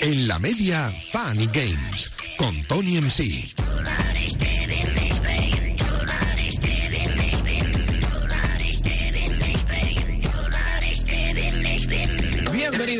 En 0.00 0.28
la 0.28 0.38
media, 0.38 0.92
Funny 1.12 1.46
Games, 1.46 2.14
con 2.36 2.62
Tony 2.64 3.00
MC. 3.00 4.43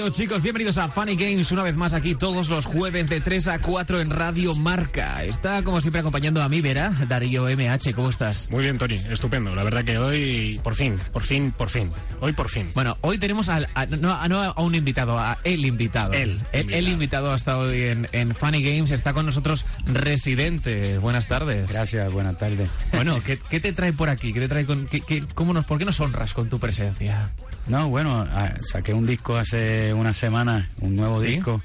Bienvenidos 0.05 0.21
chicos, 0.29 0.43
bienvenidos 0.43 0.77
a 0.77 0.89
Funny 0.91 1.17
Games 1.17 1.51
una 1.51 1.63
vez 1.63 1.77
más 1.77 1.95
aquí 1.95 2.15
todos 2.15 2.51
los 2.51 2.67
jueves 2.67 3.09
de 3.09 3.23
3 3.23 3.49
a 3.49 3.59
4 3.59 4.03
en 4.03 4.11
Radio 4.11 4.55
Marca. 4.55 5.25
Está 5.25 5.63
como 5.63 5.81
siempre 5.81 6.01
acompañando 6.01 6.43
a 6.43 6.49
mí, 6.51 6.61
Vera, 6.61 6.91
Darío 7.09 7.45
MH, 7.49 7.95
¿cómo 7.95 8.11
estás? 8.11 8.51
Muy 8.51 8.65
bien, 8.65 8.77
Tony, 8.77 8.97
estupendo. 9.11 9.55
La 9.55 9.63
verdad 9.65 9.83
que 9.83 9.97
hoy, 9.97 10.61
por 10.63 10.75
fin, 10.75 10.99
por 11.11 11.23
fin, 11.23 11.53
por 11.53 11.71
fin. 11.71 11.91
Hoy 12.21 12.35
por 12.35 12.51
fin. 12.51 12.69
Bueno, 12.75 12.99
hoy 13.01 13.17
tenemos 13.17 13.49
al, 13.49 13.67
a, 13.75 13.87
no, 13.87 14.13
a, 14.13 14.29
no 14.29 14.43
a 14.43 14.61
un 14.61 14.75
invitado, 14.75 15.19
a 15.19 15.39
el 15.43 15.65
invitado. 15.65 16.13
El 16.13 16.39
el, 16.53 16.61
invitado. 16.61 16.79
el 16.79 16.89
invitado 16.89 17.33
hasta 17.33 17.57
hoy 17.57 17.81
en, 17.85 18.07
en 18.13 18.35
Funny 18.35 18.63
Games. 18.63 18.91
Está 18.91 19.15
con 19.15 19.25
nosotros 19.25 19.65
Residente. 19.87 20.99
Buenas 20.99 21.29
tardes. 21.29 21.71
Gracias, 21.73 22.13
buenas 22.13 22.37
tardes. 22.37 22.69
Bueno, 22.93 23.23
¿qué, 23.25 23.39
qué 23.49 23.59
te 23.59 23.73
trae 23.73 23.95
por 23.95 24.11
aquí? 24.11 24.35
¿Qué 24.35 24.41
te 24.41 24.49
trae 24.49 24.67
con, 24.67 24.85
qué- 24.85 25.01
qué- 25.01 25.25
cómo 25.35 25.55
nos, 25.55 25.65
¿Por 25.65 25.79
qué 25.79 25.87
nos 25.87 25.99
honras 26.01 26.35
con 26.35 26.51
tu 26.51 26.59
presencia? 26.59 27.31
No, 27.67 27.89
bueno, 27.89 28.27
ah, 28.31 28.55
saqué 28.63 28.93
un 28.93 29.07
disco 29.07 29.37
hace 29.37 29.93
una 29.95 30.13
semana, 30.15 30.71
un 30.81 30.97
nuevo 30.97 31.21
¿Sí? 31.21 31.29
disco, 31.29 31.63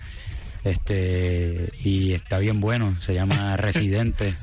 este, 0.63 1.71
y 1.83 2.13
está 2.13 2.37
bien 2.37 2.59
bueno, 2.61 2.95
se 2.99 3.13
llama 3.13 3.55
Residente, 3.57 4.33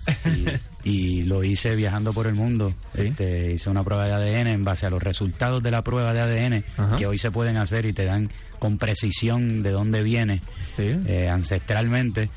y, 0.84 0.88
y 0.90 1.22
lo 1.22 1.44
hice 1.44 1.74
viajando 1.76 2.12
por 2.12 2.26
el 2.26 2.34
mundo. 2.34 2.74
¿Sí? 2.90 3.02
Este, 3.02 3.52
hice 3.52 3.70
una 3.70 3.84
prueba 3.84 4.06
de 4.06 4.12
ADN 4.12 4.48
en 4.48 4.64
base 4.64 4.86
a 4.86 4.90
los 4.90 5.02
resultados 5.02 5.62
de 5.62 5.70
la 5.70 5.82
prueba 5.82 6.12
de 6.12 6.20
ADN 6.20 6.64
Ajá. 6.76 6.96
que 6.96 7.06
hoy 7.06 7.18
se 7.18 7.30
pueden 7.30 7.56
hacer 7.56 7.86
y 7.86 7.92
te 7.92 8.04
dan 8.04 8.30
con 8.58 8.78
precisión 8.78 9.62
de 9.62 9.70
dónde 9.70 10.02
viene 10.02 10.40
Sí. 10.74 10.94
eh, 11.06 11.28
ancestralmente. 11.28 12.30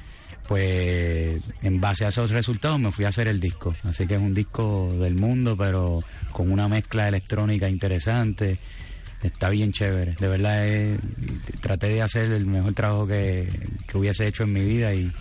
Pues 0.47 1.43
en 1.61 1.79
base 1.79 2.05
a 2.05 2.07
esos 2.07 2.31
resultados 2.31 2.79
me 2.79 2.91
fui 2.91 3.05
a 3.05 3.09
hacer 3.09 3.27
el 3.27 3.39
disco. 3.39 3.75
Así 3.83 4.07
que 4.07 4.15
es 4.15 4.19
un 4.21 4.33
disco 4.33 4.91
del 4.99 5.13
mundo, 5.15 5.55
pero 5.55 6.01
con 6.31 6.51
una 6.51 6.67
mezcla 6.67 7.07
electrónica 7.07 7.69
interesante. 7.69 8.57
Está 9.23 9.49
bien 9.49 9.73
chévere. 9.73 10.15
De 10.19 10.27
verdad, 10.27 10.67
eh, 10.67 10.97
traté 11.59 11.87
de 11.87 12.01
hacer 12.01 12.31
el 12.31 12.45
mejor 12.45 12.73
trabajo 12.73 13.07
que, 13.07 13.47
que 13.85 13.97
hubiese 13.97 14.27
hecho 14.27 14.43
en 14.43 14.53
mi 14.53 14.61
vida 14.61 14.93
y, 14.93 15.11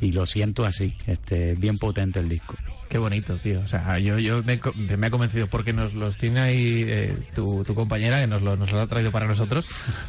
y 0.00 0.12
lo 0.12 0.24
siento 0.26 0.64
así. 0.64 0.96
Este, 1.06 1.52
es 1.52 1.58
bien 1.58 1.78
potente 1.78 2.20
el 2.20 2.28
disco. 2.28 2.54
Qué 2.88 2.98
bonito, 2.98 3.36
tío. 3.36 3.60
O 3.60 3.66
sea, 3.68 3.98
yo, 3.98 4.18
yo 4.18 4.42
me, 4.44 4.60
me 4.96 5.06
ha 5.06 5.10
convencido 5.10 5.48
porque 5.48 5.72
nos 5.72 5.94
los 5.94 6.16
tiene 6.16 6.40
ahí 6.40 6.84
eh, 6.86 7.16
tu, 7.34 7.64
tu 7.64 7.74
compañera 7.74 8.20
que 8.20 8.26
nos 8.26 8.42
lo, 8.42 8.56
nos 8.56 8.70
lo 8.70 8.80
ha 8.80 8.86
traído 8.86 9.10
para 9.10 9.26
nosotros. 9.26 9.66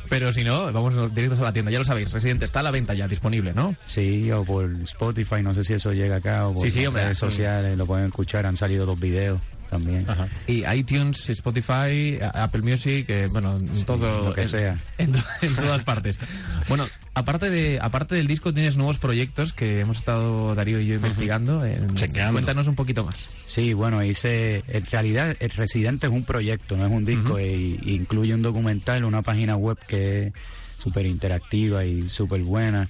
Pero 0.10 0.32
si 0.34 0.44
no, 0.44 0.72
vamos 0.72 0.94
directos 1.16 1.40
a 1.40 1.44
la 1.44 1.54
tienda. 1.54 1.72
Ya 1.72 1.80
lo 1.80 1.86
sabéis, 1.86 2.12
Residente 2.12 2.46
está 2.46 2.60
a 2.60 2.64
la 2.64 2.72
venta 2.72 2.94
ya, 2.94 3.08
disponible, 3.08 3.54
¿no? 3.54 3.76
Sí, 3.86 4.32
o 4.32 4.44
por 4.44 4.72
Spotify, 4.84 5.42
no 5.42 5.54
sé 5.54 5.64
si 5.64 5.74
eso 5.74 5.94
llega 5.94 6.18
acá, 6.18 6.48
o 6.48 6.54
por 6.54 6.64
Sí, 6.64 6.70
sí, 6.72 6.86
hombre. 6.86 7.04
redes 7.04 7.18
sociales, 7.18 7.78
lo 7.78 7.86
pueden 7.88 8.08
escuchar. 8.08 8.46
Han 8.46 8.56
salido 8.56 8.86
dos 8.86 9.00
videos 9.00 9.42
también. 9.70 10.08
Ajá. 10.08 10.28
Y 10.46 10.64
iTunes, 10.68 11.28
Spotify, 11.30 12.20
Apple 12.34 12.62
Music, 12.62 13.06
eh, 13.10 13.28
bueno, 13.32 13.58
en 13.58 13.86
todo. 13.86 14.26
lo 14.26 14.34
que 14.34 14.42
en- 14.42 14.48
sea. 14.48 14.78
En 15.00 15.12
todas 15.56 15.84
partes. 15.84 16.20
Bueno, 16.68 16.86
aparte 17.16 17.50
de 17.50 17.80
aparte 17.82 18.14
del 18.16 18.28
disco, 18.28 18.54
tienes 18.54 18.78
nuevos 18.78 18.98
proyectos 19.00 19.52
que 19.54 19.80
hemos 19.80 19.98
estado 19.98 20.54
Darío 20.54 20.80
y 20.80 20.86
yo 20.88 20.96
investigando. 20.96 21.66
en- 21.66 21.96
Chequeando. 21.96 22.34
Cuéntanos 22.34 22.68
un 22.68 22.76
poquito 22.76 23.04
más. 23.06 23.16
Sí, 23.46 23.74
bueno, 23.74 24.04
hice, 24.04 24.64
en 24.68 24.86
realidad 24.86 25.36
el 25.40 25.50
Residente 25.50 26.08
es 26.08 26.14
un 26.14 26.24
proyecto, 26.26 26.78
no 26.78 26.86
es 26.86 26.92
un 26.92 27.06
disco, 27.06 27.40
e- 27.40 27.54
e 27.54 27.92
incluye 27.92 28.34
un 28.36 28.42
documental, 28.42 29.04
una 29.06 29.22
página 29.22 29.56
web 29.56 29.78
que 29.88 30.28
es 30.28 30.34
súper 30.78 31.06
interactiva 31.08 31.86
y 31.86 32.10
súper 32.10 32.42
buena. 32.44 32.88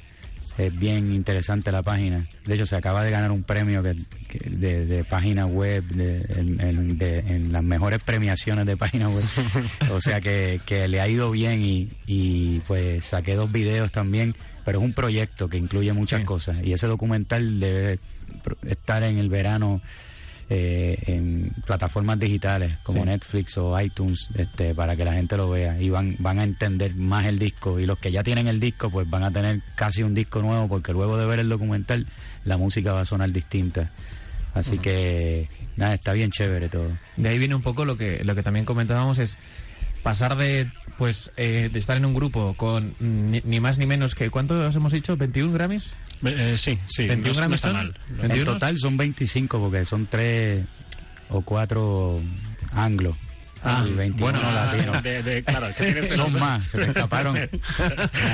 Es 0.57 0.77
bien 0.77 1.13
interesante 1.13 1.71
la 1.71 1.81
página. 1.83 2.25
De 2.45 2.55
hecho, 2.55 2.65
se 2.65 2.75
acaba 2.77 3.03
de 3.03 3.11
ganar 3.11 3.31
un 3.31 3.43
premio 3.43 3.83
que, 3.83 3.95
que- 4.29 4.49
de, 4.49 4.85
de 4.85 5.03
página 5.03 5.45
web, 5.45 5.83
de- 5.85 6.21
en, 6.39 6.61
en- 6.61 6.97
de- 6.97 7.19
en 7.19 7.51
las 7.51 7.63
mejores 7.63 8.01
premiaciones 8.01 8.65
de 8.65 8.77
página 8.77 9.09
web. 9.09 9.23
o 9.91 9.99
sea 9.99 10.21
que, 10.21 10.61
que 10.65 10.87
le 10.87 11.01
ha 11.01 11.07
ido 11.09 11.29
bien 11.31 11.63
y, 11.63 11.89
y 12.07 12.59
pues 12.67 13.03
saqué 13.05 13.35
dos 13.35 13.51
videos 13.51 13.91
también. 13.91 14.33
Pero 14.63 14.79
es 14.79 14.85
un 14.85 14.93
proyecto 14.93 15.47
que 15.47 15.57
incluye 15.57 15.93
muchas 15.93 16.21
Sí. 16.21 16.25
cosas. 16.25 16.57
Y 16.63 16.73
ese 16.73 16.87
documental 16.87 17.59
debe 17.59 17.99
estar 18.67 19.03
en 19.03 19.19
el 19.19 19.29
verano 19.29 19.79
eh, 20.49 20.97
en 21.07 21.51
plataformas 21.65 22.19
digitales 22.19 22.77
como 22.83 22.99
Sí. 22.99 23.05
Netflix 23.05 23.57
o 23.57 23.79
iTunes 23.81 24.29
este, 24.35 24.75
para 24.75 24.95
que 24.95 25.03
la 25.03 25.13
gente 25.13 25.37
lo 25.37 25.49
vea 25.49 25.81
y 25.81 25.89
van, 25.89 26.15
van 26.19 26.37
a 26.37 26.43
entender 26.43 26.93
más 26.95 27.25
el 27.25 27.39
disco 27.39 27.79
y 27.79 27.87
los 27.87 27.97
que 27.97 28.11
ya 28.11 28.23
tienen 28.23 28.47
el 28.47 28.59
disco 28.59 28.91
pues 28.91 29.09
van 29.09 29.23
a 29.23 29.31
tener 29.31 29.61
casi 29.73 30.03
un 30.03 30.13
disco 30.13 30.41
nuevo 30.43 30.67
porque 30.67 30.93
luego 30.93 31.17
de 31.17 31.25
ver 31.25 31.39
el 31.39 31.49
documental 31.49 32.05
la 32.43 32.57
música 32.57 32.93
va 32.93 33.01
a 33.01 33.05
sonar 33.05 33.31
distinta 33.31 33.89
así 34.53 34.77
que 34.77 35.49
nada 35.77 35.95
está 35.95 36.13
bien 36.13 36.29
chévere 36.29 36.69
todo 36.69 36.89
De 37.17 37.29
ahí 37.29 37.39
viene 37.39 37.55
un 37.55 37.63
poco 37.63 37.83
lo 37.83 37.97
que 37.97 38.23
lo 38.23 38.35
que 38.35 38.43
también 38.43 38.65
comentábamos 38.65 39.17
es 39.17 39.39
pasar 40.03 40.37
de 40.37 40.69
pues 40.99 41.31
eh, 41.37 41.69
de 41.73 41.79
estar 41.79 41.97
en 41.97 42.05
un 42.05 42.13
grupo 42.13 42.53
con 42.55 42.93
ni, 42.99 43.41
ni 43.43 43.59
más 43.59 43.79
ni 43.79 43.87
menos 43.87 44.13
que 44.13 44.29
¿cuántos 44.29 44.75
hemos 44.75 44.91
dicho? 44.93 45.17
¿21 45.17 45.51
Grammys? 45.51 45.91
Eh, 46.23 46.53
eh, 46.53 46.57
sí, 46.57 46.79
sí, 46.87 47.07
21 47.07 47.33
no, 47.33 47.37
Grammys 47.39 47.55
está 47.55 47.73
mal. 47.73 47.93
en 48.09 48.17
21. 48.17 48.53
total 48.53 48.77
son 48.77 48.97
25 48.97 49.59
porque 49.59 49.85
son 49.85 50.07
tres 50.07 50.65
o 51.29 51.41
cuatro 51.41 52.19
anglos 52.71 53.17
Ah, 53.67 53.83
y 53.87 53.93
21 53.93 54.31
bueno, 54.39 54.51
latinos 54.53 55.03
de, 55.03 55.23
de- 55.23 55.43
claro, 55.43 55.67
que 55.75 55.83
tienes 55.85 56.05
que 56.07 56.15
son 56.15 56.33
más 56.39 56.63
se 56.65 56.77
me 56.77 56.83
escaparon 56.85 57.35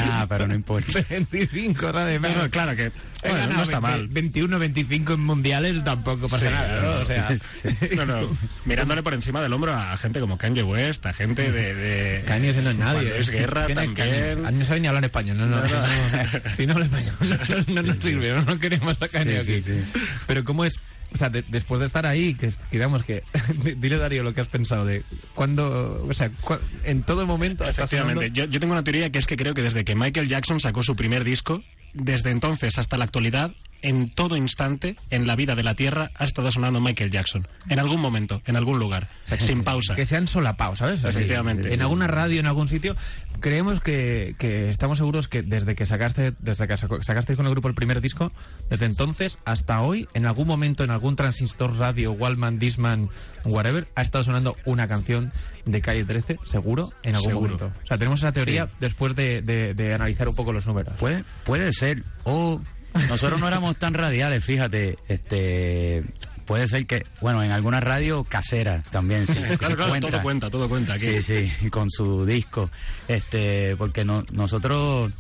ah 0.04 0.26
pero 0.28 0.48
no 0.48 0.54
importa 0.54 1.00
25 1.10 1.92
¿sabes? 1.92 2.22
No, 2.22 2.30
no, 2.36 2.50
claro 2.50 2.76
que 2.76 2.92
bueno, 3.22 3.38
ganado 3.38 3.58
no 3.58 3.64
está 3.64 3.80
20, 3.80 3.98
mal. 3.98 4.08
21, 4.08 4.60
25 4.60 5.14
en 5.14 5.20
mundiales 5.20 5.84
tampoco 5.84 6.28
pasa 6.28 6.40
Sí, 6.48 6.52
nada, 6.52 6.82
¿no? 6.82 6.90
O 6.92 7.06
sea, 7.06 7.30
No, 7.96 8.06
no, 8.06 8.30
mirándole 8.66 9.04
por 9.04 9.14
encima 9.14 9.42
del 9.44 9.54
hombro 9.54 9.76
a 9.76 9.96
gente 9.98 10.20
como 10.20 10.38
Kanye 10.40 10.64
West, 10.64 11.06
a 11.06 11.14
gente 11.14 11.52
de... 11.52 11.76
de 11.76 12.24
Kanye 12.26 12.50
ese 12.50 12.64
no 12.64 12.72
es 12.72 12.78
nadie. 12.78 13.14
Luis 13.14 13.30
¿eh? 13.30 13.34
Guerra 13.34 13.66
¿Quién 13.68 13.78
es 13.78 13.86
Kanye? 13.92 13.96
también. 14.24 14.46
Ah, 14.48 14.52
No 14.52 14.66
sabe 14.66 14.80
ni 14.80 14.88
hablar 14.88 15.06
español. 15.06 15.38
No, 15.38 15.46
no, 15.46 15.58
No, 15.58 15.64
no. 15.68 15.70
no. 15.70 16.56
Si 16.56 16.66
no 16.66 16.74
habla 16.74 16.86
español, 16.86 17.14
no, 17.68 17.74
no 17.76 17.82
nos 17.94 18.04
sirve. 18.04 18.34
No, 18.34 18.42
no 18.42 18.60
queremos 18.60 19.00
a 19.00 19.08
Kanye 19.08 19.44
Sí, 19.44 19.52
aquí. 19.54 19.62
sí, 19.62 19.74
sí. 19.94 20.02
Pero 20.26 20.44
¿cómo 20.44 20.66
es? 20.66 20.80
O 21.14 21.18
sea, 21.18 21.30
de- 21.30 21.44
después 21.50 21.80
de 21.80 21.86
estar 21.86 22.06
ahí, 22.06 22.34
que, 22.36 22.52
digamos 22.72 23.04
que... 23.04 23.24
dile, 23.78 23.98
Darío, 23.98 24.24
lo 24.24 24.34
que 24.34 24.42
has 24.42 24.48
pensado 24.48 24.86
de 24.86 25.04
cuándo... 25.36 26.06
O 26.08 26.14
sea, 26.14 26.32
cua- 26.32 26.60
en 26.84 27.04
todo 27.04 27.28
momento... 27.28 27.66
Efectivamente, 27.66 28.28
sonando- 28.28 28.34
yo, 28.34 28.46
yo 28.46 28.60
tengo 28.60 28.74
una 28.74 28.84
teoría 28.84 29.12
que 29.12 29.20
es 29.20 29.28
que 29.28 29.36
creo 29.38 29.54
que 29.54 29.62
desde 29.62 29.84
que 29.84 29.96
Michael 29.96 30.28
Jackson 30.30 30.60
sacó 30.60 30.84
su 30.84 30.96
primer 30.96 31.24
disco, 31.24 31.62
desde 31.94 32.32
entonces 32.32 32.78
hasta 32.78 32.98
la 32.98 33.04
actualidad, 33.06 33.52
en 33.82 34.10
todo 34.10 34.36
instante, 34.38 34.96
en 35.10 35.28
la 35.28 35.36
vida 35.36 35.56
de 35.56 35.64
la 35.64 35.76
Tierra, 35.76 36.12
ha 36.16 36.24
estado 36.26 36.52
sonando 36.52 36.80
Michael 36.82 37.12
Jackson. 37.12 37.48
En 37.70 37.80
algún 37.80 38.02
momento, 38.02 38.42
en 38.46 38.56
algún 38.56 38.80
lugar, 38.80 39.08
sin 39.26 39.64
pausa. 39.64 39.96
Que 40.02 40.06
sean 40.06 40.28
solapados, 40.28 40.80
¿sabes? 40.80 41.04
Así, 41.04 41.20
Efectivamente. 41.20 41.74
En 41.74 41.82
alguna 41.82 42.08
radio, 42.08 42.40
en 42.40 42.48
algún 42.48 42.68
sitio. 42.68 42.96
Creemos 43.40 43.80
que, 43.80 44.36
que 44.38 44.70
estamos 44.70 45.00
seguros 45.00 45.28
que 45.28 45.42
desde 45.42 45.74
que 45.76 45.86
sacaste 45.88 46.34
desde 46.40 46.68
que 46.68 46.78
saco- 46.78 47.02
sacaste 47.02 47.36
con 47.36 47.46
el 47.48 47.52
grupo 47.54 47.68
el 47.70 47.74
primer 47.74 48.00
disco, 48.02 48.32
desde 48.70 48.86
entonces 48.86 49.40
hasta 49.46 49.82
hoy, 49.82 50.08
en 50.14 50.26
algún 50.28 50.48
momento, 50.48 50.84
en 50.84 50.92
algún 50.92 51.16
transistor 51.16 51.76
radio, 51.78 52.12
Wallman, 52.12 52.60
Disman, 52.60 53.10
whatever, 53.46 53.88
ha 53.96 54.04
estado 54.04 54.24
sonando 54.24 54.56
una 54.66 54.88
canción 54.88 55.32
de 55.66 55.82
Calle 55.82 56.04
13, 56.06 56.38
seguro, 56.44 56.92
en 57.04 57.16
algún 57.16 57.30
Seguro. 57.32 57.58
momento. 57.58 57.72
O 57.84 57.88
sea, 57.88 57.98
tenemos 57.98 58.20
esa 58.20 58.32
teoría 58.32 58.66
Sí. 58.66 58.72
después 58.80 59.16
de, 59.16 59.42
de- 59.42 59.74
de 59.74 59.94
analizar 59.94 60.28
un 60.30 60.36
poco 60.36 60.54
los 60.54 60.68
números. 60.68 60.94
Puede, 61.00 61.24
puede 61.44 61.74
ser. 61.74 62.04
O 62.24 62.62
nosotros 63.10 63.40
no 63.40 63.48
éramos 63.48 63.78
tan 63.78 63.94
radiales, 63.94 64.44
fíjate. 64.44 64.98
Este 65.08 66.04
puede 66.46 66.68
ser 66.68 66.86
que, 66.86 67.06
bueno, 67.22 67.42
en 67.44 67.52
alguna 67.52 67.80
radio 67.80 68.24
casera 68.26 68.84
también 68.92 69.26
sí. 69.28 69.34
Claro, 69.58 69.76
claro, 69.76 69.90
cuenta. 69.90 70.10
todo 70.10 70.22
cuenta, 70.22 70.50
todo 70.50 70.70
cuenta. 70.70 70.98
Sí, 70.98 71.08
aquí. 71.10 71.22
sí, 71.22 71.70
con 71.70 71.90
su 71.90 72.26
disco. 72.26 72.70
Este, 73.08 73.76
porque 73.78 74.04
no, 74.04 74.24
nosotros 74.32 75.12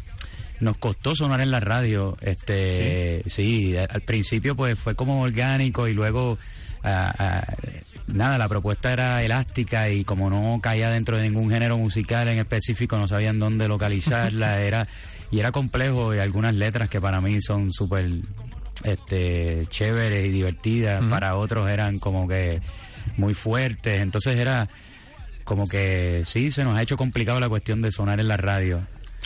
nos 0.60 0.78
costó 0.78 1.16
sonar 1.16 1.42
en 1.42 1.52
la 1.52 1.60
radio. 1.60 2.18
Este, 2.22 3.24
sí, 3.28 3.76
al 3.78 4.02
principio 4.02 4.56
pues 4.56 4.78
fue 4.78 4.96
como 4.96 5.22
orgánico 5.22 5.88
y 5.88 5.94
luego 5.94 6.38
a- 6.84 7.14
a- 7.40 7.56
nada, 8.08 8.38
la 8.38 8.50
propuesta 8.50 8.92
era 8.92 9.24
elástica 9.24 9.90
y 9.90 10.04
como 10.04 10.30
no 10.30 10.60
caía 10.62 10.90
dentro 10.90 11.18
de 11.18 11.24
ningún 11.30 11.50
género 11.50 11.78
musical 11.78 12.28
en 12.28 12.40
específico, 12.40 12.98
no 12.98 13.08
sabían 13.08 13.40
dónde 13.40 13.68
localizarla, 13.68 14.62
era 14.64 14.88
y 15.32 15.40
era 15.40 15.52
complejo 15.52 16.14
y 16.14 16.20
algunas 16.20 16.54
letras 16.54 16.90
que 16.90 17.02
para 17.02 17.22
mí 17.22 17.42
son 17.42 17.72
súper 17.72 18.10
este 18.84 19.66
chéveres 19.70 20.26
y 20.26 20.30
divertidas, 20.30 21.04
para 21.06 21.36
otros 21.36 21.70
eran 21.70 22.00
como 22.00 22.28
que 22.28 22.62
muy 23.18 23.34
fuertes, 23.34 24.00
entonces 24.02 24.38
era 24.38 24.70
como 25.44 25.68
que 25.68 26.22
sí, 26.26 26.52
se 26.52 26.64
nos 26.64 26.78
ha 26.78 26.82
hecho 26.82 26.98
complicado 26.98 27.40
la 27.40 27.50
cuestión 27.50 27.82
de 27.82 27.92
sonar 27.92 28.20
en 28.20 28.28
la 28.28 28.38
radio. 28.38 28.82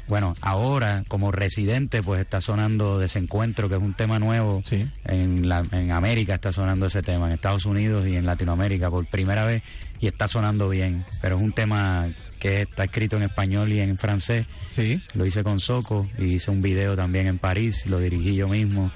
Bueno, 0.08 0.34
ahora 0.42 1.04
como 1.08 1.32
residente 1.32 2.04
pues 2.04 2.22
está 2.22 2.40
sonando 2.40 3.00
Desencuentro, 3.00 3.70
que 3.70 3.76
es 3.76 3.82
un 3.82 3.96
tema 3.96 4.20
nuevo. 4.20 4.62
Sí. 4.66 4.88
En, 5.06 5.50
la, 5.50 5.64
en 5.72 5.92
América 5.92 6.36
está 6.36 6.52
sonando 6.52 6.86
ese 6.86 7.02
tema, 7.02 7.28
en 7.28 7.34
Estados 7.34 7.66
Unidos 7.66 8.08
y 8.08 8.16
en 8.16 8.26
Latinoamérica 8.26 8.92
por 8.92 9.06
primera 9.08 9.46
vez 9.46 9.64
y 10.00 10.08
está 10.08 10.28
sonando 10.28 10.70
bien. 10.70 11.06
Pero 11.22 11.38
es 11.38 11.42
un 11.42 11.54
tema 11.54 12.08
que 12.46 12.62
está 12.62 12.84
escrito 12.84 13.18
en 13.18 13.24
español 13.24 13.72
y 13.74 13.82
en 13.82 13.98
francés. 13.98 14.46
Sí. 14.70 15.02
Lo 15.16 15.26
hice 15.26 15.44
con 15.44 15.60
Soco 15.60 16.08
y 16.20 16.36
hice 16.36 16.52
un 16.52 16.62
video 16.62 16.96
también 16.96 17.26
en 17.26 17.40
París, 17.40 17.88
lo 17.88 18.00
dirigí 18.00 18.36
yo 18.36 18.48
mismo. 18.48 18.92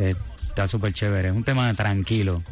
Eh, 0.00 0.16
está 0.42 0.66
súper 0.66 0.92
chévere, 0.92 1.28
es 1.28 1.34
un 1.34 1.44
tema 1.44 1.72
tranquilo, 1.74 2.42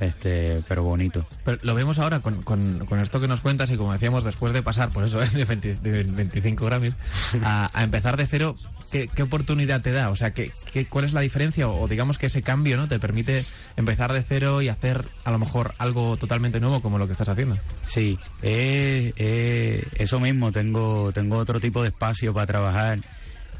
este, 0.00 0.60
pero 0.68 0.82
bonito. 0.82 1.26
Pero 1.44 1.58
lo 1.62 1.74
vemos 1.74 1.98
ahora 1.98 2.20
con, 2.20 2.42
con, 2.42 2.86
con 2.86 3.00
esto 3.00 3.20
que 3.20 3.28
nos 3.28 3.40
cuentas 3.40 3.70
y 3.70 3.76
como 3.76 3.92
decíamos, 3.92 4.24
después 4.24 4.52
de 4.52 4.62
pasar 4.62 4.90
por 4.90 5.04
eso, 5.04 5.18
de, 5.34 5.44
20 5.44 5.74
de 5.76 6.02
25 6.04 6.64
Grammys, 6.64 6.94
a, 7.42 7.70
a 7.72 7.84
empezar 7.84 8.16
de 8.16 8.26
cero, 8.26 8.54
¿qué, 8.90 9.08
qué 9.08 9.22
oportunidad 9.22 9.82
te 9.82 9.92
da? 9.92 10.10
O 10.10 10.16
sea, 10.16 10.32
¿qué, 10.32 10.52
qué, 10.72 10.86
cuál 10.86 11.04
es 11.04 11.12
la 11.12 11.20
diferencia? 11.20 11.68
O, 11.68 11.88
digamos 11.88 12.18
que 12.18 12.26
ese 12.26 12.42
cambio 12.42 12.76
¿no? 12.76 12.88
te 12.88 12.98
permite 12.98 13.44
empezar 13.76 14.12
de 14.12 14.22
cero 14.22 14.62
y 14.62 14.68
hacer 14.68 15.06
a 15.24 15.30
lo 15.30 15.38
mejor 15.38 15.74
algo 15.78 16.16
totalmente 16.16 16.60
nuevo 16.60 16.82
como 16.82 16.98
lo 16.98 17.06
que 17.06 17.12
estás 17.12 17.28
haciendo. 17.28 17.56
Sí, 17.86 18.18
eh, 18.42 19.12
eh, 19.16 19.86
eso 19.96 20.20
mismo, 20.20 20.52
tengo, 20.52 21.12
tengo 21.12 21.36
otro 21.36 21.60
tipo 21.60 21.82
de 21.82 21.88
espacio 21.88 22.32
para 22.32 22.46
trabajar. 22.46 23.00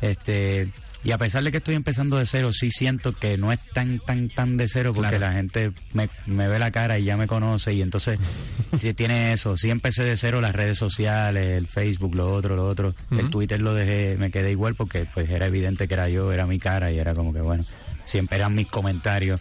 Este, 0.00 0.70
y 1.04 1.12
a 1.12 1.18
pesar 1.18 1.44
de 1.44 1.50
que 1.52 1.58
estoy 1.58 1.74
empezando 1.76 2.16
de 2.18 2.26
cero, 2.26 2.52
sí 2.52 2.70
siento 2.70 3.12
que 3.12 3.36
no 3.38 3.52
es 3.52 3.60
tan, 3.72 4.00
tan, 4.00 4.28
tan 4.30 4.56
de 4.56 4.68
cero 4.68 4.92
porque 4.94 5.16
Claro. 5.16 5.26
la 5.28 5.32
gente 5.32 5.72
me, 5.92 6.08
me 6.26 6.48
ve 6.48 6.58
la 6.58 6.70
cara 6.70 6.98
y 6.98 7.04
ya 7.04 7.16
me 7.16 7.26
conoce 7.26 7.72
y 7.72 7.82
entonces 7.82 8.18
sí 8.78 8.94
tiene 8.94 9.32
eso. 9.32 9.56
Sí 9.56 9.70
empecé 9.70 10.02
de 10.04 10.16
cero 10.16 10.40
las 10.40 10.54
redes 10.54 10.76
sociales, 10.78 11.56
el 11.56 11.66
Facebook, 11.68 12.14
lo 12.14 12.32
otro, 12.32 12.56
lo 12.56 12.66
otro. 12.66 12.94
El. 13.10 13.30
Twitter 13.30 13.60
lo 13.60 13.74
dejé, 13.74 14.16
me 14.18 14.30
quedé 14.30 14.50
igual 14.50 14.74
porque 14.74 15.06
pues 15.12 15.30
era 15.30 15.46
evidente 15.46 15.86
que 15.86 15.94
era 15.94 16.08
yo, 16.08 16.32
era 16.32 16.46
mi 16.46 16.58
cara 16.58 16.90
y 16.90 16.98
era 16.98 17.14
como 17.14 17.32
que 17.32 17.40
bueno, 17.40 17.64
siempre 18.04 18.36
eran 18.38 18.54
mis 18.54 18.66
comentarios. 18.66 19.40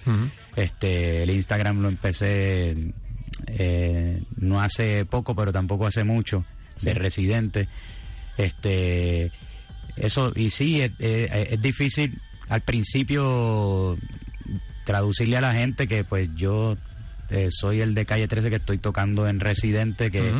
Este, 0.55 1.23
el 1.23 1.29
Instagram 1.31 1.81
lo 1.81 1.87
empecé 1.89 2.93
eh, 3.47 4.21
no 4.37 4.61
hace 4.61 5.05
poco, 5.05 5.35
pero 5.35 5.51
tampoco 5.51 5.85
hace 5.87 6.03
mucho, 6.03 6.45
de 6.81 6.93
residente. 6.93 7.67
Este, 8.37 9.31
eso, 9.97 10.31
y 10.35 10.49
sí, 10.49 10.81
es, 10.81 10.91
es- 10.99 11.29
es 11.51 11.61
difícil 11.61 12.19
al 12.49 12.61
principio 12.61 13.97
traducirle 14.85 15.37
a 15.37 15.41
la 15.41 15.53
gente 15.53 15.87
que 15.87 16.03
pues 16.03 16.29
yo 16.35 16.77
eh, 17.29 17.47
soy 17.51 17.81
el 17.81 17.93
de 17.93 18.05
Calle 18.05 18.27
13 18.27 18.49
que 18.49 18.55
estoy 18.57 18.77
tocando 18.77 19.27
en 19.27 19.39
Residente, 19.39 20.11
que. 20.11 20.33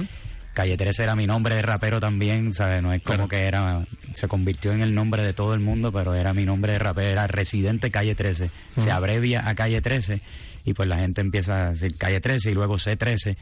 Calle 0.54 0.76
13 0.76 1.04
era 1.04 1.16
mi 1.16 1.28
nombre 1.28 1.54
de 1.54 1.62
rapero 1.62 2.00
también, 2.00 2.52
¿sabes? 2.52 2.82
No 2.82 2.92
es 2.92 3.04
como 3.04 3.28
Claro. 3.28 3.30
que 3.30 3.42
era, 3.44 3.86
se 4.16 4.28
convirtió 4.28 4.72
en 4.72 4.82
el 4.82 4.96
nombre 4.96 5.22
de 5.22 5.32
todo 5.34 5.54
el 5.54 5.60
mundo, 5.60 5.92
pero 5.92 6.16
era 6.16 6.34
mi 6.34 6.46
nombre 6.46 6.72
de 6.72 6.80
rapero, 6.80 7.10
era 7.10 7.28
Residente 7.28 7.92
Calle 7.92 8.16
13. 8.16 8.50
Se 8.76 8.90
abrevia 8.90 9.48
a 9.48 9.54
Calle 9.54 9.82
13 9.82 10.20
y 10.66 10.74
pues 10.74 10.90
la 10.90 10.98
gente 10.98 11.22
empieza 11.22 11.68
a 11.68 11.70
decir 11.74 11.96
Calle 11.96 12.22
13 12.22 12.50
y 12.50 12.54
luego 12.56 12.80
C13. 12.80 13.38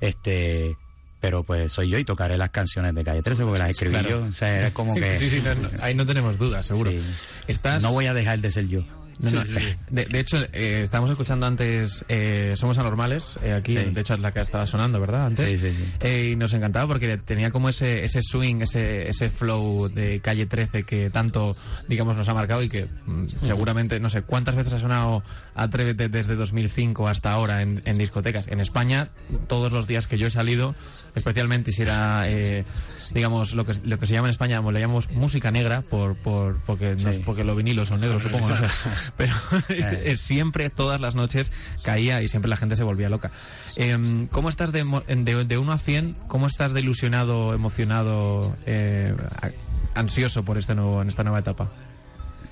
Este, 0.00 0.74
pero 1.20 1.44
pues 1.44 1.72
soy 1.72 1.88
yo 1.90 1.98
y 1.98 2.04
tocaré 2.04 2.36
las 2.38 2.50
canciones 2.50 2.94
de 2.94 3.04
Calle 3.04 3.22
13 3.22 3.44
porque 3.44 3.58
las 3.58 3.70
escribí 3.70 3.92
Claro. 3.92 4.08
yo, 4.08 4.24
o 4.24 4.30
sea, 4.30 4.58
era 4.58 4.74
como 4.74 4.94
que... 4.94 5.16
Sí, 5.18 5.28
sí, 5.30 5.40
no, 5.40 5.54
no, 5.54 5.68
ahí 5.82 5.94
no 5.94 6.06
tenemos 6.06 6.38
dudas, 6.38 6.66
seguro. 6.66 6.90
Sí. 6.90 7.00
Estás... 7.46 7.82
No 7.82 7.92
voy 7.92 8.06
a 8.06 8.14
dejar 8.14 8.38
de 8.40 8.50
ser 8.50 8.66
yo. 8.68 8.82
No, 9.20 9.30
no, 9.30 9.44
Sí, 9.44 9.52
sí, 9.54 9.60
sí. 9.60 9.76
De, 9.90 10.04
de 10.06 10.20
hecho, 10.20 10.38
eh, 10.52 10.80
estábamos 10.82 11.10
escuchando 11.10 11.46
antes 11.46 12.04
eh, 12.08 12.54
Somos 12.56 12.78
Anormales, 12.78 13.38
eh, 13.42 13.52
aquí, 13.52 13.76
Sí. 13.76 13.84
de 13.90 14.00
hecho 14.00 14.14
es 14.14 14.20
la 14.20 14.32
que 14.32 14.40
estaba 14.40 14.66
sonando, 14.66 14.98
¿verdad? 15.00 15.26
Antes. 15.26 15.48
Sí, 15.48 15.58
sí, 15.58 15.70
sí. 15.76 15.84
Eh, 16.00 16.30
y 16.32 16.36
nos 16.36 16.52
encantaba 16.54 16.86
porque 16.86 17.18
tenía 17.18 17.50
como 17.50 17.68
ese, 17.68 18.04
ese 18.04 18.22
swing, 18.22 18.62
ese, 18.62 19.08
ese 19.08 19.28
flow 19.28 19.88
de 19.88 20.20
Calle 20.20 20.46
13 20.46 20.84
que 20.84 21.10
tanto, 21.10 21.56
digamos, 21.88 22.16
nos 22.16 22.28
ha 22.28 22.34
marcado 22.34 22.62
y 22.62 22.68
que 22.68 22.86
mm, 23.06 23.26
seguramente, 23.42 24.00
no 24.00 24.08
sé, 24.08 24.22
¿cuántas 24.22 24.54
veces 24.56 24.72
ha 24.72 24.78
sonado 24.80 25.22
Atrévete 25.54 26.08
desde 26.08 26.36
2005 26.36 27.06
hasta 27.08 27.30
ahora 27.32 27.62
en, 27.62 27.82
en 27.84 27.98
discotecas? 27.98 28.48
En 28.48 28.60
España, 28.60 29.10
todos 29.48 29.72
los 29.72 29.86
días 29.86 30.06
que 30.06 30.16
yo 30.18 30.28
he 30.28 30.30
salido, 30.30 30.74
especialmente 31.14 31.72
si 31.72 31.82
era... 31.82 32.24
eh, 32.28 32.64
digamos 33.12 33.54
lo 33.54 33.66
que 33.66 33.72
lo 33.82 33.98
que 33.98 34.06
se 34.06 34.14
llama 34.14 34.28
en 34.28 34.30
España 34.30 34.60
le 34.60 34.78
llamamos 34.80 35.10
música 35.10 35.50
negra 35.50 35.82
por, 35.82 36.14
por 36.14 36.58
porque 36.64 36.94
no- 36.94 37.12
Sí. 37.12 37.20
porque 37.26 37.42
los 37.42 37.56
vinilos 37.56 37.88
son 37.88 38.00
negros 38.00 38.22
supongo 38.22 38.48
no 38.50 38.56
sé 38.56 38.66
pero 39.16 39.34
Eh. 39.68 40.14
siempre 40.18 40.70
todas 40.70 41.00
las 41.00 41.14
noches 41.14 41.50
caía 41.82 42.22
y 42.22 42.28
siempre 42.28 42.48
la 42.48 42.56
gente 42.56 42.76
se 42.76 42.82
volvía 42.84 43.08
loca 43.08 43.30
Em, 43.76 44.26
¿cómo 44.28 44.48
estás 44.48 44.72
de, 44.72 44.84
de, 45.08 45.44
de 45.44 45.58
1 45.58 45.72
a 45.72 45.78
100 45.78 46.16
cómo 46.28 46.46
estás 46.46 46.72
de 46.72 46.80
ilusionado 46.80 47.54
emocionado 47.54 48.56
eh, 48.66 49.14
ansioso 49.94 50.42
por 50.42 50.58
este 50.58 50.74
nuevo 50.74 51.02
en 51.02 51.08
esta 51.08 51.22
nueva 51.22 51.38
etapa 51.40 51.68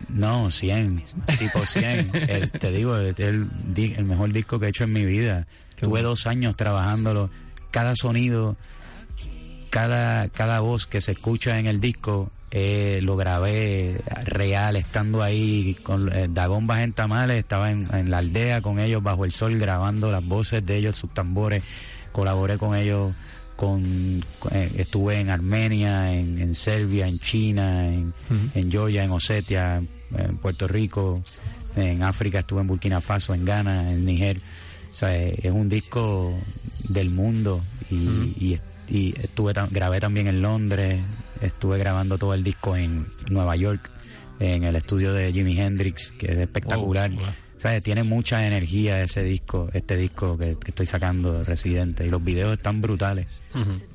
No, 0.08 0.50
100, 0.50 1.02
tipo 1.38 1.66
100. 1.66 2.10
El- 2.28 2.50
te 2.52 2.70
digo, 2.70 2.96
es 2.98 3.18
el, 3.20 3.46
el 3.76 4.04
mejor 4.04 4.32
disco 4.32 4.58
que 4.58 4.66
he 4.66 4.68
hecho 4.70 4.84
en 4.84 4.92
mi 4.92 5.04
vida. 5.04 5.46
Qué 5.76 5.82
Tuve 5.82 5.90
bueno. 6.00 6.08
dos 6.10 6.26
años 6.26 6.56
trabajándolo. 6.56 7.28
Cada 7.70 7.94
sonido, 7.94 8.56
cada, 9.70 10.28
cada 10.30 10.60
voz 10.60 10.86
que 10.86 11.00
se 11.00 11.12
escucha 11.12 11.58
en 11.58 11.66
el 11.66 11.80
disco, 11.80 12.30
eh, 12.50 13.00
lo 13.02 13.16
grabé 13.16 14.00
real, 14.24 14.76
estando 14.76 15.22
ahí 15.22 15.76
con 15.82 16.12
eh, 16.12 16.28
Dagón 16.28 16.68
en 16.70 16.92
Tamales. 16.92 17.38
Estaba 17.38 17.70
en, 17.70 17.86
en 17.94 18.10
la 18.10 18.18
aldea 18.18 18.60
con 18.62 18.78
ellos 18.78 19.02
bajo 19.02 19.24
el 19.24 19.32
sol 19.32 19.58
grabando 19.58 20.10
las 20.10 20.24
voces 20.24 20.64
de 20.64 20.76
ellos, 20.76 20.96
sus 20.96 21.12
tambores. 21.12 21.64
Colaboré 22.12 22.58
con 22.58 22.76
ellos. 22.76 23.14
Con, 23.56 23.82
eh, 24.52 24.70
estuve 24.76 25.18
en 25.18 25.30
Armenia, 25.30 26.12
en, 26.12 26.40
en 26.40 26.54
Serbia, 26.54 27.08
en 27.08 27.18
China, 27.18 27.88
en, 27.88 28.14
en 28.54 28.70
Georgia, 28.70 29.02
en 29.02 29.10
Osetia, 29.10 29.82
en 30.16 30.36
Puerto 30.36 30.68
Rico, 30.68 31.24
en 31.74 32.04
África 32.04 32.38
estuve 32.38 32.60
en 32.60 32.68
Burkina 32.68 33.00
Faso, 33.00 33.34
en 33.34 33.44
Ghana, 33.44 33.92
en 33.92 34.04
Niger. 34.04 34.38
O 34.92 34.94
sea, 34.94 35.16
eh, 35.16 35.40
es 35.42 35.50
un 35.50 35.68
disco 35.68 36.32
del 36.88 37.10
mundo 37.10 37.62
y, 37.90 37.96
y, 37.96 38.60
y 38.88 39.14
estuve 39.20 39.52
grabé 39.70 39.98
también 39.98 40.28
en 40.28 40.40
Londres, 40.40 41.00
estuve 41.40 41.78
grabando 41.78 42.18
todo 42.18 42.34
el 42.34 42.44
disco 42.44 42.76
en 42.76 43.06
Nueva 43.30 43.56
York, 43.56 43.90
en 44.40 44.64
el 44.64 44.76
estudio 44.76 45.12
de 45.12 45.32
Jimi 45.32 45.58
Hendrix, 45.58 46.12
que 46.12 46.32
es 46.32 46.38
espectacular. 46.38 47.10
Wow. 47.10 47.26
Sea, 47.58 47.80
tiene 47.80 48.04
mucha 48.04 48.46
energía 48.46 49.02
ese 49.02 49.22
disco, 49.22 49.68
este 49.72 49.96
disco 49.96 50.38
que, 50.38 50.56
que 50.56 50.70
estoy 50.70 50.86
sacando 50.86 51.32
de 51.32 51.44
Residente 51.44 52.06
y 52.06 52.08
los 52.08 52.22
videos 52.22 52.56
están 52.56 52.80
brutales. 52.80 53.40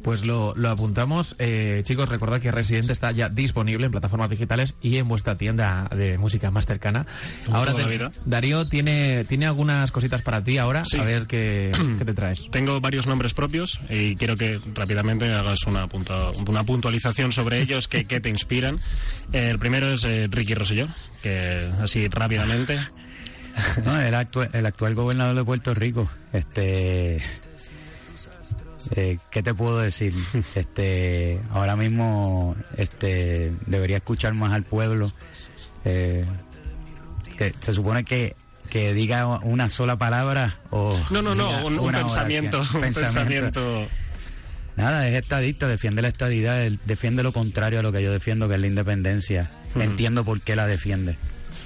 Pues 0.02 0.26
lo, 0.26 0.54
lo 0.58 0.70
apuntamos. 0.70 1.38
Eh, 1.40 1.82
chicos, 1.86 2.10
recordad 2.10 2.42
que 2.42 2.52
Residente 2.52 2.92
está 2.92 3.12
ya 3.14 3.30
disponible 3.30 3.86
en 3.86 3.92
plataformas 3.94 4.30
digitales 4.30 4.76
y 4.82 4.98
en 4.98 5.08
vuestra 5.08 5.38
tienda 5.38 5.90
de 5.96 6.18
música 6.18 6.52
más 6.52 6.66
cercana. 6.66 7.06
Ahora, 7.54 7.72
te-. 7.74 7.84
Darío 8.26 8.68
tiene, 8.68 9.24
tiene 9.26 9.46
algunas 9.46 9.92
cositas 9.92 10.22
para 10.22 10.44
ti 10.44 10.58
ahora. 10.58 10.84
Sí. 10.84 10.98
A 11.00 11.04
ver 11.04 11.26
qué, 11.28 11.72
qué 11.98 12.04
te 12.04 12.14
traes. 12.14 12.50
Tengo 12.52 12.82
varios 12.82 13.08
nombres 13.08 13.34
propios 13.34 13.80
y 13.90 14.18
quiero 14.18 14.36
que 14.36 14.60
rápidamente 14.76 15.32
hagas 15.32 15.66
una, 15.68 15.88
punta- 15.88 16.32
una 16.32 16.66
puntualización 16.66 17.32
sobre 17.32 17.62
ellos 17.62 17.88
que, 17.88 18.04
que 18.04 18.20
te 18.20 18.28
inspiran. 18.28 18.80
Eh, 19.32 19.50
el 19.52 19.60
primero 19.60 19.90
es 19.94 20.04
eh, 20.04 20.28
Ricky 20.30 20.54
Rosselló, 20.54 20.88
que 21.22 21.70
así 21.82 22.10
rápidamente. 22.10 22.78
No, 23.86 24.02
el, 24.02 24.16
actual, 24.16 24.50
el 24.54 24.66
actual 24.66 24.96
gobernador 24.96 25.36
de 25.36 25.44
Puerto 25.44 25.74
Rico, 25.74 26.10
este, 26.32 27.22
eh, 28.96 29.18
¿qué 29.32 29.44
te 29.44 29.54
puedo 29.54 29.80
decir? 29.80 30.14
Este, 30.56 31.40
ahora 31.52 31.76
mismo, 31.76 32.56
este, 32.78 33.54
debería 33.66 33.98
escuchar 33.98 34.34
más 34.34 34.54
al 34.54 34.64
pueblo. 34.64 35.12
Eh, 35.86 36.26
que 37.38 37.54
se 37.60 37.74
supone 37.74 38.04
que 38.04 38.36
que 38.70 38.92
diga 38.94 39.28
una 39.28 39.70
sola 39.70 39.98
palabra 39.98 40.58
o 40.72 41.00
No, 41.12 41.22
no, 41.22 41.36
no, 41.36 41.68
un, 41.68 41.92
pensamiento, 41.92 42.58
oración. 42.58 42.76
un 42.76 42.82
pensamiento. 42.82 43.88
Nada, 44.76 45.08
es 45.08 45.14
estadista, 45.14 45.68
defiende 45.68 46.02
la 46.02 46.08
estadidad, 46.08 46.64
él 46.64 46.80
defiende 46.86 47.22
lo 47.22 47.34
contrario 47.34 47.80
a 47.80 47.84
lo 47.84 47.92
que 47.92 48.02
yo 48.02 48.12
defiendo, 48.12 48.48
que 48.48 48.56
es 48.56 48.60
la 48.60 48.66
independencia. 48.66 49.52
Entiendo 49.76 50.26
por 50.26 50.42
qué 50.42 50.56
la 50.56 50.66
defiende. 50.66 51.18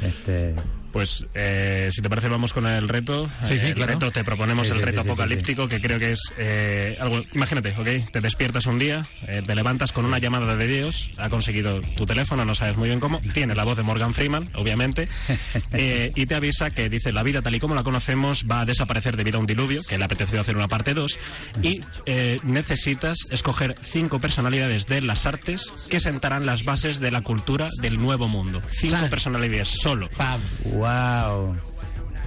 Este, 0.03 0.53
Pues 0.98 1.27
eh, 1.36 1.89
si 1.92 2.01
te 2.01 2.10
parece 2.10 2.27
vamos 2.27 2.54
con 2.54 2.66
el 2.66 2.89
reto. 2.89 3.30
Sí, 3.44 3.60
sí, 3.60 3.68
el 3.68 3.75
claro. 3.75 3.94
reto 3.94 4.10
te 4.10 4.24
proponemos 4.24 4.66
Sí, 4.66 4.74
el 4.74 4.82
reto 4.82 5.01
sí, 5.01 5.04
sí, 5.04 5.10
apocalíptico 5.12 5.68
que 5.68 5.80
creo 5.80 6.00
que 6.00 6.13
es 6.13 6.34
eh, 6.39 6.98
algo. 7.00 7.22
Imagínate, 7.36 7.75
ok, 7.77 8.10
te 8.12 8.20
despiertas 8.20 8.66
un 8.66 8.80
día, 8.80 9.06
eh, 9.27 9.44
te 9.46 9.54
levantas 9.54 9.92
con 9.92 10.06
una 10.06 10.18
llamada 10.18 10.56
de 10.56 10.66
Dios, 10.66 11.12
ha 11.20 11.30
conseguido 11.30 11.82
tu 11.96 12.08
teléfono, 12.08 12.46
no 12.46 12.56
sabes 12.56 12.77
muy 12.77 12.88
bien 12.89 13.00
cómo, 13.00 13.22
tiene 13.36 13.54
la 13.54 13.63
voz 13.63 13.77
de 13.77 13.84
Morgan 13.84 14.16
Freeman, 14.16 14.50
obviamente, 14.56 15.08
eh, 15.72 16.13
y 16.16 16.25
te 16.25 16.34
avisa 16.34 16.72
que 16.72 16.89
dice 16.89 17.12
la 17.12 17.22
vida 17.22 17.44
tal 17.44 17.54
y 17.54 17.60
como 17.60 17.75
la 17.75 17.84
conocemos 17.84 18.46
va 18.50 18.62
a 18.62 18.66
desaparecer 18.66 19.18
debido 19.18 19.38
a 19.38 19.42
un 19.42 19.46
diluvio, 19.46 19.84
que 19.88 20.00
le 20.00 20.04
apeteció 20.04 20.42
hacer 20.42 20.58
una 20.58 20.68
parte 20.68 20.96
2, 20.96 21.20
y 21.62 21.82
eh, 22.08 22.39
necesitas 22.42 23.20
escoger 23.30 23.75
cinco 23.84 24.20
personalidades 24.20 24.88
de 24.88 25.04
las 25.04 25.27
artes 25.27 25.72
que 25.89 26.00
sentarán 26.00 26.48
las 26.48 26.63
bases 26.63 27.00
de 27.00 27.12
la 27.12 27.22
cultura 27.22 27.70
del 27.84 28.00
nuevo 28.00 28.27
mundo. 28.27 28.63
Cinco 28.68 29.08
personalidades 29.12 29.68
solo. 29.68 30.10
Pam. 30.18 30.42
Wow. 30.88 31.58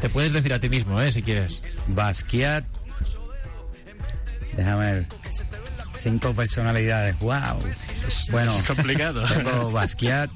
Te 0.00 0.08
puedes 0.08 0.32
decir 0.32 0.52
a 0.52 0.58
ti 0.60 0.68
mismo, 0.68 1.00
¿eh? 1.00 1.12
Si 1.12 1.22
quieres. 1.22 1.60
Basquiat. 1.88 2.64
Déjame 4.56 4.92
ver. 4.94 5.06
Cinco 5.96 6.34
personalidades. 6.34 7.18
Wow. 7.18 7.62
Bueno, 8.30 8.56
Es 8.58 8.66
complicado. 8.66 9.22
tengo 9.24 9.70
Basquiat. 9.70 10.30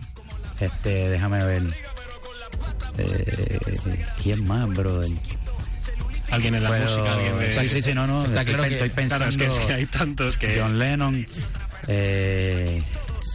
Este, 0.61 1.09
déjame 1.09 1.45
ver. 1.45 1.75
Eh, 2.99 3.59
¿Quién 4.23 4.47
más, 4.47 4.69
brother? 4.69 5.11
Alguien 6.31 6.55
en 6.57 6.63
la 6.65 6.73
música, 6.73 7.13
alguien 7.15 7.39
de... 7.39 7.51
Sí, 7.53 7.69
sí, 7.69 7.83
sí, 7.83 7.95
no, 7.95 8.07
no. 8.07 8.25
Está 8.25 8.41
estoy, 8.41 8.55
claro 8.55 8.69
que- 8.69 8.75
estoy 8.75 8.91
Claro, 8.91 8.95
pensando. 8.95 9.29
es 9.29 9.37
que, 9.37 9.47
es 9.47 9.67
que 9.67 9.73
hay 9.73 9.87
tantos 9.87 10.39
que... 10.39 10.59
John 10.61 10.79
Lennon. 10.79 11.25
Eh, 11.87 12.83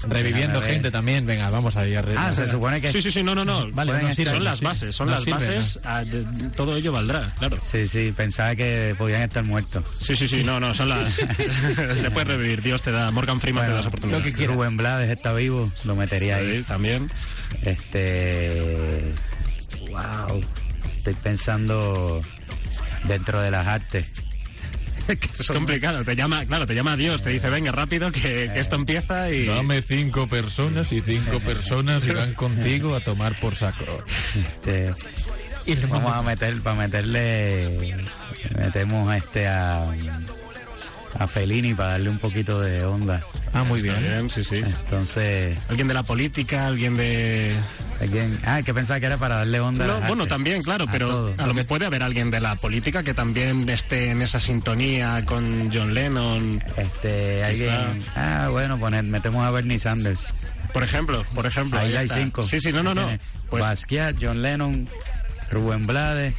Reviviendo 0.08 0.62
ver. 0.62 0.72
gente 0.74 0.92
también. 0.92 1.26
Venga, 1.26 1.50
vamos 1.50 1.76
ahí 1.76 1.96
a 1.96 2.02
re- 2.02 2.16
Ah, 2.18 2.32
se 2.32 2.48
supone 2.48 2.80
que. 2.82 2.92
Sí, 2.92 3.02
sí, 3.02 3.12
sí, 3.12 3.24
no, 3.24 3.36
no, 3.36 3.44
no. 3.44 3.70
Vale, 3.74 3.92
no 4.02 4.14
sirve, 4.14 4.32
son 4.32 4.40
no 4.40 4.46
las 4.46 4.62
bases, 4.62 4.96
son 4.96 5.08
No 5.08 5.14
las 5.16 5.24
sirve, 5.24 5.38
bases. 5.40 5.80
ah, 5.84 6.04
de- 6.04 6.24
todo 6.56 6.76
ello 6.78 6.92
valdrá, 6.92 7.32
claro. 7.40 7.58
Sí, 7.62 7.88
sí, 7.88 8.14
pensaba 8.16 8.56
que 8.56 8.96
podían 8.98 9.22
estar 9.24 9.44
muertos. 9.44 9.84
Sí, 9.98 10.16
sí, 10.16 10.28
sí, 10.28 10.44
no, 10.44 10.60
no, 10.60 10.74
son 10.74 10.90
las... 10.90 11.14
Se 11.96 12.12
puede 12.12 12.26
revivir, 12.26 12.62
Dios 12.62 12.82
te 12.82 12.92
da, 12.92 13.12
Morgan 13.12 13.40
Freeman 13.40 13.66
te 13.66 13.72
da 13.74 13.80
esa 13.80 13.90
oportunidad. 13.90 14.20
lo 14.20 14.24
que 14.26 14.34
quieras. 14.34 14.56
Rubén 14.56 14.78
Blades 14.78 15.10
está 15.10 15.34
vivo, 15.34 15.72
lo 15.86 15.96
metería 15.96 16.38
ahí. 16.38 16.60
Sí, 16.60 16.64
también. 16.64 17.10
Este. 17.64 19.14
Wow. 19.90 20.42
Estoy 20.98 21.14
pensando 21.16 22.22
dentro 23.06 23.42
de 23.42 23.52
las 23.52 23.66
artes. 23.66 24.06
Es 25.40 25.48
complicado, 25.48 26.04
te 26.04 26.16
llama, 26.16 26.46
claro, 26.46 26.68
te 26.68 26.76
llama 26.76 26.96
Dios, 26.96 27.24
te 27.24 27.32
dice, 27.32 27.50
venga, 27.50 27.72
rápido, 27.72 28.12
que, 28.12 28.52
que 28.54 28.60
esto 28.60 28.76
empieza 28.76 29.32
y... 29.32 29.46
Dame 29.46 29.82
cinco 29.82 30.28
personas 30.28 30.92
y 30.92 31.02
cinco 31.02 31.40
personas 31.46 32.06
irán 32.06 32.34
contigo 32.34 32.96
a 32.96 33.00
tomar 33.00 33.34
por 33.40 33.56
saco. 33.56 34.04
Este, 34.36 34.94
Y 35.66 35.76
le 35.76 35.86
vamos 35.88 36.14
a 36.14 36.22
meter, 36.22 36.62
para 36.62 36.76
meterle. 36.76 37.96
Metemos 38.56 39.16
este 39.16 39.48
a. 39.48 39.92
A 41.18 41.26
Fellini 41.28 41.74
para 41.74 41.92
darle 41.92 42.10
un 42.10 42.20
poquito 42.20 42.60
de 42.62 42.86
onda. 42.86 43.22
Ah, 43.52 43.64
muy 43.64 43.82
bien. 43.82 44.00
bien, 44.00 44.30
sí, 44.30 44.44
sí. 44.44 44.58
Entonces. 44.58 45.58
Alguien 45.68 45.88
de 45.88 45.94
la 45.96 46.04
política, 46.04 46.68
alguien 46.68 46.96
de... 46.98 47.56
alguien- 48.00 48.40
ah, 48.46 48.62
que 48.64 48.74
pensaba 48.74 49.00
que 49.00 49.08
era 49.08 49.18
para 49.18 49.38
darle 49.38 49.60
onda. 49.60 49.88
No, 49.88 50.02
bueno, 50.02 50.28
también, 50.28 50.62
claro, 50.62 50.86
A 50.88 50.92
pero 50.92 51.08
todo. 51.08 51.34
a 51.38 51.48
lo 51.48 51.54
mejor 51.56 51.68
puede 51.68 51.86
haber 51.88 52.04
alguien 52.04 52.30
de 52.30 52.40
la 52.40 52.56
política 52.56 53.02
que 53.04 53.14
también 53.16 53.68
esté 53.70 54.12
en 54.12 54.22
esa 54.22 54.40
sintonía 54.40 55.24
con 55.26 55.72
John 55.74 55.94
Lennon, 55.96 56.64
Este, 56.78 57.44
alguien. 57.44 58.04
Ah, 58.16 58.50
bueno, 58.52 58.78
poner, 58.80 59.04
metemos 59.04 59.46
a 59.46 59.50
Bernie 59.52 59.80
Sanders. 59.80 60.28
por 60.74 60.84
ejemplo, 60.84 61.26
por 61.34 61.48
ejemplo. 61.48 61.80
Ahí 61.80 61.96
hay 61.96 62.06
está. 62.06 62.20
cinco. 62.20 62.44
Sí, 62.44 62.60
sí, 62.60 62.72
no, 62.72 62.84
no, 62.84 62.94
no. 62.94 63.10
Pues 63.50 63.64
Basquiat, 63.64 64.16
John 64.22 64.44
Lennon, 64.44 64.88
Rubén 65.50 65.88
Blades, 65.88 66.36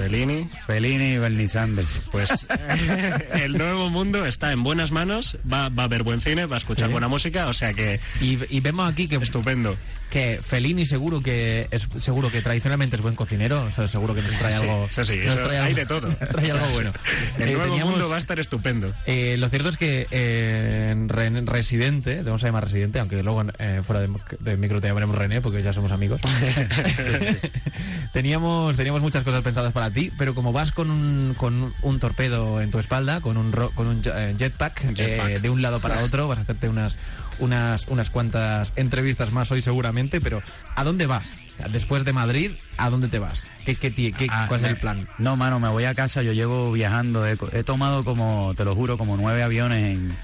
Fellini, 0.00 0.48
Fellini 0.66 1.04
y 1.14 1.18
Bernie 1.18 1.48
Sanders. 1.48 2.00
pues 2.10 2.46
el 3.34 3.52
nuevo 3.58 3.90
mundo 3.90 4.24
está 4.26 4.50
en 4.52 4.62
buenas 4.62 4.92
manos, 4.92 5.36
va, 5.50 5.68
va 5.68 5.82
a 5.82 5.86
haber 5.86 6.02
buen 6.02 6.20
cine, 6.20 6.46
va 6.46 6.56
a 6.56 6.58
escuchar 6.58 6.86
Sí. 6.88 6.92
buena 6.92 7.08
música, 7.08 7.46
o 7.48 7.52
sea 7.52 7.72
que 7.74 8.00
Y, 8.20 8.38
y 8.48 8.60
vemos 8.60 8.90
aquí 8.90 9.06
que, 9.08 9.16
estupendo. 9.16 9.76
que 10.10 10.40
Fellini 10.42 10.86
seguro 10.86 11.20
que 11.20 11.68
es 11.70 11.86
seguro 11.98 12.30
que 12.30 12.40
tradicionalmente 12.42 12.96
es 12.96 13.02
buen 13.02 13.14
cocinero, 13.14 13.62
o 13.64 13.70
sea, 13.70 13.86
seguro 13.88 14.14
que 14.14 14.22
nos 14.22 14.32
trae 14.38 14.54
algo. 14.54 14.86
Sí, 14.90 15.04
sí, 15.04 15.16
nos 15.18 15.34
eso- 15.36 15.44
trae 15.44 15.58
hay 15.58 15.66
algo- 15.66 15.76
de 15.76 15.86
todo. 15.86 16.08
trae 16.32 16.50
algo 16.50 16.66
bueno. 16.72 16.92
El 17.38 17.42
Eh, 17.42 17.52
nuevo 17.52 17.64
teníamos- 17.64 17.90
mundo 17.92 18.08
va 18.08 18.16
a 18.16 18.18
estar 18.18 18.40
estupendo. 18.40 18.92
Eh, 19.06 19.36
lo 19.38 19.48
cierto 19.50 19.68
es 19.68 19.76
que 19.76 20.06
eh, 20.10 20.88
en 20.90 21.46
Residente, 21.46 22.16
te 22.16 22.22
vamos 22.22 22.42
a 22.42 22.46
llamar 22.46 22.64
Residente, 22.64 22.98
aunque 23.00 23.22
luego 23.22 23.44
eh, 23.58 23.82
fuera 23.86 24.00
de, 24.00 24.08
de 24.40 24.56
micro 24.56 24.80
te 24.80 24.88
llamaremos 24.88 25.16
René 25.16 25.40
porque 25.42 25.62
ya 25.62 25.72
somos 25.72 25.92
amigos. 25.92 26.20
teníamos, 28.12 28.76
teníamos 28.76 29.02
muchas 29.02 29.22
cosas 29.24 29.42
pensadas 29.42 29.72
para 29.72 29.89
ti, 29.90 30.12
pero 30.16 30.34
como 30.34 30.52
vas 30.52 30.72
con 30.72 30.90
un, 30.90 31.34
con 31.36 31.74
un 31.82 32.00
torpedo 32.00 32.60
en 32.60 32.70
tu 32.70 32.78
espalda, 32.78 33.20
con 33.20 33.36
un, 33.36 33.52
ro- 33.52 33.70
con 33.74 33.86
un 33.86 34.02
eh, 34.04 34.34
jetpack, 34.38 34.84
Un 34.88 34.94
jetpack. 34.96 35.28
eh, 35.30 35.40
de 35.40 35.50
un 35.50 35.62
lado 35.62 35.80
para 35.80 36.00
otro, 36.04 36.28
vas 36.28 36.38
a 36.38 36.42
hacerte 36.42 36.68
unas, 36.68 36.98
unas, 37.38 37.86
unas 37.88 38.10
cuantas 38.10 38.72
entrevistas 38.76 39.32
más 39.32 39.50
hoy 39.52 39.62
seguramente, 39.62 40.20
pero 40.20 40.42
¿a 40.76 40.84
dónde 40.84 41.06
vas? 41.06 41.34
Después 41.72 42.04
de 42.04 42.12
Madrid, 42.12 42.52
¿a 42.78 42.88
dónde 42.90 43.08
te 43.08 43.18
vas? 43.18 43.46
¿Qué, 43.66 43.74
qué, 43.76 43.92
qué- 43.92 44.26
Ah, 44.30 44.46
¿Cuál 44.48 44.64
es 44.64 44.70
el 44.70 44.76
plan? 44.76 45.06
No, 45.18 45.36
mano, 45.36 45.60
me 45.60 45.68
voy 45.68 45.84
a 45.84 45.94
casa. 45.94 46.22
Yo 46.22 46.32
llevo 46.32 46.72
viajando. 46.72 47.26
He, 47.26 47.36
he 47.52 47.62
tomado 47.64 48.02
como, 48.04 48.54
te 48.56 48.64
lo 48.64 48.74
juro, 48.74 48.96
como 48.96 49.16
nueve 49.18 49.42
aviones 49.42 49.98
en, 49.98 50.16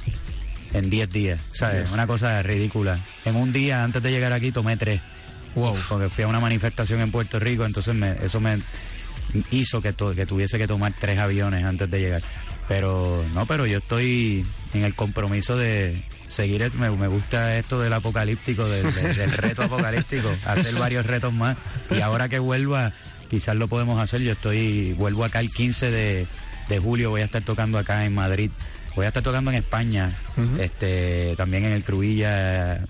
en 0.73 0.89
diez 0.91 1.11
días. 1.11 1.39
¿Sabes? 1.53 1.91
Una 1.93 2.07
cosa 2.07 2.43
ridícula. 2.43 3.01
En 3.27 3.37
un 3.37 3.53
día, 3.53 3.85
antes 3.85 4.03
de 4.03 4.11
llegar 4.11 4.33
aquí, 4.33 4.51
tomé 4.51 4.79
tres. 4.79 5.03
Wow. 5.57 5.77
Porque 5.89 6.09
fui 6.11 6.25
a 6.25 6.29
una 6.29 6.41
manifestación 6.41 7.01
en 7.01 7.11
Puerto 7.11 7.39
Rico, 7.39 7.65
entonces 7.67 7.95
me, 7.95 8.13
eso 8.23 8.41
me 8.41 8.59
hizo 9.51 9.81
que, 9.83 9.93
to- 9.93 10.15
que 10.15 10.27
tuviese 10.27 10.59
que 10.59 10.67
tomar 10.67 10.93
tres 10.99 11.19
aviones 11.19 11.65
antes 11.65 11.91
de 11.91 12.01
llegar. 12.01 12.23
Pero 12.69 13.25
no, 13.35 13.47
pero 13.47 13.65
yo 13.67 13.79
estoy 13.79 14.45
en 14.75 14.83
el 14.85 14.95
compromiso 14.95 15.57
de 15.57 16.03
seguir, 16.27 16.69
me, 16.75 16.91
me 16.91 17.07
gusta 17.07 17.57
esto 17.59 17.79
del 17.81 17.93
apocalíptico, 17.93 18.69
del, 18.69 18.93
del- 18.93 19.17
del 19.17 19.31
reto 19.33 19.63
apocalíptico, 19.63 20.31
hacer 20.45 20.75
varios 20.75 21.07
retos 21.07 21.33
más. 21.33 21.57
Y 21.91 22.01
ahora 22.01 22.29
que 22.29 22.39
vuelva, 22.41 22.93
quizás 23.31 23.55
lo 23.57 23.69
podemos 23.69 24.01
hacer. 24.01 24.21
Yo 24.23 24.33
estoy, 24.33 24.95
vuelvo 24.95 25.25
acá 25.25 25.39
el 25.41 25.51
15 25.53 25.91
de, 25.93 26.27
de 26.69 26.79
julio, 26.79 27.11
voy 27.11 27.21
a 27.21 27.27
estar 27.27 27.43
tocando 27.43 27.79
acá 27.79 28.05
en 28.05 28.15
Madrid. 28.15 28.51
Voy 28.97 29.05
a 29.05 29.09
estar 29.09 29.23
tocando 29.23 29.51
en 29.51 29.59
España, 29.59 30.11
este, 30.59 31.35
también 31.37 31.65
en 31.67 31.73
el 31.73 31.85
Cruilla, 31.85 32.81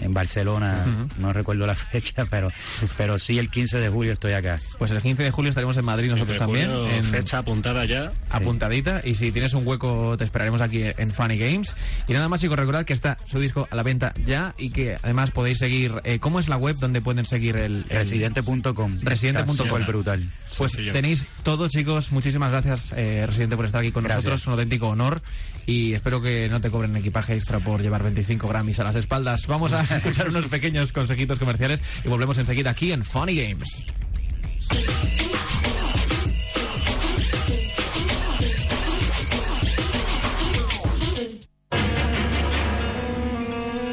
en 0.00 0.12
Barcelona, 0.14 0.84
no 1.18 1.32
recuerdo 1.32 1.66
la 1.66 1.74
fecha, 1.74 2.26
pero, 2.30 2.48
pero 2.96 3.18
sí 3.18 3.38
el 3.38 3.50
15 3.50 3.78
de 3.78 3.88
julio 3.88 4.12
estoy 4.12 4.32
acá. 4.32 4.58
Pues 4.78 4.90
el 4.90 5.00
15 5.00 5.22
de 5.22 5.30
julio 5.30 5.48
estaremos 5.50 5.76
en 5.76 5.84
Madrid 5.84 6.10
nosotros 6.10 6.38
también. 6.38 6.70
en- 6.70 7.04
Fecha 7.04 7.38
apuntada 7.38 7.84
ya. 7.84 8.12
apuntadita 8.30 9.00
y 9.04 9.14
si 9.14 9.32
tienes 9.32 9.54
un 9.54 9.66
hueco 9.66 10.16
te 10.16 10.24
esperaremos 10.24 10.60
aquí 10.60 10.82
en 10.84 11.10
Funny 11.12 11.38
Games 11.38 11.74
y 12.08 12.12
nada 12.12 12.28
más 12.28 12.40
chicos 12.40 12.58
recordad 12.58 12.84
que 12.84 12.92
está 12.92 13.16
su 13.26 13.38
disco 13.40 13.68
a 13.70 13.74
la 13.74 13.82
venta 13.82 14.12
ya 14.24 14.54
y 14.58 14.70
que 14.70 14.96
además 15.02 15.30
podéis 15.30 15.58
seguir 15.58 15.92
eh, 16.04 16.18
¿cómo 16.18 16.40
es 16.40 16.48
la 16.48 16.56
web 16.56 16.76
donde 16.76 17.00
pueden 17.00 17.24
seguir 17.26 17.56
el, 17.56 17.84
el- 17.88 17.96
Residente.com. 17.98 19.00
Residente.com. 19.02 19.86
Brutal. 19.86 20.28
pues 20.58 20.72
tenéis 20.92 21.26
todo 21.42 21.68
chicos 21.68 22.12
muchísimas 22.12 22.50
gracias 22.50 22.92
eh, 22.96 23.24
Residente 23.26 23.56
por 23.56 23.64
estar 23.66 23.80
aquí 23.80 23.92
con 23.92 24.04
Gracias. 24.04 24.24
nosotros 24.24 24.46
un 24.46 24.52
auténtico 24.54 24.88
honor 24.88 25.20
y 25.66 25.94
espero 25.94 26.22
que 26.22 26.48
no 26.48 26.60
te 26.60 26.70
cobren 26.70 26.96
equipaje 26.96 27.34
extra 27.34 27.58
por 27.58 27.82
llevar 27.82 28.02
25 28.02 28.48
Grammys 28.48 28.80
a 28.80 28.84
las 28.84 28.96
espaldas 28.96 29.46
vamos 29.46 29.72
a 29.72 29.80
escuchar 29.96 30.28
unos 30.28 30.46
pequeños 30.46 30.92
consejitos 30.92 31.38
comerciales 31.38 31.82
y 32.04 32.08
volvemos 32.08 32.38
enseguida 32.38 32.70
aquí 32.70 32.92
en 32.92 33.04
Funny 33.04 33.36
Games 33.36 33.84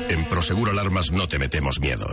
En 0.10 0.30
Prosegur 0.30 0.70
Alarmas 0.70 1.12
no 1.12 1.27
te 1.27 1.39
metemos 1.39 1.80
miedo. 1.80 2.06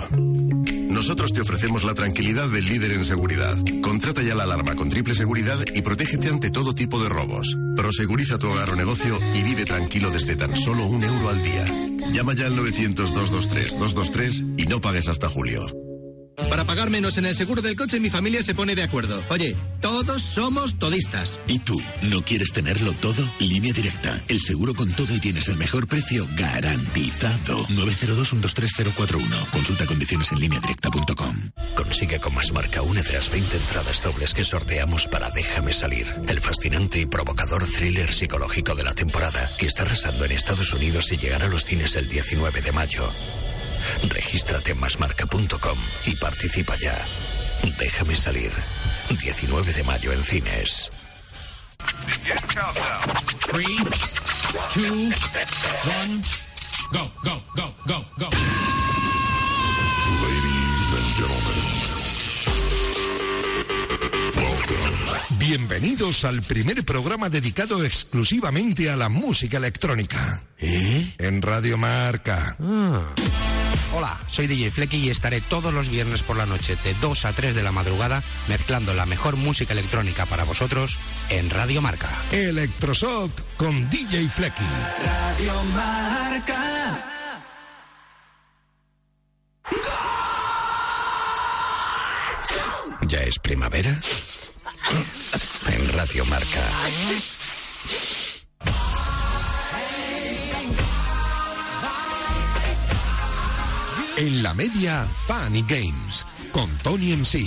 Nosotros 1.01 1.33
te 1.33 1.41
ofrecemos 1.41 1.83
la 1.83 1.95
tranquilidad 1.95 2.51
del 2.51 2.67
líder 2.67 2.93
en 2.93 3.07
seguridad. 3.07 3.57
Contrata 3.81 4.21
ya 4.21 4.35
la 4.35 4.43
alarma 4.43 4.77
con 4.77 4.91
triple 4.91 5.15
seguridad 5.15 5.57
y 5.75 5.81
protégete 5.81 6.29
ante 6.29 6.51
todo 6.51 6.75
tipo 6.75 7.03
de 7.03 7.09
robos. 7.09 7.57
Proseguriza 7.75 8.37
tu 8.37 8.49
hogar 8.49 8.69
o 8.69 8.77
negocio 8.77 9.19
y 9.35 9.43
vive 9.43 9.65
tranquilo 9.65 10.11
desde 10.11 10.37
tan 10.37 10.55
solo 10.55 10.85
un 10.85 11.03
euro 11.03 11.31
al 11.31 11.43
día. 11.43 11.65
Llama 12.13 12.35
ya 12.35 12.49
al 12.49 12.57
900-223-223 12.59 14.57
y 14.59 14.67
no 14.67 14.83
pagues 14.83 15.09
hasta 15.09 15.31
julio. 15.31 15.65
Para 16.49 16.65
pagar 16.65 16.91
menos 16.91 17.19
en 17.19 17.27
el 17.27 17.37
seguro 17.37 17.63
del 17.63 17.77
coche, 17.77 18.01
mi 18.01 18.11
familia 18.11 18.43
se 18.43 18.55
pone 18.55 18.75
de 18.75 18.83
acuerdo. 18.83 19.23
Oye, 19.29 19.57
todos 19.81 20.23
somos 20.23 20.79
todistas. 20.79 21.39
¿Y 21.47 21.59
tú? 21.59 21.81
¿No 22.03 22.23
quieres 22.23 22.53
tenerlo 22.53 22.93
todo? 22.95 23.29
Línea 23.39 23.73
directa. 23.73 24.21
El 24.29 24.41
seguro 24.41 24.75
con 24.75 24.93
todo 24.93 25.15
y 25.15 25.21
tienes 25.21 25.49
el 25.49 25.57
mejor 25.57 25.87
precio 25.87 26.27
garantizado. 26.37 27.67
902-123-041. 27.67 29.51
Consulta 29.51 29.87
condiciones 29.87 30.33
en 30.33 30.41
lineadirecta.com. 30.41 31.37
Consigue 31.77 32.21
con 32.21 32.35
más 32.35 32.53
marca 32.53 32.83
una 32.83 33.03
de 33.03 33.13
las 33.13 33.31
20 33.31 33.57
entradas 33.57 34.03
dobles 34.03 34.35
que 34.35 34.45
sorteamos 34.45 35.09
para 35.09 35.31
Déjame 35.31 35.73
salir, 35.73 36.07
el 36.29 36.41
fascinante 36.41 37.01
y 37.01 37.07
provocador 37.07 37.65
thriller 37.65 38.11
psicológico 38.11 38.75
de 38.75 38.85
la 38.85 38.95
temporada 38.95 39.51
que 39.59 39.67
está 39.67 39.83
arrasando 39.83 40.25
en 40.25 40.33
Estados 40.33 40.73
Unidos 40.73 41.11
y 41.13 41.17
llegará 41.17 41.47
a 41.47 41.49
los 41.49 41.65
cines 41.65 41.97
el 41.97 42.09
19 42.09 42.61
de 42.61 42.73
mayo. 42.73 43.11
Regístrate 44.03 44.73
en 44.73 44.81
masmarca.com 44.81 45.79
y 46.07 46.17
participa 46.17 46.77
ya. 46.77 46.97
Déjame 47.79 48.17
salir. 48.17 48.51
19 49.11 49.73
de 49.73 49.83
mayo 49.83 50.13
en 50.13 50.23
cines. 50.23 50.91
3, 53.51 53.67
2, 54.75 54.85
1, 54.85 56.23
go, 56.93 57.11
go, 57.25 57.43
go, 57.57 57.75
go, 57.87 58.05
go. 58.19 58.31
Bienvenidos 65.39 66.25
al 66.25 66.43
primer 66.43 66.85
programa 66.85 67.29
dedicado 67.29 67.85
exclusivamente 67.85 68.91
a 68.91 68.97
la 68.97 69.09
música 69.09 69.57
electrónica. 69.57 70.45
¿Eh? 70.59 71.15
En 71.19 71.43
Radio 71.43 71.77
Marca. 71.77 72.57
Hola, 73.95 74.19
soy 74.29 74.47
DJ 74.47 74.71
Flecky 74.71 74.97
y 74.99 75.11
estaré 75.11 75.41
todos 75.41 75.75
los 75.75 75.89
viernes 75.89 76.23
por 76.23 76.37
la 76.37 76.47
noche 76.47 76.77
de 76.85 76.95
2 77.01 77.25
a 77.25 77.33
3 77.33 77.55
de 77.55 77.63
la 77.63 77.73
madrugada 77.73 78.23
mezclando 78.49 78.95
la 78.95 79.07
mejor 79.07 79.37
música 79.37 79.73
electrónica 79.73 80.27
para 80.27 80.45
vosotros 80.45 80.99
en 81.29 81.51
Radio 81.51 81.83
Marca. 81.83 82.09
Electroshock 82.31 83.31
con 83.57 83.91
DJ 83.91 84.29
Flecky. 84.29 84.65
Radio 84.65 85.65
Marca. 85.75 87.07
¿Ya 93.07 93.23
es 93.23 93.39
primavera? 93.41 94.01
En 95.67 95.93
Radio 95.93 96.25
Marca. 96.27 96.63
En 104.21 104.43
la 104.43 104.53
media, 104.53 105.09
Funny 105.27 105.65
Games 105.67 106.27
con 106.53 106.69
Tony 106.83 107.17
MC. 107.17 107.39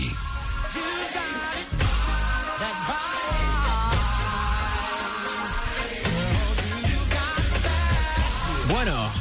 Bueno, 8.67 9.11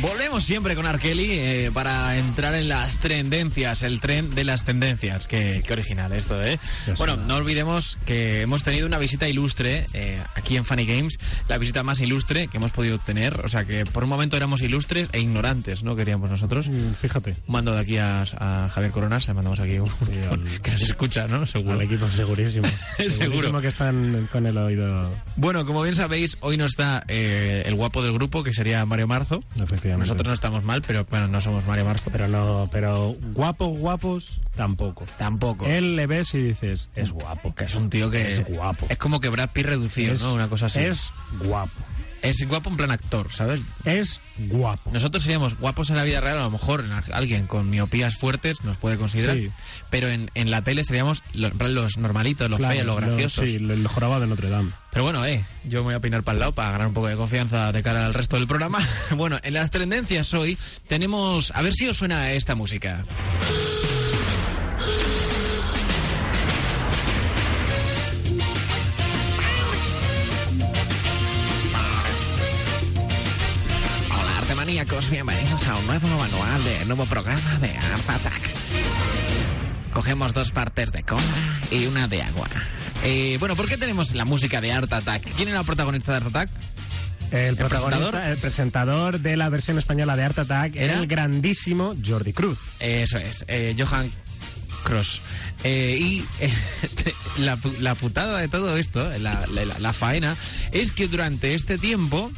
volvemos 0.00 0.23
siempre 0.40 0.74
con 0.74 0.86
Arkeli 0.86 1.30
eh, 1.30 1.70
para 1.72 2.16
entrar 2.18 2.54
en 2.54 2.68
las 2.68 2.98
tendencias, 2.98 3.82
el 3.82 4.00
tren 4.00 4.30
de 4.30 4.44
las 4.44 4.64
tendencias. 4.64 5.26
Qué, 5.26 5.62
qué 5.66 5.72
original 5.72 6.12
esto, 6.12 6.42
¿eh? 6.42 6.58
Bueno, 6.98 7.16
no 7.16 7.36
olvidemos 7.36 7.98
que 8.06 8.42
hemos 8.42 8.62
tenido 8.62 8.86
una 8.86 8.98
visita 8.98 9.28
ilustre 9.28 9.86
eh, 9.92 10.22
aquí 10.34 10.56
en 10.56 10.64
Funny 10.64 10.86
Games, 10.86 11.18
la 11.48 11.58
visita 11.58 11.82
más 11.82 12.00
ilustre 12.00 12.48
que 12.48 12.56
hemos 12.56 12.72
podido 12.72 12.98
tener. 12.98 13.40
O 13.44 13.48
sea 13.48 13.64
que 13.64 13.84
por 13.84 14.04
un 14.04 14.10
momento 14.10 14.36
éramos 14.36 14.62
ilustres 14.62 15.08
e 15.12 15.20
ignorantes, 15.20 15.82
¿no? 15.82 15.94
Queríamos 15.96 16.30
nosotros. 16.30 16.68
Fíjate. 17.00 17.36
Un 17.46 17.52
mando 17.52 17.72
de 17.72 17.80
aquí 17.80 17.98
a, 17.98 18.22
a 18.22 18.68
Javier 18.72 18.92
Coronas, 18.92 19.26
le 19.28 19.34
mandamos 19.34 19.60
aquí 19.60 19.78
un, 19.78 19.88
que 20.62 20.70
nos 20.70 20.82
escucha, 20.82 21.26
¿no? 21.28 21.46
Seguro. 21.46 21.74
Al 21.74 21.82
equipo 21.82 22.08
segurísimo. 22.08 22.66
Seguro. 22.96 23.14
Segurísimo 23.14 23.60
que 23.60 23.68
están 23.68 24.28
con 24.32 24.46
el 24.46 24.56
oído. 24.56 25.10
Bueno, 25.36 25.64
como 25.64 25.82
bien 25.82 25.94
sabéis, 25.94 26.36
hoy 26.40 26.56
no 26.56 26.66
está 26.66 27.04
eh, 27.08 27.62
el 27.66 27.74
guapo 27.74 28.02
del 28.02 28.12
grupo, 28.12 28.42
que 28.42 28.52
sería 28.52 28.84
Mario 28.84 29.06
Marzo. 29.06 29.42
Efectivamente. 29.56 30.08
Nosotros 30.08 30.23
no 30.24 30.32
estamos 30.32 30.64
mal, 30.64 30.82
pero 30.82 31.04
bueno, 31.08 31.28
no 31.28 31.40
somos 31.40 31.64
Mario 31.66 31.84
Marzo. 31.84 32.10
Pero 32.10 32.26
no, 32.28 32.68
pero 32.72 33.14
guapos, 33.34 33.78
guapos, 33.78 34.40
tampoco. 34.56 35.04
Tampoco. 35.18 35.66
Él 35.66 35.94
le 35.96 36.06
ves 36.06 36.34
y 36.34 36.38
dices, 36.38 36.90
es 36.96 37.12
guapo. 37.12 37.54
Que 37.54 37.64
es 37.64 37.74
un 37.74 37.90
tío 37.90 38.10
que 38.10 38.22
es 38.32 38.44
guapo. 38.48 38.86
Es 38.88 38.98
como 38.98 39.20
que 39.20 39.28
Brad 39.28 39.50
Pitt 39.50 39.66
reducido, 39.66 40.14
Es- 40.14 40.22
¿no? 40.22 40.34
Una 40.34 40.48
cosa 40.48 40.66
así. 40.66 40.80
Es 40.80 41.12
guapo. 41.44 41.70
Es 42.24 42.42
guapo 42.48 42.70
en 42.70 42.76
plan 42.76 42.90
actor, 42.90 43.30
¿sabes? 43.32 43.60
Es 43.84 44.20
guapo. 44.38 44.90
Nosotros 44.92 45.22
seríamos 45.22 45.58
guapos 45.58 45.90
en 45.90 45.96
la 45.96 46.04
vida 46.04 46.20
real, 46.20 46.38
a 46.38 46.42
lo 46.44 46.50
mejor 46.50 46.84
alguien 47.12 47.46
con 47.46 47.68
miopías 47.70 48.16
fuertes 48.16 48.64
nos 48.64 48.76
puede 48.78 48.96
considerar, 48.96 49.36
Sí. 49.36 49.50
pero 49.90 50.08
en, 50.08 50.30
en 50.34 50.50
la 50.50 50.62
tele 50.62 50.84
seríamos 50.84 51.22
los 51.34 51.98
normalitos, 51.98 52.48
los 52.50 52.58
Claro, 52.58 52.74
feos, 52.74 52.86
los 52.86 53.00
lo- 53.00 53.06
graciosos. 53.06 53.44
sí, 53.44 53.56
el 53.56 53.86
jorobado 53.86 54.22
de 54.22 54.26
Notre 54.26 54.48
Dame. 54.48 54.72
Pero 54.90 55.04
bueno, 55.04 55.24
eh, 55.26 55.44
yo 55.64 55.80
me 55.80 55.86
voy 55.86 55.94
a 55.96 56.00
peinar 56.00 56.22
para 56.22 56.34
el 56.34 56.40
lado 56.40 56.52
para 56.52 56.70
ganar 56.72 56.86
un 56.86 56.94
poco 56.94 57.08
de 57.08 57.16
confianza 57.16 57.70
de 57.72 57.82
cara 57.82 58.06
al 58.06 58.14
resto 58.14 58.36
del 58.36 58.46
programa. 58.46 58.78
bueno, 59.16 59.38
en 59.42 59.54
las 59.54 59.70
tendencias 59.70 60.32
hoy 60.34 60.56
tenemos, 60.88 61.50
a 61.54 61.62
ver 61.62 61.74
si 61.74 61.86
os 61.88 61.96
suena 61.96 62.32
esta 62.32 62.54
música. 62.54 63.02
Hola, 74.86 74.98
artemaníacos, 74.98 75.10
bienvenidos 75.10 75.66
a 75.68 75.76
un 75.78 75.86
nuevo 75.86 76.08
manual 76.08 76.64
de 76.64 76.84
nuevo 76.84 77.06
programa 77.06 77.58
de 77.58 77.70
Art 77.74 78.10
Attack. 78.10 78.42
Cogemos 79.92 80.34
dos 80.34 80.50
partes 80.50 80.92
de 80.92 81.02
cola 81.02 81.22
y 81.70 81.86
una 81.86 82.06
de 82.06 82.22
agua. 82.22 82.48
Eh, 83.02 83.36
bueno, 83.40 83.56
¿por 83.56 83.66
qué 83.66 83.78
tenemos 83.78 84.14
la 84.14 84.24
música 84.26 84.60
de 84.60 84.72
Art 84.72 84.92
Attack? 84.92 85.22
¿Quién 85.36 85.48
era 85.48 85.60
el 85.60 85.64
protagonista 85.66 86.12
de 86.12 86.16
Art 86.18 86.26
Attack? 86.26 86.50
El, 87.30 87.56
protagonista, 87.56 87.96
presentador? 88.10 88.30
el 88.30 88.36
presentador 88.38 89.20
de 89.20 89.36
la 89.38 89.48
versión 89.48 89.78
española 89.78 90.16
de 90.16 90.24
Art 90.24 90.38
Attack 90.40 90.76
¿Era? 90.76 90.98
el 90.98 91.06
grandísimo 91.06 91.94
Jordi 92.04 92.32
Cruz. 92.34 92.58
Eso 92.78 93.16
es, 93.18 93.44
eh, 93.48 93.74
Johan 93.78 94.10
Cross. 94.82 95.22
Eh, 95.64 95.96
y 95.98 96.24
eh, 96.40 96.52
la, 97.38 97.58
la 97.80 97.94
putada 97.94 98.38
de 98.38 98.48
todo 98.48 98.76
esto, 98.76 99.08
la, 99.18 99.46
la- 99.46 99.78
la 99.78 99.92
faena, 99.94 100.36
es 100.72 100.90
que 100.92 101.08
durante 101.08 101.54
este 101.54 101.78
tiempo 101.78 102.30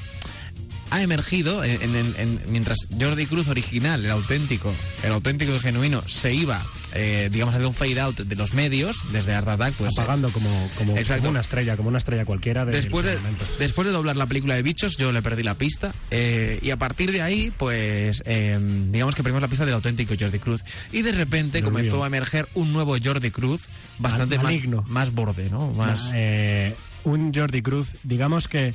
ha 0.91 1.03
emergido, 1.03 1.65
en- 1.65 1.83
en- 1.83 2.15
en- 2.17 2.41
mientras 2.49 2.79
Jordi 2.99 3.27
Cruz 3.27 3.49
original, 3.49 4.05
el 4.05 4.11
auténtico, 4.11 4.75
el 5.03 5.13
auténtico 5.13 5.55
y 5.55 5.59
genuino, 5.59 6.01
se 6.03 6.33
iba, 6.33 6.63
eh, 6.95 7.29
digamos, 7.33 7.53
haciendo 7.55 7.69
un 7.69 7.75
fade 7.75 8.01
out 8.01 8.19
de 8.21 8.37
los 8.37 8.55
medios, 8.55 8.97
desde 9.13 9.35
Art 9.35 9.49
Attack, 9.49 9.75
pues... 9.75 9.91
eh, 9.91 10.01
apagando 10.01 10.31
como, 10.31 10.49
como, 10.79 10.95
como 10.95 11.29
una 11.31 11.41
estrella, 11.41 11.77
como 11.77 11.89
una 11.89 11.99
estrella 11.99 12.25
cualquiera. 12.25 12.65
del 12.65 12.75
Después 12.75 13.05
de, 13.05 13.19
después 13.59 13.87
de 13.87 13.93
doblar 13.93 14.17
la 14.17 14.27
película 14.27 14.55
de 14.55 14.63
bichos, 14.63 14.97
yo 14.97 15.13
le 15.13 15.23
perdí 15.23 15.43
la 15.43 15.55
pista. 15.55 15.93
eh, 16.11 16.59
y 16.63 16.71
a 16.71 16.77
partir 16.77 17.11
de 17.13 17.23
ahí, 17.23 17.53
pues, 17.57 18.23
eh, 18.27 18.59
digamos 18.91 19.15
que 19.15 19.23
perdimos 19.23 19.43
la 19.43 19.49
pista 19.49 19.65
del 19.65 19.75
auténtico 19.75 20.15
Jordi 20.19 20.39
Cruz. 20.39 20.63
Y 20.93 21.03
de 21.03 21.13
repente 21.13 21.63
comenzó 21.63 21.97
mío. 21.97 22.05
a 22.05 22.07
emerger 22.07 22.49
un 22.55 22.73
nuevo 22.73 22.97
Jordi 23.03 23.31
Cruz, 23.31 23.63
bastante 23.99 24.37
más, 24.37 24.45
maligno. 24.45 24.85
más 24.89 25.13
borde, 25.13 25.51
¿no? 25.51 25.73
Más. 25.73 26.11
Eh, 26.15 26.75
un 27.05 27.33
Jordi 27.35 27.63
Cruz, 27.63 27.97
digamos 28.05 28.49
que 28.49 28.75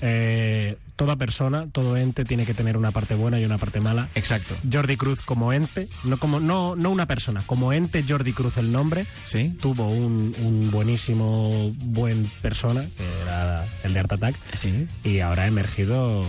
eh, 0.00 0.76
toda 0.96 1.16
persona, 1.16 1.66
todo 1.72 1.96
ente 1.96 2.24
tiene 2.24 2.44
que 2.44 2.54
tener 2.54 2.76
una 2.76 2.90
parte 2.90 3.14
buena 3.14 3.40
y 3.40 3.44
una 3.44 3.58
parte 3.58 3.80
mala. 3.80 4.08
Exacto. 4.14 4.54
Jordi 4.70 4.96
Cruz 4.96 5.22
como 5.22 5.52
ente, 5.52 5.88
no 6.04 6.18
como 6.18 6.40
no 6.40 6.76
no 6.76 6.90
una 6.90 7.06
persona, 7.06 7.42
como 7.46 7.72
ente 7.72 8.04
Jordi 8.06 8.32
Cruz 8.32 8.58
el 8.58 8.70
nombre, 8.70 9.06
sí. 9.24 9.56
tuvo 9.60 9.88
un, 9.88 10.34
un 10.40 10.70
buenísimo 10.70 11.72
buen 11.84 12.30
persona 12.42 12.84
que 12.96 13.22
era 13.22 13.66
el 13.82 13.94
de 13.94 14.00
Art 14.00 14.12
Attack, 14.12 14.36
sí. 14.54 14.86
y 15.04 15.20
ahora 15.20 15.44
ha 15.44 15.46
emergido 15.46 16.22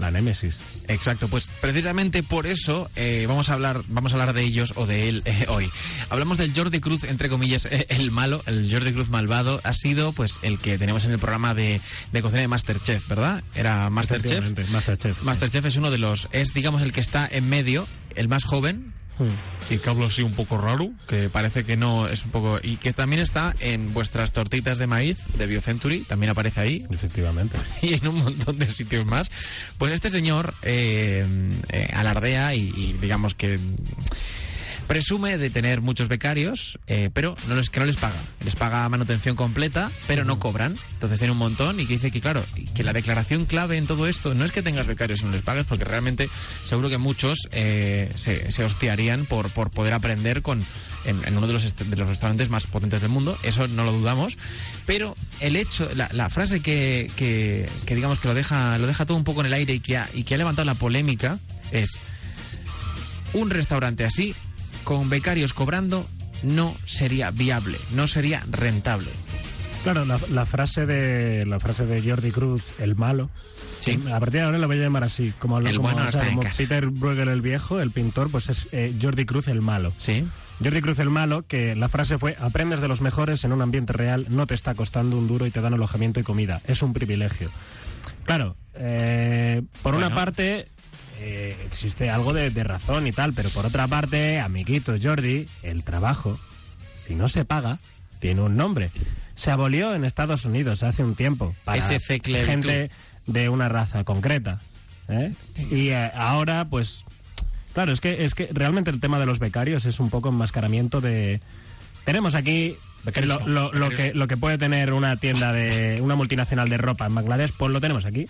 la 0.00 0.10
Némesis. 0.10 0.60
Exacto, 0.88 1.28
pues 1.28 1.48
precisamente 1.60 2.22
por 2.22 2.46
eso 2.46 2.90
eh, 2.96 3.24
vamos 3.28 3.50
a 3.50 3.54
hablar 3.54 3.82
vamos 3.88 4.12
a 4.12 4.16
hablar 4.16 4.34
de 4.34 4.42
ellos 4.42 4.72
o 4.76 4.86
de 4.86 5.08
él 5.08 5.22
eh, 5.24 5.46
hoy. 5.48 5.70
Hablamos 6.08 6.38
del 6.38 6.52
Jordi 6.54 6.80
Cruz, 6.80 7.04
entre 7.04 7.28
comillas, 7.28 7.66
eh, 7.66 7.86
el 7.88 8.10
malo, 8.10 8.42
el 8.46 8.70
Jordi 8.72 8.92
Cruz 8.92 9.10
malvado, 9.10 9.60
ha 9.64 9.72
sido 9.72 10.12
pues 10.12 10.38
el 10.42 10.58
que 10.58 10.78
tenemos 10.78 11.04
en 11.04 11.12
el 11.12 11.18
programa 11.18 11.54
de, 11.54 11.80
de 12.12 12.22
cocina 12.22 12.40
de 12.40 12.48
Masterchef, 12.48 13.06
¿verdad? 13.08 13.44
Era 13.54 13.90
Masterchef. 13.90 14.70
Masterchef. 14.70 15.22
Masterchef 15.22 15.64
es 15.64 15.76
uno 15.76 15.90
de 15.90 15.98
los, 15.98 16.28
es 16.32 16.54
digamos 16.54 16.82
el 16.82 16.92
que 16.92 17.00
está 17.00 17.28
en 17.30 17.48
medio, 17.48 17.86
el 18.14 18.28
más 18.28 18.44
joven, 18.44 18.92
y 19.68 19.78
que 19.78 19.90
hablo 19.90 20.06
así 20.06 20.22
un 20.22 20.34
poco 20.34 20.58
raro, 20.58 20.90
que 21.06 21.28
parece 21.28 21.64
que 21.64 21.76
no 21.76 22.08
es 22.08 22.24
un 22.24 22.30
poco. 22.30 22.58
Y 22.62 22.76
que 22.76 22.92
también 22.92 23.20
está 23.20 23.54
en 23.60 23.94
vuestras 23.94 24.32
tortitas 24.32 24.78
de 24.78 24.86
maíz 24.86 25.18
de 25.36 25.46
BioCentury, 25.46 26.00
también 26.00 26.30
aparece 26.30 26.60
ahí. 26.60 26.86
Efectivamente. 26.90 27.56
Y 27.82 27.94
en 27.94 28.08
un 28.08 28.16
montón 28.16 28.58
de 28.58 28.70
sitios 28.70 29.06
más. 29.06 29.30
Pues 29.78 29.92
este 29.92 30.10
señor 30.10 30.54
eh, 30.62 31.24
eh, 31.68 31.90
alardea 31.92 32.54
y, 32.54 32.72
y 32.76 32.96
digamos 33.00 33.34
que. 33.34 33.58
Presume 34.90 35.38
de 35.38 35.50
tener 35.50 35.82
muchos 35.82 36.08
becarios, 36.08 36.80
eh, 36.88 37.10
pero 37.14 37.36
no 37.46 37.54
les, 37.54 37.70
que 37.70 37.78
no 37.78 37.86
les 37.86 37.94
paga. 37.94 38.20
Les 38.44 38.56
paga 38.56 38.88
manutención 38.88 39.36
completa, 39.36 39.88
pero 40.08 40.24
no 40.24 40.40
cobran. 40.40 40.76
Entonces 40.94 41.20
tiene 41.20 41.30
un 41.30 41.38
montón 41.38 41.78
y 41.78 41.86
que 41.86 41.92
dice 41.92 42.10
que, 42.10 42.20
claro, 42.20 42.44
que 42.74 42.82
la 42.82 42.92
declaración 42.92 43.44
clave 43.44 43.76
en 43.76 43.86
todo 43.86 44.08
esto 44.08 44.34
no 44.34 44.44
es 44.44 44.50
que 44.50 44.62
tengas 44.62 44.88
becarios 44.88 45.20
y 45.20 45.26
no 45.26 45.30
les 45.30 45.42
pagues, 45.42 45.64
porque 45.64 45.84
realmente 45.84 46.28
seguro 46.64 46.88
que 46.88 46.98
muchos 46.98 47.48
eh, 47.52 48.10
se, 48.16 48.50
se 48.50 48.64
hostiarían 48.64 49.26
por, 49.26 49.50
por 49.50 49.70
poder 49.70 49.92
aprender 49.92 50.42
con, 50.42 50.60
en, 51.04 51.36
uno 51.36 51.46
de 51.46 51.52
los, 51.52 51.76
de 51.76 51.96
los 51.96 52.08
restaurantes 52.08 52.50
más 52.50 52.66
potentes 52.66 53.00
del 53.00 53.12
mundo. 53.12 53.38
Eso 53.44 53.68
no 53.68 53.84
lo 53.84 53.92
dudamos. 53.92 54.38
Pero 54.86 55.14
el 55.38 55.54
hecho, 55.54 55.88
la, 55.94 56.30
frase 56.30 56.62
que, 56.62 57.08
que, 57.14 57.94
digamos 57.94 58.18
que 58.18 58.26
lo 58.26 58.34
deja, 58.34 58.76
lo 58.78 58.88
deja 58.88 59.06
todo 59.06 59.16
un 59.16 59.22
poco 59.22 59.42
en 59.42 59.46
el 59.46 59.52
aire 59.52 59.72
y 59.72 59.78
que 59.78 60.02
y 60.14 60.24
que 60.24 60.34
ha 60.34 60.38
levantado 60.38 60.66
la 60.66 60.74
polémica 60.74 61.38
es 61.70 62.00
un 63.32 63.50
restaurante 63.50 64.04
así, 64.04 64.34
con 64.90 65.08
becarios 65.08 65.54
cobrando, 65.54 66.04
no 66.42 66.74
sería 66.84 67.30
viable, 67.30 67.78
no 67.94 68.08
sería 68.08 68.42
rentable. 68.50 69.08
Claro, 69.84 70.04
la, 70.04 70.18
la 70.32 70.44
frase 70.46 70.84
de 70.84 71.46
la 71.46 71.60
frase 71.60 71.86
de 71.86 72.02
Jordi 72.02 72.32
Cruz, 72.32 72.74
el 72.80 72.96
malo, 72.96 73.30
A 74.12 74.18
partir 74.18 74.40
de 74.40 74.46
ahora 74.46 74.58
lo 74.58 74.66
voy 74.66 74.78
a 74.78 74.82
llamar 74.82 75.04
así. 75.04 75.32
Como, 75.38 75.58
El 75.58 75.76
como, 75.76 75.90
bueno 75.90 75.98
o 75.98 76.10
sea, 76.10 76.22
está 76.22 76.22
en 76.24 76.30
como 76.30 76.42
casa. 76.42 76.56
Peter 76.56 76.88
Bruegel 76.88 77.28
el 77.28 77.40
viejo, 77.40 77.80
el 77.80 77.92
pintor, 77.92 78.32
pues 78.32 78.48
es 78.48 78.66
eh, 78.72 78.92
Jordi 79.00 79.26
Cruz 79.26 79.46
el 79.46 79.62
malo. 79.62 79.92
Sí. 79.98 80.26
Jordi 80.60 80.80
Cruz 80.80 80.98
el 80.98 81.08
malo, 81.08 81.46
que 81.46 81.76
la 81.76 81.88
frase 81.88 82.18
fue, 82.18 82.36
aprendes 82.40 82.80
de 82.80 82.88
los 82.88 83.00
mejores 83.00 83.44
en 83.44 83.52
un 83.52 83.62
ambiente 83.62 83.92
real, 83.92 84.26
no 84.28 84.48
te 84.48 84.54
está 84.54 84.74
costando 84.74 85.16
un 85.16 85.28
duro 85.28 85.46
y 85.46 85.52
te 85.52 85.60
dan 85.60 85.72
alojamiento 85.72 86.18
y 86.18 86.24
comida. 86.24 86.62
Es 86.66 86.82
un 86.82 86.94
privilegio. 86.94 87.48
Claro, 88.24 88.56
eh, 88.74 89.62
por 89.82 89.94
una 89.94 90.12
parte 90.12 90.66
eh, 91.20 91.56
existe 91.66 92.10
algo 92.10 92.32
de, 92.32 92.50
de 92.50 92.64
razón 92.64 93.06
y 93.06 93.12
tal, 93.12 93.32
pero 93.34 93.50
por 93.50 93.66
otra 93.66 93.86
parte, 93.86 94.40
amiguito 94.40 94.94
Jordi, 95.00 95.46
el 95.62 95.82
trabajo, 95.84 96.38
si 96.96 97.14
no 97.14 97.28
se 97.28 97.44
paga, 97.44 97.78
tiene 98.18 98.40
un 98.40 98.56
nombre. 98.56 98.90
Se 99.34 99.50
abolió 99.50 99.94
en 99.94 100.04
Estados 100.04 100.44
Unidos 100.44 100.82
hace 100.82 101.04
un 101.04 101.14
tiempo 101.14 101.54
para 101.64 101.78
gente 102.46 102.90
de 103.26 103.48
una 103.48 103.68
raza 103.68 104.04
concreta. 104.04 104.60
¿eh? 105.08 105.32
Y 105.70 105.88
eh, 105.90 106.10
ahora, 106.14 106.66
pues, 106.66 107.04
claro, 107.74 107.92
es 107.92 108.00
que, 108.00 108.24
es 108.24 108.34
que 108.34 108.48
realmente 108.52 108.90
el 108.90 109.00
tema 109.00 109.18
de 109.18 109.26
los 109.26 109.38
becarios 109.38 109.84
es 109.86 110.00
un 110.00 110.10
poco 110.10 110.28
enmascaramiento 110.30 111.00
de... 111.00 111.40
Tenemos 112.04 112.34
aquí 112.34 112.76
Becarios 113.04 113.46
lo, 113.46 113.72
lo- 113.72 113.72
lo 113.72 113.88
que, 113.90 114.12
lo 114.14 114.28
que 114.28 114.36
puede 114.36 114.58
tener 114.58 114.92
una 114.92 115.16
tienda 115.16 115.52
de 115.52 116.00
una 116.02 116.16
multinacional 116.16 116.68
de 116.68 116.76
ropa 116.76 117.06
en 117.06 117.14
Bangladesh, 117.14 117.52
pues 117.56 117.72
lo 117.72 117.80
tenemos 117.80 118.04
aquí. 118.04 118.26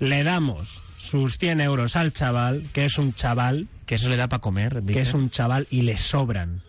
Le 0.00 0.24
damos 0.24 0.82
sus 0.96 1.38
100 1.38 1.60
euros 1.60 1.96
al 1.96 2.12
chaval, 2.12 2.64
que 2.72 2.84
es 2.84 2.98
un 2.98 3.14
chaval, 3.14 3.68
Que 3.86 3.96
eso 3.96 4.08
le 4.08 4.16
da 4.16 4.28
para 4.28 4.40
comer. 4.40 4.82
que 4.86 5.00
es 5.00 5.14
un 5.14 5.30
chaval 5.30 5.66
y 5.70 5.82
le 5.82 5.98
sobran. 5.98 6.62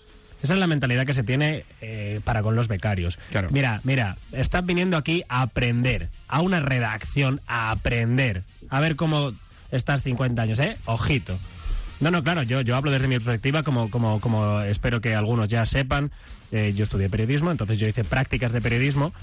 Esa 0.43 0.53
es 0.53 0.59
la 0.59 0.67
mentalidad 0.67 1.05
que 1.05 1.13
se 1.13 1.23
tiene 1.23 1.65
eh, 1.81 2.19
para 2.23 2.43
con 2.43 2.55
los 2.55 2.67
becarios. 2.67 3.17
Claro. 3.31 3.47
Mira, 3.51 3.81
mira, 3.83 4.17
estás 4.31 4.63
viniendo 4.65 4.95
aquí 4.97 5.23
a 5.27 5.41
aprender, 5.41 6.09
a 6.27 6.41
una 6.41 6.59
redacción, 6.59 7.41
a 7.47 7.71
aprender, 7.71 8.43
a 8.69 8.79
ver 8.79 8.95
cómo 8.95 9.33
estás 9.71 10.03
50 10.03 10.41
años, 10.41 10.59
¿eh? 10.59 10.77
Ojito. 10.85 11.39
No, 12.01 12.11
no, 12.11 12.23
claro, 12.23 12.43
yo, 12.43 12.61
yo 12.61 12.75
hablo 12.75 12.91
desde 12.91 13.07
mi 13.07 13.15
perspectiva, 13.15 13.63
como, 13.63 13.89
como, 13.89 14.19
como 14.19 14.61
espero 14.61 14.99
que 15.01 15.15
algunos 15.15 15.47
ya 15.47 15.65
sepan. 15.65 16.11
Eh, 16.51 16.73
yo 16.75 16.83
estudié 16.83 17.09
periodismo, 17.09 17.49
entonces 17.51 17.79
yo 17.79 17.87
hice 17.87 18.03
prácticas 18.03 18.51
de 18.51 18.61
periodismo. 18.61 19.13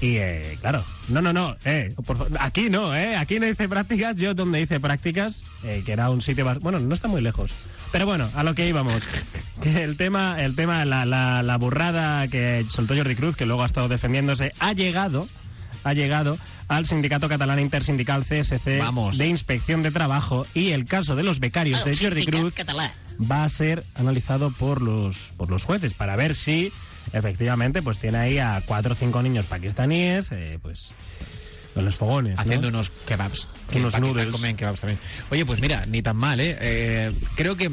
Y 0.00 0.16
eh, 0.16 0.56
claro, 0.60 0.84
no, 1.08 1.20
no, 1.20 1.32
no, 1.32 1.56
eh, 1.64 1.94
por 2.06 2.28
aquí 2.40 2.70
no, 2.70 2.96
eh, 2.96 3.16
aquí 3.16 3.38
no 3.38 3.46
hice 3.46 3.68
prácticas, 3.68 4.16
yo 4.16 4.34
donde 4.34 4.60
hice 4.62 4.80
prácticas, 4.80 5.42
eh, 5.62 5.82
que 5.84 5.92
era 5.92 6.08
un 6.08 6.22
sitio, 6.22 6.46
bueno, 6.60 6.80
no 6.80 6.94
está 6.94 7.06
muy 7.06 7.20
lejos. 7.20 7.50
Pero 7.92 8.06
bueno, 8.06 8.28
a 8.34 8.44
lo 8.44 8.54
que 8.54 8.68
íbamos. 8.68 9.02
Que 9.60 9.84
el 9.84 9.98
tema, 9.98 10.42
el 10.42 10.56
tema, 10.56 10.86
la, 10.86 11.04
la, 11.04 11.42
la 11.42 11.58
burrada 11.58 12.26
que 12.28 12.64
soltó 12.70 12.96
Jordi 12.96 13.14
Cruz, 13.14 13.36
que 13.36 13.44
luego 13.44 13.62
ha 13.62 13.66
estado 13.66 13.88
defendiéndose, 13.88 14.54
ha 14.58 14.72
llegado, 14.72 15.28
ha 15.84 15.92
llegado 15.92 16.38
al 16.68 16.86
sindicato 16.86 17.28
catalán 17.28 17.58
intersindical 17.58 18.24
CSC 18.24 18.78
Vamos. 18.78 19.18
de 19.18 19.26
inspección 19.26 19.82
de 19.82 19.90
trabajo 19.90 20.46
y 20.54 20.70
el 20.70 20.86
caso 20.86 21.14
de 21.14 21.24
los 21.24 21.40
becarios 21.40 21.84
de 21.84 21.94
Jordi 21.94 22.24
Cruz 22.24 22.54
va 23.20 23.44
a 23.44 23.48
ser 23.50 23.84
analizado 23.96 24.50
por 24.50 24.80
los 24.80 25.32
por 25.36 25.50
los 25.50 25.64
jueces 25.64 25.92
para 25.92 26.16
ver 26.16 26.34
si 26.34 26.72
efectivamente 27.12 27.82
pues 27.82 27.98
tiene 27.98 28.18
ahí 28.18 28.38
a 28.38 28.62
cuatro 28.66 28.92
o 28.92 28.94
cinco 28.94 29.22
niños 29.22 29.46
pakistaníes 29.46 30.32
eh, 30.32 30.58
pues 30.62 30.92
en 31.74 31.84
los 31.84 31.96
fogones 31.96 32.36
¿no? 32.36 32.42
haciendo 32.42 32.68
unos 32.68 32.90
kebabs. 32.90 33.48
Que 33.70 33.78
Unos 33.78 33.94
en 33.94 34.02
Pakistán 34.02 34.32
comen 34.32 34.56
kebabs 34.56 34.80
también. 34.80 34.98
Oye, 35.30 35.46
pues 35.46 35.60
mira, 35.60 35.86
ni 35.86 36.02
tan 36.02 36.16
mal, 36.16 36.40
¿eh? 36.40 36.56
Eh, 36.60 37.12
creo 37.36 37.56
que. 37.56 37.70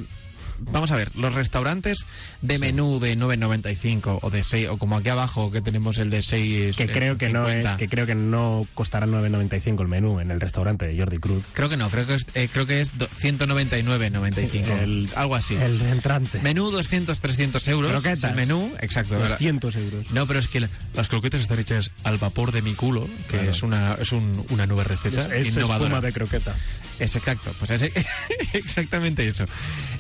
Vamos 0.60 0.92
a 0.92 0.96
ver, 0.96 1.16
los 1.16 1.34
restaurantes 1.34 2.06
de 2.42 2.60
menú 2.60 3.00
de 3.00 3.18
9.95 3.18 4.20
o 4.22 4.30
de 4.30 4.44
6, 4.44 4.70
o 4.70 4.78
como 4.78 4.98
aquí 4.98 5.10
abajo 5.10 5.52
que 5.52 5.62
tenemos 5.62 5.98
el 5.98 6.10
de 6.10 6.22
6. 6.22 6.76
que 6.76 6.88
creo 6.88 7.18
que 7.18 7.30
no 7.30 7.48
es 7.48 7.68
que 7.76 7.88
creo 7.88 8.06
que 8.06 8.16
no 8.16 8.66
costará 8.74 9.06
9.95 9.06 9.82
el 9.82 9.88
menú 9.88 10.20
en 10.20 10.32
el 10.32 10.40
restaurante 10.42 10.86
de 10.88 10.98
Jordi 10.98 11.18
Cruz 11.20 11.44
Creo 11.54 11.70
que 11.70 11.78
no, 11.78 11.90
creo 11.90 12.08
que 12.08 12.16
es, 12.16 12.26
eh, 12.34 12.50
creo 12.52 12.66
que 12.66 12.82
es 12.82 12.98
do- 12.98 13.08
199.95. 13.08 14.80
El- 14.82 15.10
algo 15.16 15.36
así. 15.36 15.56
el 15.56 15.82
entrante 15.82 16.40
Menú 16.42 16.72
200, 16.72 17.20
300 17.20 17.68
euros. 17.68 17.92
Croquetas. 17.92 18.24
es 18.24 18.30
el 18.30 18.36
menú, 18.36 18.74
exacto. 18.82 19.16
200 19.18 19.76
euros 19.76 20.12
No, 20.12 20.26
pero 20.28 20.40
es 20.40 20.48
que 20.48 20.60
la- 20.62 20.70
las 20.94 21.08
croquetas 21.10 21.42
están 21.42 21.60
hechas 21.60 21.92
al 22.04 22.18
vapor 22.18 22.52
de 22.52 22.62
mi 22.62 22.74
culo, 22.74 23.08
que 23.30 23.38
Claro. 23.38 23.52
es 23.52 23.64
una 23.64 23.94
es 23.96 24.12
un- 24.12 24.46
una 24.50 24.66
nueva 24.66 24.84
receta 24.84 25.22
es, 25.36 25.48
es 25.48 25.56
innovadora. 25.56 25.86
espuma 25.96 26.02
de 26.02 26.14
croqueta 26.14 26.56
Es 27.00 27.16
exacto, 27.16 27.54
pues 27.60 27.72
es 27.72 27.92
exactamente 28.54 29.28
eso. 29.28 29.46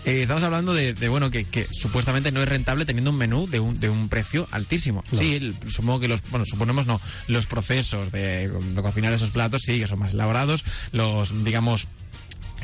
Eh, 0.07 0.21
estamos 0.21 0.41
hablando 0.43 0.73
de, 0.73 0.93
de, 0.93 1.09
bueno, 1.09 1.29
que, 1.29 1.43
que 1.43 1.67
supuestamente 1.69 2.31
no 2.31 2.41
es 2.41 2.47
rentable 2.47 2.85
teniendo 2.85 3.11
un 3.11 3.17
menú 3.17 3.45
de 3.45 3.59
un, 3.59 3.77
de 3.79 3.89
un 3.89 4.07
precio 4.07 4.47
altísimo. 4.51 5.03
Sí, 5.11 5.35
el- 5.35 5.55
supongo 5.69 5.99
que 5.99 6.07
los, 6.07 6.21
bueno, 6.29 6.45
suponemos 6.45 6.87
no, 6.87 7.01
los 7.27 7.45
procesos 7.45 8.09
de, 8.13 8.47
de 8.47 8.81
cocinar 8.81 9.11
esos 9.11 9.31
platos 9.31 9.63
sí, 9.65 9.79
que 9.79 9.87
son 9.87 9.99
más 9.99 10.13
elaborados, 10.13 10.63
los, 10.93 11.43
digamos, 11.43 11.89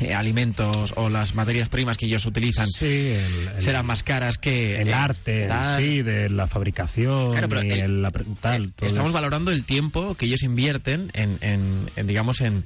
eh, 0.00 0.14
alimentos 0.14 0.92
o 0.96 1.08
las 1.10 1.34
materias 1.34 1.68
primas 1.68 1.96
que 1.98 2.06
ellos 2.06 2.26
utilizan 2.26 2.66
sí 2.66 2.86
el, 2.86 3.48
el- 3.56 3.60
serán 3.62 3.86
más 3.86 4.02
caras 4.02 4.38
que 4.38 4.80
el 4.80 4.88
eh, 4.88 4.94
arte 4.94 5.46
tal. 5.46 5.80
sí 5.82 6.02
de 6.02 6.28
la 6.30 6.48
fabricación 6.48 7.30
Claro, 7.30 7.48
pero 7.48 7.62
y 7.62 7.70
el- 7.72 7.80
el, 7.80 8.02
la 8.02 8.10
pre- 8.10 8.24
tal, 8.40 8.72
todo 8.72 8.88
Estamos 8.88 9.10
eso. 9.10 9.14
valorando 9.14 9.50
el 9.52 9.64
tiempo 9.64 10.14
que 10.16 10.26
ellos 10.26 10.42
invierten 10.42 11.10
en, 11.14 11.38
en- 11.42 11.90
en, 11.94 12.06
digamos, 12.06 12.40
en, 12.40 12.64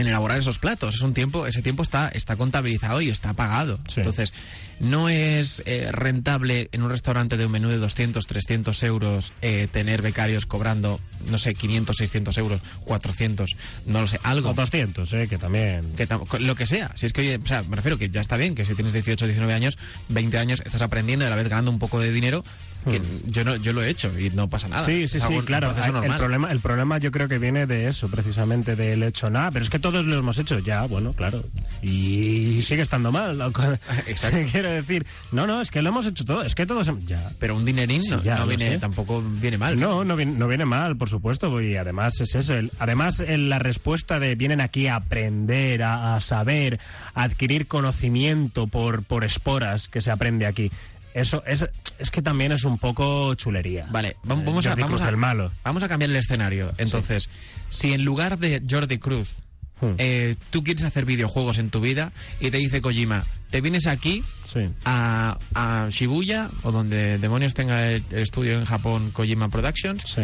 en 0.00 0.08
elaborar 0.08 0.38
esos 0.38 0.58
platos. 0.58 0.94
Es 0.94 1.02
un 1.02 1.14
tiempo, 1.14 1.46
ese 1.46 1.62
tiempo 1.62 1.82
está, 1.82 2.08
está 2.08 2.36
contabilizado 2.36 3.00
y 3.00 3.08
está 3.08 3.34
pagado. 3.34 3.78
Sí. 3.88 4.00
Entonces, 4.00 4.32
no 4.80 5.08
es 5.08 5.62
eh, 5.66 5.88
rentable 5.92 6.68
en 6.72 6.82
un 6.82 6.90
restaurante 6.90 7.36
de 7.36 7.46
un 7.46 7.52
menú 7.52 7.68
de 7.68 7.76
200, 7.78 8.26
300 8.26 8.82
euros 8.82 9.32
eh, 9.42 9.68
tener 9.70 10.02
becarios 10.02 10.46
cobrando, 10.46 10.98
no 11.30 11.38
sé, 11.38 11.54
500, 11.54 11.96
600 11.96 12.36
euros, 12.38 12.60
400, 12.84 13.50
no 13.86 14.00
lo 14.00 14.06
sé, 14.06 14.18
algo. 14.22 14.50
o 14.50 14.54
200 14.54 15.12
eh 15.12 15.26
que 15.28 15.38
también 15.38 15.82
Que 15.96 16.08
tam- 16.08 16.26
lo 16.38 16.54
que 16.54 16.66
sea, 16.66 16.90
si 16.94 17.06
es 17.06 17.12
que, 17.12 17.20
oye, 17.20 17.40
o 17.42 17.46
sea, 17.46 17.62
me 17.62 17.76
refiero 17.76 17.98
que 17.98 18.10
ya 18.10 18.20
está 18.20 18.36
bien, 18.36 18.54
que 18.54 18.64
si 18.64 18.74
tienes 18.74 18.92
18, 18.92 19.26
19 19.26 19.52
años, 19.54 19.78
20 20.08 20.38
años, 20.38 20.62
estás 20.64 20.82
aprendiendo 20.82 21.24
y 21.24 21.28
a 21.28 21.30
la 21.30 21.36
vez 21.36 21.48
ganando 21.48 21.70
un 21.70 21.78
poco 21.78 22.00
de 22.00 22.10
dinero, 22.12 22.42
que 22.88 23.02
yo 23.26 23.44
no 23.44 23.56
yo 23.56 23.74
lo 23.74 23.82
he 23.82 23.90
hecho 23.90 24.18
y 24.18 24.30
no 24.30 24.48
pasa 24.48 24.66
nada. 24.66 24.82
Hmm. 24.82 24.86
Sí, 24.86 25.06
sí, 25.08 25.18
Es 25.18 25.24
sí, 25.24 25.38
claro. 25.44 25.70
El 26.02 26.16
problema, 26.16 26.50
el 26.50 26.60
problema 26.60 26.96
yo 26.96 27.10
creo 27.10 27.28
que 27.28 27.38
viene 27.38 27.66
de 27.66 27.88
eso, 27.88 28.08
precisamente 28.08 28.74
del 28.74 29.02
hecho. 29.02 29.28
Nada, 29.28 29.50
pero 29.50 29.62
es 29.62 29.70
que 29.70 29.78
todos 29.78 30.02
lo 30.06 30.16
hemos 30.18 30.38
hecho 30.38 30.58
ya, 30.60 30.86
bueno, 30.86 31.12
claro. 31.12 31.44
Y 31.82 32.62
sigue 32.62 32.80
estando 32.80 33.12
mal. 33.12 33.38
Exacto. 34.06 34.38
Decir, 34.72 35.06
no, 35.32 35.46
no, 35.46 35.60
es 35.60 35.70
que 35.70 35.82
lo 35.82 35.88
hemos 35.90 36.06
hecho 36.06 36.24
todo, 36.24 36.42
es 36.42 36.54
que 36.54 36.66
todos 36.66 36.86
hemos- 36.88 37.04
ya. 37.06 37.30
Pero 37.38 37.56
un 37.56 37.64
dinerín 37.64 38.02
Sí, 38.02 38.10
no, 38.10 38.22
ya, 38.22 38.34
no 38.34 38.40
lo 38.42 38.46
viene, 38.48 38.70
sé. 38.70 38.78
tampoco 38.78 39.22
viene 39.22 39.58
mal. 39.58 39.78
No, 39.78 40.04
no 40.04 40.16
viene, 40.16 40.32
no 40.32 40.48
viene 40.48 40.64
mal, 40.64 40.96
por 40.96 41.08
supuesto, 41.08 41.60
y 41.60 41.76
además 41.76 42.20
es 42.20 42.34
eso. 42.34 42.54
el- 42.54 42.70
además, 42.78 43.20
el- 43.20 43.48
la 43.48 43.58
respuesta 43.58 44.18
de 44.18 44.34
vienen 44.34 44.60
aquí 44.60 44.86
a 44.86 44.96
aprender, 44.96 45.82
a, 45.82 46.16
a 46.16 46.20
saber, 46.20 46.80
a 47.14 47.22
adquirir 47.24 47.66
conocimiento 47.66 48.66
por, 48.66 49.02
por 49.04 49.24
esporas 49.24 49.88
que 49.88 50.00
se 50.00 50.10
aprende 50.10 50.46
aquí. 50.46 50.70
Eso 51.12 51.42
es, 51.44 51.68
es 51.98 52.10
que 52.12 52.22
también 52.22 52.52
es 52.52 52.62
un 52.64 52.78
poco 52.78 53.34
chulería. 53.34 53.86
Vale, 53.90 54.16
vam- 54.24 54.42
Eh, 54.42 54.44
vamos, 54.46 54.66
a, 54.66 54.74
vamos, 54.76 55.02
a, 55.02 55.08
el 55.08 55.16
malo. 55.16 55.50
vamos 55.64 55.82
a 55.82 55.88
cambiar 55.88 56.10
el 56.10 56.16
escenario. 56.16 56.72
Entonces, 56.78 57.28
si 57.68 57.92
en 57.92 58.04
lugar 58.04 58.38
de 58.38 58.62
Jordi 58.68 58.98
Cruz 58.98 59.38
Hmm. 59.80 59.94
eh, 59.98 60.36
tú 60.50 60.62
quieres 60.62 60.84
hacer 60.84 61.04
videojuegos 61.04 61.58
en 61.58 61.70
tu 61.70 61.80
vida 61.80 62.12
y 62.40 62.50
te 62.50 62.58
dice 62.58 62.80
Kojima, 62.80 63.26
te 63.50 63.60
vienes 63.60 63.86
aquí 63.86 64.22
Sí. 64.52 64.60
a, 64.84 65.38
a 65.54 65.88
Shibuya 65.90 66.50
o 66.64 66.72
donde 66.72 67.18
demonios 67.18 67.54
tenga 67.54 67.88
el, 67.90 68.02
el 68.10 68.18
estudio 68.18 68.58
en 68.58 68.64
Japón 68.64 69.10
Kojima 69.12 69.48
Productions, 69.48 70.02
Sí. 70.14 70.22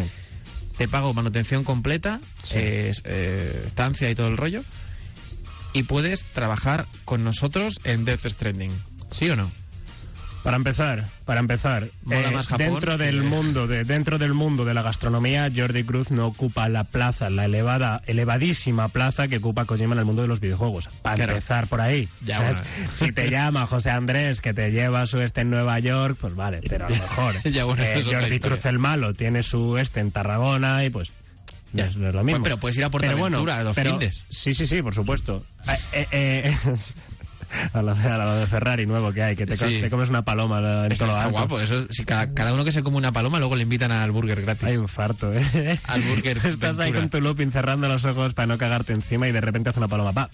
te 0.76 0.88
pago 0.88 1.14
manutención 1.14 1.64
completa, 1.64 2.20
Sí. 2.42 2.54
eh, 2.58 2.92
eh, 3.04 3.62
estancia 3.66 4.10
y 4.10 4.14
todo 4.14 4.26
el 4.26 4.36
rollo, 4.36 4.62
y 5.72 5.84
puedes 5.84 6.22
trabajar 6.24 6.86
con 7.04 7.22
nosotros 7.24 7.78
en 7.84 8.04
Death 8.04 8.26
Stranding. 8.26 8.72
¿Sí 9.10 9.30
o 9.30 9.36
no? 9.36 9.50
Para 10.46 10.56
empezar, 10.58 11.04
para 11.24 11.40
empezar, 11.40 11.82
eh, 11.84 11.90
Mola 12.04 12.30
más 12.30 12.46
Japón 12.46 12.66
dentro 12.74 12.96
del 12.98 13.24
mundo 13.24 13.66
de 13.66 13.82
dentro 13.82 14.16
del 14.16 14.32
mundo 14.32 14.64
de 14.64 14.74
la 14.74 14.82
gastronomía, 14.82 15.50
Jordi 15.54 15.82
Cruz 15.82 16.12
no 16.12 16.24
ocupa 16.28 16.68
la 16.68 16.84
plaza, 16.84 17.30
la 17.30 17.46
elevada, 17.46 18.00
elevadísima 18.06 18.88
plaza 18.90 19.26
que 19.26 19.38
ocupa 19.38 19.64
Kojima 19.64 19.94
en 19.94 19.98
el 19.98 20.04
mundo 20.04 20.22
de 20.22 20.28
los 20.28 20.38
videojuegos. 20.38 20.88
Para 21.02 21.16
Claro. 21.16 21.32
empezar 21.32 21.66
por 21.66 21.80
ahí. 21.80 22.08
Bueno. 22.20 22.52
Si 22.88 23.10
te 23.10 23.28
llama 23.30 23.66
José 23.66 23.90
Andrés 23.90 24.40
que 24.40 24.54
te 24.54 24.70
lleva 24.70 25.04
su 25.06 25.20
este 25.20 25.40
en 25.40 25.50
Nueva 25.50 25.80
York, 25.80 26.16
pues 26.20 26.36
vale, 26.36 26.60
pero 26.68 26.86
a 26.86 26.90
lo 26.90 26.94
mejor 26.96 27.34
Ya, 27.50 27.64
bueno, 27.64 27.82
eh, 27.82 28.04
Jordi. 28.04 28.38
Cruz 28.38 28.64
el 28.66 28.78
malo 28.78 29.14
tiene 29.14 29.42
su 29.42 29.76
este 29.78 29.98
en 29.98 30.12
Tarragona 30.12 30.84
y 30.84 30.90
pues 30.90 31.10
Ya. 31.72 31.86
no 31.86 31.90
es, 31.90 31.96
no 31.96 32.08
es 32.08 32.14
lo 32.14 32.22
mismo. 32.22 32.38
Bueno, 32.38 32.44
pero 32.44 32.56
puedes 32.58 32.78
ir 32.78 32.84
a 32.84 32.90
Portaventura 32.90 33.64
los 33.64 33.74
pero- 33.74 33.90
findes. 33.98 34.24
Sí, 34.28 34.54
sí, 34.54 34.68
sí, 34.68 34.80
por 34.80 34.94
supuesto. 34.94 35.44
Eh, 35.68 35.76
eh, 35.92 36.06
eh, 36.12 36.56
a 37.72 37.82
lo 37.82 37.94
de, 37.94 38.08
a 38.08 38.18
lo 38.18 38.34
de 38.36 38.46
Ferrari 38.46 38.86
nuevo 38.86 39.12
que 39.12 39.22
hay, 39.22 39.36
que 39.36 39.46
te, 39.46 39.56
Sí. 39.56 39.80
te 39.80 39.90
comes 39.90 40.08
una 40.08 40.22
paloma 40.22 40.58
en 40.86 40.92
Eso 40.92 41.04
todo 41.06 41.14
está 41.14 41.24
alto. 41.26 41.38
guapo. 41.38 41.60
Eso, 41.60 41.86
si 41.90 42.04
cada, 42.04 42.32
cada 42.34 42.52
uno 42.54 42.64
que 42.64 42.72
se 42.72 42.82
come 42.82 42.96
una 42.96 43.12
paloma, 43.12 43.38
luego 43.38 43.56
le 43.56 43.62
invitan 43.62 43.92
al 43.92 44.10
burger 44.12 44.42
gratis. 44.42 44.64
Hay 44.64 44.76
un 44.76 44.88
farto, 44.88 45.32
¿eh? 45.32 45.78
Al 45.84 46.00
burger 46.02 46.36
Estás 46.44 46.78
ahí 46.80 46.92
Ventura. 46.92 47.00
con 47.00 47.10
tu 47.10 47.20
looping 47.20 47.52
cerrando 47.52 47.88
los 47.88 48.04
ojos 48.04 48.34
para 48.34 48.46
no 48.46 48.58
cagarte 48.58 48.92
encima 48.92 49.28
y 49.28 49.32
de 49.32 49.40
repente 49.40 49.70
hace 49.70 49.78
una 49.80 49.88
paloma. 49.88 50.12
¡Pa! 50.12 50.30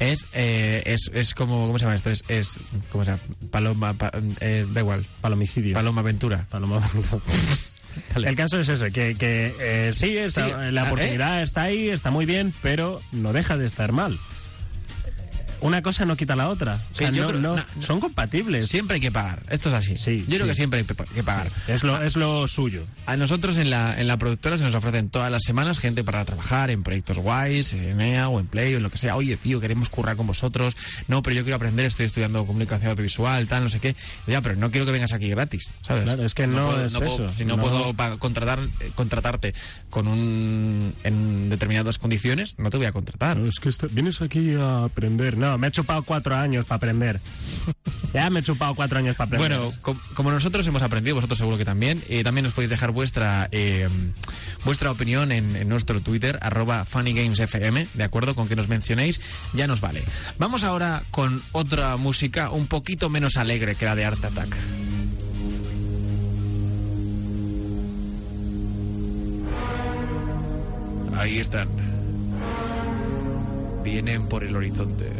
Es, 0.00 0.26
eh, 0.32 0.82
es, 0.86 1.10
es 1.12 1.34
como, 1.34 1.66
¿cómo 1.66 1.78
se 1.78 1.84
llama 1.84 1.96
esto? 1.96 2.10
Es, 2.10 2.22
es 2.28 2.58
¿cómo 2.92 3.04
se 3.04 3.10
llama? 3.10 3.22
Paloma, 3.50 3.94
pa- 3.94 4.12
eh, 4.40 4.64
da 4.72 4.80
igual. 4.80 5.04
Palomicidio. 5.20 5.74
Paloma 5.74 6.02
Ventura. 6.02 6.46
Paloma. 6.48 6.80
Dale. 8.14 8.28
El 8.28 8.36
caso 8.36 8.60
es 8.60 8.68
ese, 8.68 8.92
que, 8.92 9.16
que 9.16 9.52
eh, 9.60 9.90
sí, 9.92 10.16
está- 10.16 10.44
Sí, 10.46 10.52
la 10.72 10.82
ah, 10.82 10.84
oportunidad 10.86 11.42
está 11.42 11.62
ahí, 11.62 11.88
está 11.88 12.12
muy 12.12 12.26
bien, 12.26 12.54
pero 12.62 13.00
no 13.10 13.32
deja 13.32 13.56
de 13.56 13.66
estar 13.66 13.90
mal. 13.90 14.18
Una 15.60 15.82
cosa 15.82 16.04
no 16.04 16.16
quita 16.16 16.36
la 16.36 16.48
otra. 16.48 16.80
O 16.92 16.96
sea, 16.96 17.10
Sí, 17.10 17.16
yo 17.16 17.22
no- 17.22 17.28
creo- 17.28 17.40
no- 17.40 17.56
no- 17.56 17.62
son 17.82 18.00
compatibles. 18.00 18.68
Siempre 18.68 18.96
hay 18.96 19.00
que 19.00 19.10
pagar. 19.10 19.42
Esto 19.48 19.68
es 19.68 19.74
así. 19.74 19.98
Sí, 19.98 20.24
Yo 20.28 20.36
creo 20.36 20.46
que 20.46 20.54
siempre 20.54 20.80
hay 20.80 20.86
que 20.86 20.94
pa- 20.94 21.04
que 21.04 21.22
pagar. 21.22 21.50
Es 21.66 21.82
lo, 21.82 22.00
es 22.02 22.16
lo 22.16 22.46
suyo. 22.48 22.84
A 23.06 23.16
nosotros 23.16 23.56
en 23.56 23.70
la, 23.70 24.00
en 24.00 24.06
la 24.06 24.16
productora 24.16 24.58
se 24.58 24.64
nos 24.64 24.74
ofrecen 24.74 25.10
todas 25.10 25.30
las 25.32 25.42
semanas 25.44 25.78
gente 25.78 26.04
para 26.04 26.24
trabajar 26.24 26.70
en 26.70 26.82
proyectos 26.82 27.18
guays, 27.18 27.72
en 27.74 28.00
EA 28.00 28.28
o 28.28 28.38
en 28.40 28.46
Play 28.46 28.74
o 28.74 28.76
en 28.76 28.82
lo 28.82 28.90
que 28.90 28.98
sea. 28.98 29.16
Oye, 29.16 29.36
tío, 29.36 29.60
queremos 29.60 29.88
currar 29.88 30.16
con 30.16 30.26
vosotros. 30.26 30.76
No, 31.08 31.22
pero 31.22 31.34
yo 31.36 31.42
quiero 31.42 31.56
aprender, 31.56 31.86
estoy 31.86 32.06
estudiando 32.06 32.44
comunicación 32.46 32.90
audiovisual, 32.90 33.48
tal, 33.48 33.64
no 33.64 33.68
sé 33.70 33.80
qué. 33.80 33.94
Ya, 34.26 34.40
pero 34.40 34.56
no 34.56 34.70
quiero 34.70 34.86
que 34.86 34.92
vengas 34.92 35.12
aquí 35.12 35.28
gratis, 35.28 35.68
¿sabes? 35.86 36.04
Claro, 36.04 36.24
es 36.24 36.34
que 36.34 36.46
no 36.46 36.66
puedo- 36.66 36.84
es 36.84 36.92
puedo- 36.94 37.14
eso, 37.26 37.32
si 37.32 37.44
no, 37.44 37.58
puedo 37.58 37.94
contratar, 38.18 38.60
eh, 38.80 38.90
contratarte 38.94 39.54
con 39.90 40.06
un, 40.08 40.94
en 41.04 41.50
determinadas 41.50 41.98
condiciones, 41.98 42.54
no 42.58 42.70
te 42.70 42.76
voy 42.76 42.86
a 42.86 42.92
contratar. 42.92 43.38
Es 43.40 43.58
que 43.60 43.70
vienes 43.90 44.20
aquí 44.22 44.54
a 44.54 44.84
aprender. 44.84 45.36
No, 45.48 45.56
me 45.58 45.68
he 45.68 45.70
chupado 45.70 46.02
cuatro 46.02 46.36
años 46.36 46.64
para 46.66 46.76
aprender. 46.76 47.20
ya 48.12 48.28
me 48.28 48.40
he 48.40 48.42
chupado 48.42 48.74
cuatro 48.74 48.98
años 48.98 49.16
para 49.16 49.28
aprender. 49.28 49.58
Bueno, 49.58 49.74
com- 49.80 49.98
como 50.14 50.30
nosotros 50.30 50.66
hemos 50.66 50.82
aprendido, 50.82 51.14
vosotros 51.16 51.38
seguro 51.38 51.56
que 51.56 51.64
también, 51.64 52.02
eh, 52.10 52.22
también 52.22 52.44
os 52.46 52.52
podéis 52.52 52.68
dejar 52.70 52.90
vuestra 52.90 53.48
eh, 53.50 53.88
vuestra 54.64 54.90
opinión 54.90 55.32
en, 55.32 55.56
en 55.56 55.68
nuestro 55.68 56.00
Twitter, 56.02 56.38
arroba 56.42 56.84
funnygamesfm, 56.84 57.86
de 57.94 58.04
acuerdo 58.04 58.34
con 58.34 58.46
que 58.46 58.56
nos 58.56 58.68
mencionéis, 58.68 59.20
ya 59.54 59.66
nos 59.66 59.80
vale. 59.80 60.04
Vamos 60.38 60.64
ahora 60.64 61.02
con 61.10 61.42
otra 61.52 61.96
música 61.96 62.50
un 62.50 62.66
poquito 62.66 63.08
menos 63.08 63.36
alegre 63.38 63.74
que 63.74 63.86
la 63.86 63.94
de 63.96 64.04
Art 64.04 64.22
Attack. 64.24 64.54
Ahí 71.16 71.38
están. 71.38 71.68
Vienen 73.82 74.28
por 74.28 74.44
el 74.44 74.54
horizonte 74.54 75.10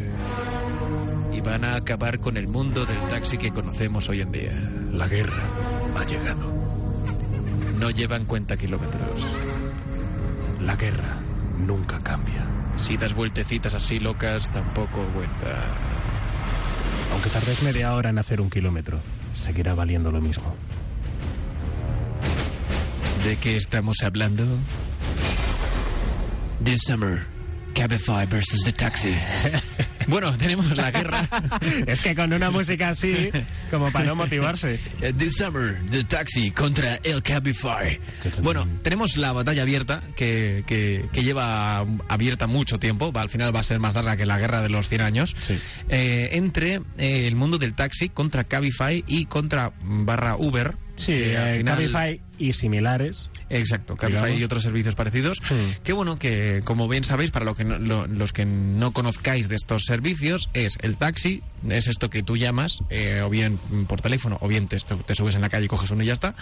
y 1.32 1.40
van 1.40 1.64
a 1.64 1.76
acabar 1.76 2.20
con 2.20 2.36
el 2.36 2.48
mundo 2.48 2.84
del 2.84 3.00
taxi 3.08 3.38
que 3.38 3.50
conocemos 3.50 4.08
hoy 4.08 4.20
en 4.22 4.32
día. 4.32 4.52
La 4.92 5.08
guerra 5.08 5.42
ha 5.96 6.04
llegado. 6.04 6.52
No 7.78 7.90
llevan 7.90 8.24
cuenta 8.24 8.56
kilómetros. 8.56 9.22
La 10.60 10.76
guerra 10.76 11.16
nunca 11.58 12.00
cambia. 12.00 12.46
Si 12.76 12.96
das 12.96 13.14
vueltecitas 13.14 13.74
así 13.74 13.98
locas, 13.98 14.50
tampoco 14.52 15.04
cuenta. 15.14 15.74
Aunque 17.12 17.30
tardes 17.30 17.62
media 17.62 17.94
hora 17.94 18.10
en 18.10 18.18
hacer 18.18 18.40
un 18.40 18.50
kilómetro, 18.50 19.00
seguirá 19.34 19.74
valiendo 19.74 20.10
lo 20.12 20.20
mismo. 20.20 20.54
¿De 23.24 23.36
qué 23.36 23.56
estamos 23.56 23.96
hablando? 24.02 24.44
This 26.64 26.80
summer, 26.86 27.26
Cabify 27.74 28.26
versus 28.26 28.62
the 28.64 28.72
taxi. 28.72 29.14
bueno, 30.08 30.36
tenemos 30.36 30.76
la 30.76 30.90
guerra. 30.90 31.28
es 31.86 32.00
que 32.00 32.14
con 32.14 32.32
una 32.32 32.50
música 32.50 32.90
así, 32.90 33.30
como 33.70 33.90
para 33.92 34.06
no 34.06 34.16
motivarse. 34.16 34.80
Eh, 35.00 35.12
This 35.16 35.36
summer, 35.36 35.80
the 35.90 36.04
taxi 36.04 36.50
contra 36.50 36.96
el 37.04 37.22
Cabify. 37.22 38.00
Bueno, 38.42 38.66
tenemos 38.82 39.16
la 39.16 39.32
batalla 39.32 39.62
abierta 39.62 40.02
que, 40.16 40.64
que, 40.66 41.08
que 41.12 41.22
lleva 41.22 41.86
abierta 42.08 42.46
mucho 42.46 42.78
tiempo. 42.78 43.12
al 43.14 43.28
final 43.28 43.54
va 43.54 43.60
a 43.60 43.64
ser 43.64 43.78
más 43.78 43.94
larga 43.94 44.16
que 44.16 44.26
la 44.26 44.38
guerra 44.38 44.62
de 44.62 44.68
los 44.70 44.88
100 44.88 45.00
años. 45.00 45.36
eh, 45.88 46.30
entre 46.32 46.80
eh, 46.98 47.26
el 47.26 47.36
mundo 47.36 47.58
del 47.58 47.74
taxi 47.74 48.08
contra 48.08 48.44
Cabify 48.44 49.04
y 49.06 49.26
contra 49.26 49.70
mm, 49.82 50.04
barra 50.04 50.36
Uber. 50.36 50.74
Sí, 50.96 51.12
que 51.12 51.38
al 51.38 51.56
final- 51.58 51.76
Cabify 51.76 52.20
y 52.38 52.52
similares. 52.52 53.30
Exacto, 53.50 53.96
Cabify 53.96 54.36
y 54.38 54.44
otros 54.44 54.62
servicios 54.62 54.94
parecidos. 54.94 55.38
Qué 55.82 55.92
bueno 55.92 56.18
que, 56.18 56.62
como 56.64 56.88
bien 56.88 57.04
sabéis, 57.04 57.30
para 57.30 57.44
lo 57.44 57.54
que 57.54 57.64
no- 57.64 57.78
lo- 57.78 58.06
los 58.06 58.32
que 58.32 58.44
no 58.46 58.92
conozcáis 58.92 59.48
de 59.48 59.54
estos 59.56 59.84
servicios, 59.84 60.48
es 60.54 60.78
el 60.82 60.96
taxi, 60.96 61.42
es 61.68 61.88
esto 61.88 62.10
que 62.10 62.22
tú 62.22 62.36
llamas, 62.36 62.78
eh, 62.90 63.20
o 63.24 63.30
bien 63.30 63.58
por 63.88 64.00
teléfono, 64.00 64.38
o 64.40 64.48
bien 64.48 64.68
te, 64.68 64.76
te 64.78 65.14
subes 65.14 65.34
en 65.34 65.40
la 65.40 65.48
calle 65.48 65.68
coges 65.68 65.90
uno 65.90 66.02
y 66.02 66.06
ya 66.06 66.12
está, 66.12 66.34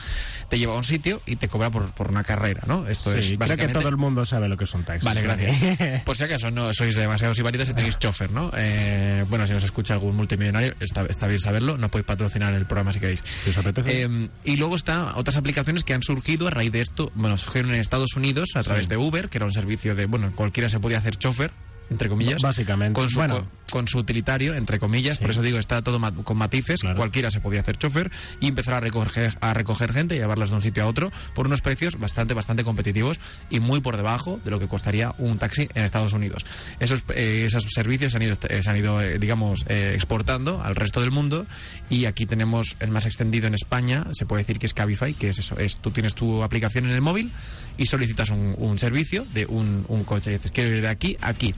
te 0.49 0.59
lleva 0.59 0.75
a 0.75 0.77
un 0.77 0.85
sitio 0.85 1.23
y 1.27 1.37
te 1.37 1.49
cobra 1.49 1.71
por, 1.71 1.91
por 1.93 2.09
una 2.11 2.23
carrera, 2.25 2.63
¿no? 2.67 2.87
Esto 2.89 3.11
Sí, 3.13 3.19
es 3.19 3.25
creo 3.27 3.39
básicamente... 3.39 3.73
que 3.75 3.79
todo 3.81 3.89
el 3.89 3.97
mundo 3.97 4.25
sabe 4.27 4.49
lo 4.49 4.57
que 4.57 4.65
es 4.65 4.75
un 4.75 4.85
taxi. 4.85 5.05
Vale, 5.05 5.23
gracias. 5.23 6.03
Por 6.05 6.17
si 6.17 6.25
acaso 6.25 6.51
no 6.51 6.73
sois 6.73 6.95
demasiado 6.97 7.35
sibaritas 7.35 7.69
y 7.71 7.75
tenéis 7.75 7.99
chofer, 7.99 8.31
¿no? 8.31 8.51
Eh, 8.57 9.25
bueno, 9.29 9.47
si 9.47 9.53
nos 9.53 9.65
escucha 9.65 9.95
algún 9.95 10.17
multimillonario, 10.17 10.75
está, 10.81 11.05
está 11.07 11.27
bien 11.27 11.41
saberlo, 11.41 11.77
no 11.79 11.89
podéis 11.89 12.07
patrocinar 12.07 12.53
el 12.55 12.67
programa 12.67 12.93
si 12.93 13.01
queréis. 13.01 13.23
Si 13.45 13.51
os 13.51 13.59
apetece. 13.59 14.03
Eh, 14.03 14.29
y 14.45 14.57
luego 14.57 14.77
está 14.77 15.17
otras 15.17 15.37
aplicaciones 15.37 15.85
que 15.87 15.95
han 15.95 16.03
surgido 16.03 16.49
a 16.49 16.51
raíz 16.51 16.73
de 16.73 16.83
esto. 16.83 17.11
Bueno, 17.15 17.39
surgieron 17.39 17.73
en 17.73 17.81
Estados 17.81 18.15
Unidos 18.17 18.51
a 18.55 18.63
través 18.63 18.89
de 18.89 18.99
Uber, 18.99 19.31
que 19.31 19.39
era 19.39 19.47
un 19.47 19.53
servicio 19.53 19.95
de, 19.95 20.05
bueno, 20.05 20.31
cualquiera 20.35 20.69
se 20.69 20.81
podía 20.81 20.99
hacer 20.99 21.17
chofer, 21.17 21.53
entre 21.91 22.09
comillas. 22.09 22.43
Básicamente. 22.43 22.99
Con 22.99 23.09
su, 23.09 23.19
Bueno. 23.19 23.35
con, 23.37 23.49
con 23.71 23.89
su 23.89 23.99
utilitario, 23.99 24.55
entre 24.55 24.79
comillas. 24.79 25.19
Por 25.19 25.31
eso 25.31 25.43
digo, 25.43 25.59
está 25.59 25.83
todo 25.83 25.99
ma- 25.99 26.13
con 26.13 26.37
matices. 26.37 26.81
Cualquiera 26.97 27.31
se 27.31 27.41
podía 27.41 27.61
hacer 27.61 27.77
chofer 27.79 28.11
y 28.41 28.49
empezar 28.49 28.75
a 28.75 28.81
recoger, 28.81 29.37
a 29.41 29.55
recoger 29.55 29.93
gente 29.93 30.15
y 30.15 30.19
llevarlas 30.19 30.51
de 30.51 30.57
un 30.57 30.63
sitio 30.63 30.83
a 30.85 30.87
otro 30.87 31.13
por 31.35 31.47
unos 31.47 31.61
precios 31.61 31.99
bastante, 31.99 32.35
bastante 32.35 32.65
competitivos 32.65 33.19
y 33.51 33.61
muy 33.61 33.81
por 33.81 33.97
debajo 33.97 34.41
de 34.45 34.51
lo 34.51 34.59
que 34.59 34.69
costaría 34.69 35.15
un 35.19 35.39
taxi 35.39 35.69
en 35.75 35.85
Estados 35.85 36.13
Unidos. 36.13 36.45
Esos, 36.81 37.05
eh, 37.15 37.45
esos 37.47 37.65
servicios 37.73 38.13
se 38.13 38.19
han 38.19 38.23
ido, 38.23 38.35
eh, 38.49 38.63
se 38.63 38.71
han 38.71 38.77
ido 38.77 39.01
eh, 39.01 39.19
digamos, 39.19 39.65
eh, 39.69 39.93
exportando 39.95 40.63
al 40.63 40.75
resto 40.77 41.01
del 41.01 41.11
mundo 41.11 41.47
y 41.91 42.05
aquí 42.07 42.27
tenemos 42.27 42.77
el 42.81 42.91
más 42.91 43.07
extendido 43.07 43.47
en 43.47 43.55
España, 43.55 44.07
se 44.13 44.27
puede 44.27 44.43
decir 44.43 44.59
que 44.59 44.67
es 44.67 44.75
Cabify, 44.75 45.15
que 45.15 45.29
es 45.29 45.39
eso, 45.39 45.59
es 45.59 45.79
tú 45.79 45.91
tienes 45.91 46.15
tu 46.15 46.43
aplicación 46.43 46.87
en 46.87 46.93
el 46.93 47.01
móvil 47.01 47.31
y 47.79 47.87
solicitas 47.87 48.31
un, 48.31 48.55
un 48.59 48.79
servicio 48.79 49.25
de 49.35 49.47
un, 49.47 49.85
un 49.89 50.05
coche 50.05 50.31
y 50.31 50.35
dices, 50.35 50.51
quiero 50.51 50.75
ir 50.75 50.83
de 50.83 50.89
aquí 50.89 51.17
a 51.21 51.29
aquí. 51.29 51.55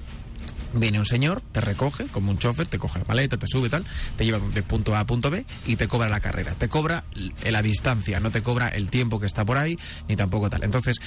Viene 0.74 0.98
un 0.98 1.06
señor, 1.06 1.42
te 1.52 1.61
recoge 1.61 2.06
como 2.06 2.30
un 2.30 2.38
chofer, 2.38 2.66
te 2.66 2.78
coge 2.78 2.98
la 2.98 3.04
maleta, 3.06 3.37
te 3.37 3.46
sube 3.46 3.68
tal, 3.68 3.84
te 4.16 4.24
lleva 4.24 4.38
de 4.38 4.62
punto 4.62 4.94
A 4.94 5.00
a 5.00 5.06
punto 5.06 5.30
B 5.30 5.44
y 5.66 5.76
te 5.76 5.88
cobra 5.88 6.08
la 6.08 6.20
carrera. 6.20 6.54
Te 6.54 6.68
cobra 6.68 7.04
la 7.44 7.62
distancia, 7.62 8.20
no 8.20 8.30
te 8.30 8.42
cobra 8.42 8.68
el 8.68 8.90
tiempo 8.90 9.20
que 9.20 9.26
está 9.26 9.44
por 9.44 9.58
ahí, 9.58 9.78
ni 10.08 10.16
tampoco 10.16 10.50
tal. 10.50 10.64
Entonces, 10.64 11.00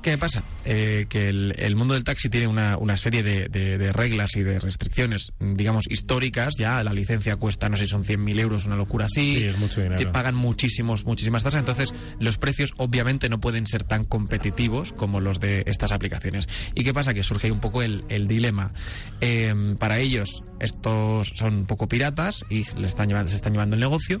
¿Qué 0.00 0.16
pasa? 0.16 0.44
Eh, 0.64 1.06
que 1.08 1.28
el, 1.28 1.54
el 1.58 1.74
mundo 1.74 1.94
del 1.94 2.04
taxi 2.04 2.28
tiene 2.30 2.46
una, 2.46 2.78
una 2.78 2.96
serie 2.96 3.22
de, 3.24 3.48
de- 3.48 3.78
de 3.78 3.92
reglas 3.92 4.36
y 4.36 4.42
de 4.42 4.58
restricciones, 4.60 5.32
mm, 5.40 5.54
digamos, 5.54 5.84
históricas. 5.90 6.54
Ya 6.56 6.82
la 6.84 6.92
licencia 6.92 7.34
cuesta, 7.36 7.68
no 7.68 7.76
sé 7.76 7.84
si 7.84 7.88
son 7.90 8.04
100.000 8.04 8.38
euros, 8.38 8.64
una 8.64 8.76
locura 8.76 9.06
así. 9.06 9.36
Sí, 9.38 9.44
es 9.44 9.58
mucho 9.58 9.82
dinero. 9.82 9.96
Te 9.98 10.06
pagan 10.06 10.36
muchísimos, 10.36 11.04
muchísimas 11.04 11.42
tasas. 11.42 11.58
Entonces, 11.60 11.92
los 12.20 12.38
precios 12.38 12.72
obviamente 12.76 13.28
no 13.28 13.40
pueden 13.40 13.66
ser 13.66 13.82
tan 13.82 14.04
competitivos 14.04 14.92
como 14.92 15.20
los 15.20 15.40
de 15.40 15.64
estas 15.66 15.90
aplicaciones. 15.90 16.46
¿Y 16.76 16.84
qué 16.84 16.94
pasa? 16.94 17.12
Que 17.12 17.24
surge 17.24 17.48
ahí 17.48 17.50
un 17.50 17.60
poco 17.60 17.82
el, 17.82 18.04
el 18.08 18.28
dilema. 18.28 18.72
Eh, 19.20 19.74
para 19.80 19.98
ellos, 19.98 20.44
estos 20.60 21.32
son 21.34 21.54
un 21.54 21.66
poco 21.66 21.88
piratas 21.88 22.44
y 22.48 22.62
le 22.78 22.86
están 22.86 23.08
llevando, 23.08 23.30
se 23.30 23.36
están 23.36 23.52
llevando 23.52 23.74
el 23.74 23.80
negocio. 23.80 24.20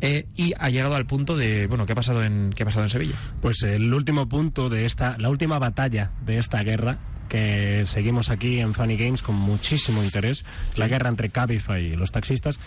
Eh, 0.00 0.26
y 0.36 0.52
ha 0.58 0.68
llegado 0.70 0.94
al 0.94 1.06
punto 1.06 1.36
de, 1.36 1.66
bueno, 1.66 1.86
¿qué 1.86 1.92
ha 1.92 1.96
pasado 1.96 2.22
en, 2.22 2.52
qué 2.54 2.62
ha 2.62 2.66
pasado 2.66 2.84
en 2.84 2.90
Sevilla? 2.90 3.14
Pues 3.40 3.62
el 3.62 3.92
último 3.92 4.28
punto 4.28 4.68
de 4.68 4.84
esta, 4.84 5.16
la 5.18 5.30
última 5.30 5.58
batalla 5.58 6.10
de 6.24 6.38
esta 6.38 6.62
guerra 6.62 6.98
que 7.28 7.82
seguimos 7.86 8.30
aquí 8.30 8.60
en 8.60 8.74
Funny 8.74 8.96
Games 8.96 9.22
con 9.22 9.34
muchísimo 9.34 10.02
interés, 10.02 10.44
la 10.76 10.88
guerra 10.88 11.08
entre 11.08 11.30
Cabify 11.30 11.84
y 11.84 11.96
los 11.96 12.12
taxistas. 12.12 12.60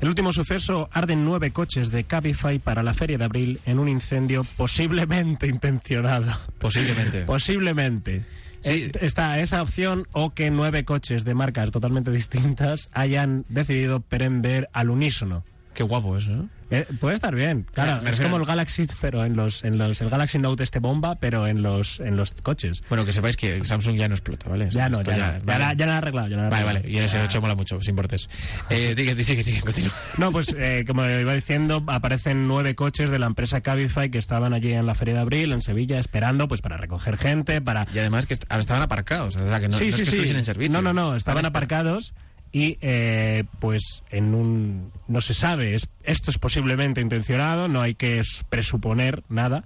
El 0.00 0.08
último 0.08 0.32
suceso, 0.32 0.90
arden 0.92 1.24
nueve 1.24 1.52
coches 1.52 1.90
de 1.90 2.04
Cabify 2.04 2.58
para 2.58 2.82
la 2.82 2.94
feria 2.94 3.18
de 3.18 3.24
abril 3.24 3.60
en 3.64 3.78
un 3.78 3.88
incendio 3.88 4.44
posiblemente 4.56 5.46
intencionado. 5.48 6.32
Posiblemente. 6.58 7.22
Posiblemente. 7.22 8.24
Eh, 8.62 8.90
está 9.00 9.38
esa 9.40 9.62
opción 9.62 10.06
o 10.12 10.30
que 10.30 10.50
nueve 10.50 10.84
coches 10.84 11.24
de 11.24 11.34
marcas 11.34 11.70
totalmente 11.70 12.10
distintas 12.10 12.90
hayan 12.92 13.44
decidido 13.48 14.00
prender 14.00 14.68
al 14.72 14.90
unísono. 14.90 15.44
Qué 15.72 15.82
guapo 15.82 16.16
eso, 16.16 16.32
¿no? 16.32 16.55
Eh, 16.70 16.84
puede 17.00 17.14
estar 17.14 17.34
bien, 17.34 17.64
claro. 17.72 18.06
Es 18.08 18.20
como 18.20 18.36
el 18.38 18.44
Galaxy, 18.44 18.86
pero 19.00 19.24
en 19.24 19.36
los, 19.36 19.62
en 19.64 19.78
los, 19.78 20.00
el 20.00 20.10
Galaxy 20.10 20.38
Note 20.38 20.64
este 20.64 20.80
bomba, 20.80 21.14
pero 21.16 21.46
en 21.46 21.62
los, 21.62 22.00
en 22.00 22.16
los 22.16 22.32
coches. 22.42 22.82
Bueno, 22.88 23.04
que 23.04 23.12
sepáis 23.12 23.36
que 23.36 23.64
Samsung 23.64 23.96
ya 23.96 24.08
no 24.08 24.14
explota, 24.14 24.48
¿vale? 24.48 24.68
Ya 24.70 24.88
no, 24.88 24.98
Esto 24.98 25.10
ya, 25.12 25.16
no. 25.16 25.22
Ya, 25.38 25.38
vale. 25.44 25.58
la- 25.60 25.74
ya 25.74 25.86
lo 25.86 25.92
han 25.92 25.98
arreglado, 25.98 26.28
ya 26.28 26.36
lo 26.36 26.42
Vale, 26.42 26.54
arreglado. 26.56 26.80
vale, 26.82 26.92
y 26.92 26.98
el 26.98 27.04
S8 27.08 27.40
mola 27.40 27.54
mucho, 27.54 27.80
sin 27.80 27.90
importes. 27.90 28.28
Eh, 28.70 28.94
sigue, 28.96 29.22
sigue, 29.24 29.42
sigue, 29.44 29.60
continúa. 29.60 29.92
No, 30.18 30.32
pues 30.32 30.54
eh, 30.58 30.84
como 30.86 31.04
iba 31.06 31.34
diciendo, 31.34 31.84
aparecen 31.86 32.48
nueve 32.48 32.74
coches 32.74 33.10
de 33.10 33.18
la 33.18 33.26
empresa 33.26 33.60
Cabify 33.60 34.10
que 34.10 34.18
estaban 34.18 34.52
allí 34.52 34.72
en 34.72 34.86
la 34.86 34.94
Feria 34.94 35.14
de 35.14 35.20
Abril, 35.20 35.52
en 35.52 35.62
Sevilla, 35.62 35.98
esperando 36.00 36.48
pues 36.48 36.62
para 36.62 36.76
recoger 36.76 37.16
gente, 37.16 37.60
para... 37.60 37.86
Y 37.94 37.98
además 38.00 38.26
que 38.26 38.34
est- 38.34 38.44
estaban 38.52 38.82
aparcados, 38.82 39.36
o 39.36 39.48
sea, 39.48 39.60
que 39.60 39.68
no, 39.68 39.76
sí, 39.78 39.84
no 39.84 39.88
es 39.90 39.94
sí, 39.96 40.18
que 40.18 40.26
sí. 40.26 40.32
en 40.32 40.44
servicio. 40.44 40.72
No, 40.72 40.82
no, 40.82 40.92
no, 40.92 41.14
estaban 41.16 41.46
aparcados 41.46 42.12
y 42.58 42.78
eh, 42.80 43.44
pues 43.58 44.02
en 44.08 44.34
un... 44.34 44.90
No 45.08 45.20
se 45.20 45.34
sabe, 45.34 45.74
es, 45.74 45.88
esto 46.04 46.30
es 46.30 46.38
posiblemente 46.38 47.02
intencionado, 47.02 47.68
no 47.68 47.82
hay 47.82 47.94
que 47.94 48.22
presuponer 48.48 49.22
nada, 49.28 49.64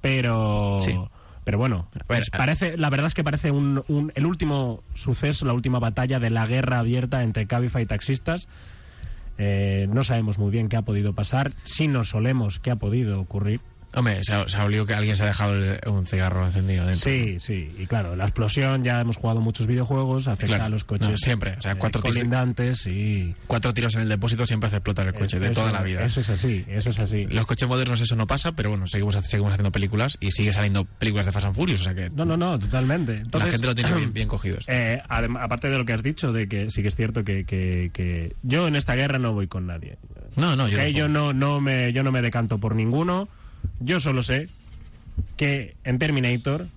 pero... 0.00 0.78
Sí. 0.80 0.94
Pero 1.44 1.58
bueno, 1.58 1.90
pues 2.06 2.30
parece, 2.30 2.78
la 2.78 2.88
verdad 2.88 3.08
es 3.08 3.14
que 3.14 3.22
parece 3.22 3.50
un, 3.50 3.84
un- 3.88 4.10
el 4.14 4.24
último 4.24 4.82
suceso, 4.94 5.44
la 5.44 5.52
última 5.52 5.78
batalla 5.80 6.18
de 6.18 6.30
la 6.30 6.46
guerra 6.46 6.78
abierta 6.78 7.22
entre 7.22 7.46
Cabify 7.46 7.82
y 7.82 7.86
taxistas. 7.86 8.48
Eh, 9.36 9.86
no 9.90 10.02
sabemos 10.04 10.38
muy 10.38 10.50
bien 10.50 10.70
qué 10.70 10.76
ha 10.78 10.82
podido 10.82 11.12
pasar, 11.12 11.52
si 11.64 11.88
nos 11.88 12.08
solemos 12.08 12.58
qué 12.60 12.70
ha 12.70 12.76
podido 12.76 13.20
ocurrir. 13.20 13.60
Hombre, 13.96 14.18
se 14.24 14.32
ha, 14.34 14.48
se 14.48 14.56
ha 14.56 14.64
olido 14.64 14.86
que 14.86 14.94
alguien 14.94 15.16
se 15.16 15.22
ha 15.22 15.26
dejado 15.26 15.54
el- 15.54 15.78
un 15.88 16.04
cigarro 16.06 16.44
encendido 16.46 16.84
dentro. 16.86 17.00
Sí, 17.00 17.36
sí, 17.38 17.74
y 17.78 17.86
claro, 17.86 18.16
la 18.16 18.24
explosión, 18.24 18.82
ya 18.82 19.00
hemos 19.00 19.16
jugado 19.16 19.40
muchos 19.40 19.66
videojuegos, 19.66 20.26
afecta 20.26 20.46
Claro. 20.56 20.64
a 20.64 20.68
los 20.68 20.84
coches 20.84 21.08
No, 21.08 21.16
siempre, 21.16 21.54
o 21.58 21.62
sea, 21.62 21.72
eh, 21.72 21.76
cuatro 21.78 22.02
tiros- 22.02 22.16
colindantes 22.16 22.86
y... 22.86 23.30
Cuatro 23.46 23.72
tiros 23.72 23.94
en 23.94 24.00
el 24.02 24.08
depósito 24.08 24.46
siempre 24.46 24.66
hace 24.66 24.76
explotar 24.78 25.06
el 25.06 25.14
coche, 25.14 25.38
de 25.38 25.46
Eso- 25.46 25.60
toda 25.60 25.72
la 25.72 25.82
vida. 25.82 26.04
Eso 26.04 26.20
es 26.20 26.28
así, 26.28 26.64
eso 26.68 26.90
es 26.90 26.98
así. 26.98 27.24
Los 27.26 27.46
coches 27.46 27.68
modernos 27.68 28.00
eso 28.00 28.16
no 28.16 28.26
pasa, 28.26 28.52
pero 28.52 28.70
bueno, 28.70 28.86
seguimos, 28.88 29.14
seguimos 29.26 29.52
haciendo 29.52 29.70
películas 29.70 30.16
y 30.20 30.32
sigue 30.32 30.52
saliendo 30.52 30.84
películas 30.84 31.26
de 31.26 31.32
Fast 31.32 31.46
and 31.46 31.54
Furious, 31.54 31.80
o 31.82 31.84
sea 31.84 31.94
que 31.94 32.10
No, 32.10 32.24
no, 32.24 32.36
no, 32.36 32.58
totalmente. 32.58 33.12
Entonces, 33.18 33.46
la 33.48 33.52
gente 33.52 33.66
lo 33.68 33.74
tiene 33.74 33.94
bien, 33.94 34.12
bien 34.12 34.28
cogido. 34.28 34.58
Eh, 34.66 35.00
aparte 35.08 35.68
de 35.70 35.78
lo 35.78 35.84
que 35.84 35.92
has 35.92 36.02
dicho, 36.02 36.32
de 36.32 36.48
que 36.48 36.70
sí 36.70 36.82
que 36.82 36.88
es 36.88 36.96
cierto 36.96 37.24
que, 37.24 37.44
que- 37.44 37.90
que 37.92 38.34
yo 38.42 38.66
en 38.66 38.74
esta 38.76 38.94
guerra 38.96 39.18
no 39.18 39.32
voy 39.32 39.46
con 39.46 39.66
nadie. 39.66 39.98
No, 40.36 40.56
no, 40.56 40.66
yo 40.68 40.84
yo 40.88 41.08
no, 41.08 41.32
no 41.32 41.60
me, 41.60 41.92
yo 41.92 42.02
no 42.02 42.10
me 42.10 42.20
decanto 42.22 42.58
por 42.58 42.74
ninguno. 42.74 43.28
Yo 43.80 44.00
solo 44.00 44.22
sé 44.22 44.48
que 45.36 45.76
en 45.84 45.98
Terminator 45.98 46.68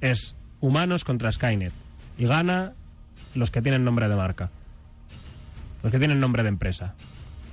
es 0.00 0.36
humanos 0.60 1.04
contra 1.04 1.30
Skynet. 1.32 1.72
Y 2.18 2.24
gana 2.26 2.72
los 3.34 3.50
que 3.50 3.62
tienen 3.62 3.84
nombre 3.84 4.08
de 4.08 4.16
marca. 4.16 4.50
Los 5.82 5.92
que 5.92 5.98
tienen 5.98 6.20
nombre 6.20 6.42
de 6.42 6.48
empresa. 6.48 6.94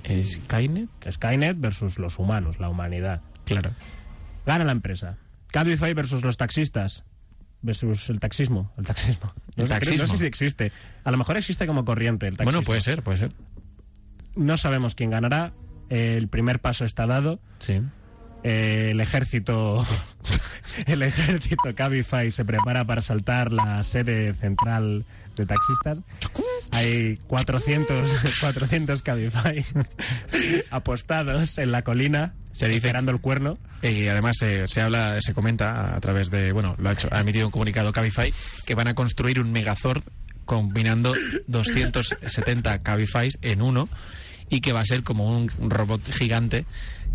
¿Skynet? 0.04 0.88
Skynet 1.10 1.58
versus 1.58 1.98
los 1.98 2.18
humanos, 2.18 2.58
la 2.60 2.68
humanidad. 2.68 3.20
Claro. 3.44 3.70
Gana 4.44 4.64
la 4.64 4.72
empresa. 4.72 5.16
Cabify 5.48 5.94
versus 5.94 6.22
los 6.22 6.36
taxistas. 6.36 7.04
Versus 7.62 8.08
el 8.10 8.20
taxismo. 8.20 8.72
El 8.76 8.84
taxismo. 8.86 9.32
El 9.56 9.64
No, 9.64 9.68
taxismo. 9.68 10.02
no 10.02 10.06
sé 10.06 10.18
si 10.18 10.26
existe. 10.26 10.72
A 11.04 11.10
lo 11.10 11.16
mejor 11.18 11.36
existe 11.36 11.66
como 11.66 11.84
corriente 11.84 12.26
el 12.28 12.36
taxismo. 12.36 12.52
Bueno, 12.58 12.64
puede 12.66 12.80
ser, 12.80 13.02
puede 13.02 13.18
ser. 13.18 13.32
No 14.36 14.56
sabemos 14.56 14.94
quién 14.94 15.10
ganará. 15.10 15.52
El 15.88 16.28
primer 16.28 16.60
paso 16.60 16.84
está 16.84 17.06
dado. 17.06 17.40
Sí. 17.58 17.80
Eh, 18.44 18.88
el 18.92 19.00
ejército 19.00 19.84
el 20.86 21.02
ejército 21.02 21.74
Cabify 21.74 22.30
se 22.30 22.44
prepara 22.44 22.84
para 22.84 23.02
saltar 23.02 23.50
la 23.52 23.82
sede 23.82 24.34
central 24.34 25.04
de 25.36 25.46
taxistas. 25.46 26.00
Hay 26.72 27.18
400 27.26 28.10
400 28.40 29.02
Cabify 29.02 29.64
apostados 30.70 31.58
en 31.58 31.72
la 31.72 31.82
colina 31.82 32.34
Se 32.52 32.66
dice- 32.68 32.78
esperando 32.78 33.12
el 33.12 33.20
cuerno. 33.20 33.58
Y 33.82 34.06
además 34.08 34.36
se, 34.38 34.66
se 34.68 34.80
habla, 34.80 35.18
se 35.20 35.34
comenta 35.34 35.94
a 35.94 36.00
través 36.00 36.30
de, 36.30 36.52
bueno, 36.52 36.74
lo 36.78 36.88
ha, 36.88 36.92
hecho, 36.92 37.08
ha 37.12 37.20
emitido 37.20 37.46
un 37.46 37.52
comunicado 37.52 37.92
Cabify 37.92 38.32
que 38.64 38.74
van 38.74 38.88
a 38.88 38.94
construir 38.94 39.40
un 39.40 39.52
Megazord 39.52 40.02
combinando 40.44 41.14
270 41.48 42.78
Cabifys 42.80 43.38
en 43.42 43.62
uno 43.62 43.88
y 44.48 44.60
que 44.60 44.72
va 44.72 44.80
a 44.80 44.84
ser 44.84 45.02
como 45.02 45.36
un 45.36 45.48
robot 45.70 46.00
gigante 46.12 46.66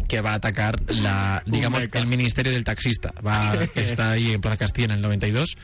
que 0.08 0.22
va 0.22 0.32
a 0.32 0.36
atacar 0.36 0.82
la, 0.88 1.44
digamos, 1.48 1.82
el 1.92 2.08
ministerio 2.08 2.52
del 2.52 2.64
taxista. 2.64 3.14
Va, 3.26 3.54
que 3.74 3.84
está 3.84 4.12
ahí 4.12 4.32
en 4.32 4.42
Plaza 4.42 4.58
Castilla 4.58 4.86
en 4.86 4.92
el 4.92 5.02
92 5.02 5.56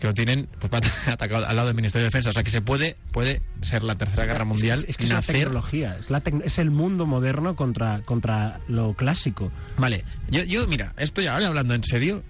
que 0.00 0.08
lo 0.08 0.12
tienen 0.12 0.48
pues 0.58 0.72
va 0.72 0.78
a 0.78 1.12
atacar 1.12 1.44
al 1.44 1.54
lado 1.54 1.68
del 1.68 1.76
Ministerio 1.76 2.02
de 2.02 2.08
Defensa. 2.08 2.30
O 2.30 2.32
sea 2.32 2.42
que 2.42 2.50
se 2.50 2.60
puede, 2.60 2.96
puede 3.12 3.42
ser 3.62 3.84
la 3.84 3.94
tercera 3.96 4.26
guerra 4.26 4.44
mundial, 4.44 4.80
es, 4.80 4.88
es 4.90 4.96
que 4.96 5.04
es 5.04 5.10
la 5.10 5.22
tecnología 5.22 5.96
es, 6.00 6.10
la 6.10 6.22
tec- 6.22 6.42
es 6.44 6.58
el 6.58 6.70
mundo 6.72 7.06
moderno 7.06 7.54
contra 7.54 8.02
contra 8.02 8.58
lo 8.66 8.94
clásico 8.94 9.52
Vale, 9.78 10.04
yo, 10.28 10.42
yo 10.42 10.66
mira, 10.66 10.92
esto 10.96 11.22
ya 11.22 11.34
ahora 11.34 11.46
hablando 11.46 11.74
en 11.74 11.84
serio, 11.84 12.24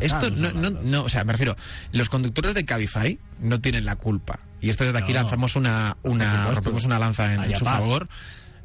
esto 0.00 0.30
no, 0.30 0.70
no, 0.70 1.02
o 1.04 1.08
sea, 1.10 1.24
me 1.24 1.32
refiero, 1.32 1.56
los 1.92 2.08
conductores 2.08 2.54
de 2.54 2.64
Cabify 2.64 3.18
no 3.40 3.60
tienen 3.60 3.84
la 3.84 3.96
culpa. 3.96 4.38
Y 4.60 4.70
esto 4.70 4.84
desde 4.84 4.98
aquí 4.98 5.12
No, 5.12 5.20
lanzamos 5.20 5.56
una, 5.56 5.96
una 6.04 6.50
rompemos 6.52 6.84
una 6.86 6.98
lanza 6.98 7.32
en, 7.34 7.54
su 7.56 7.64
paz. 7.64 7.74
favor. 7.74 8.08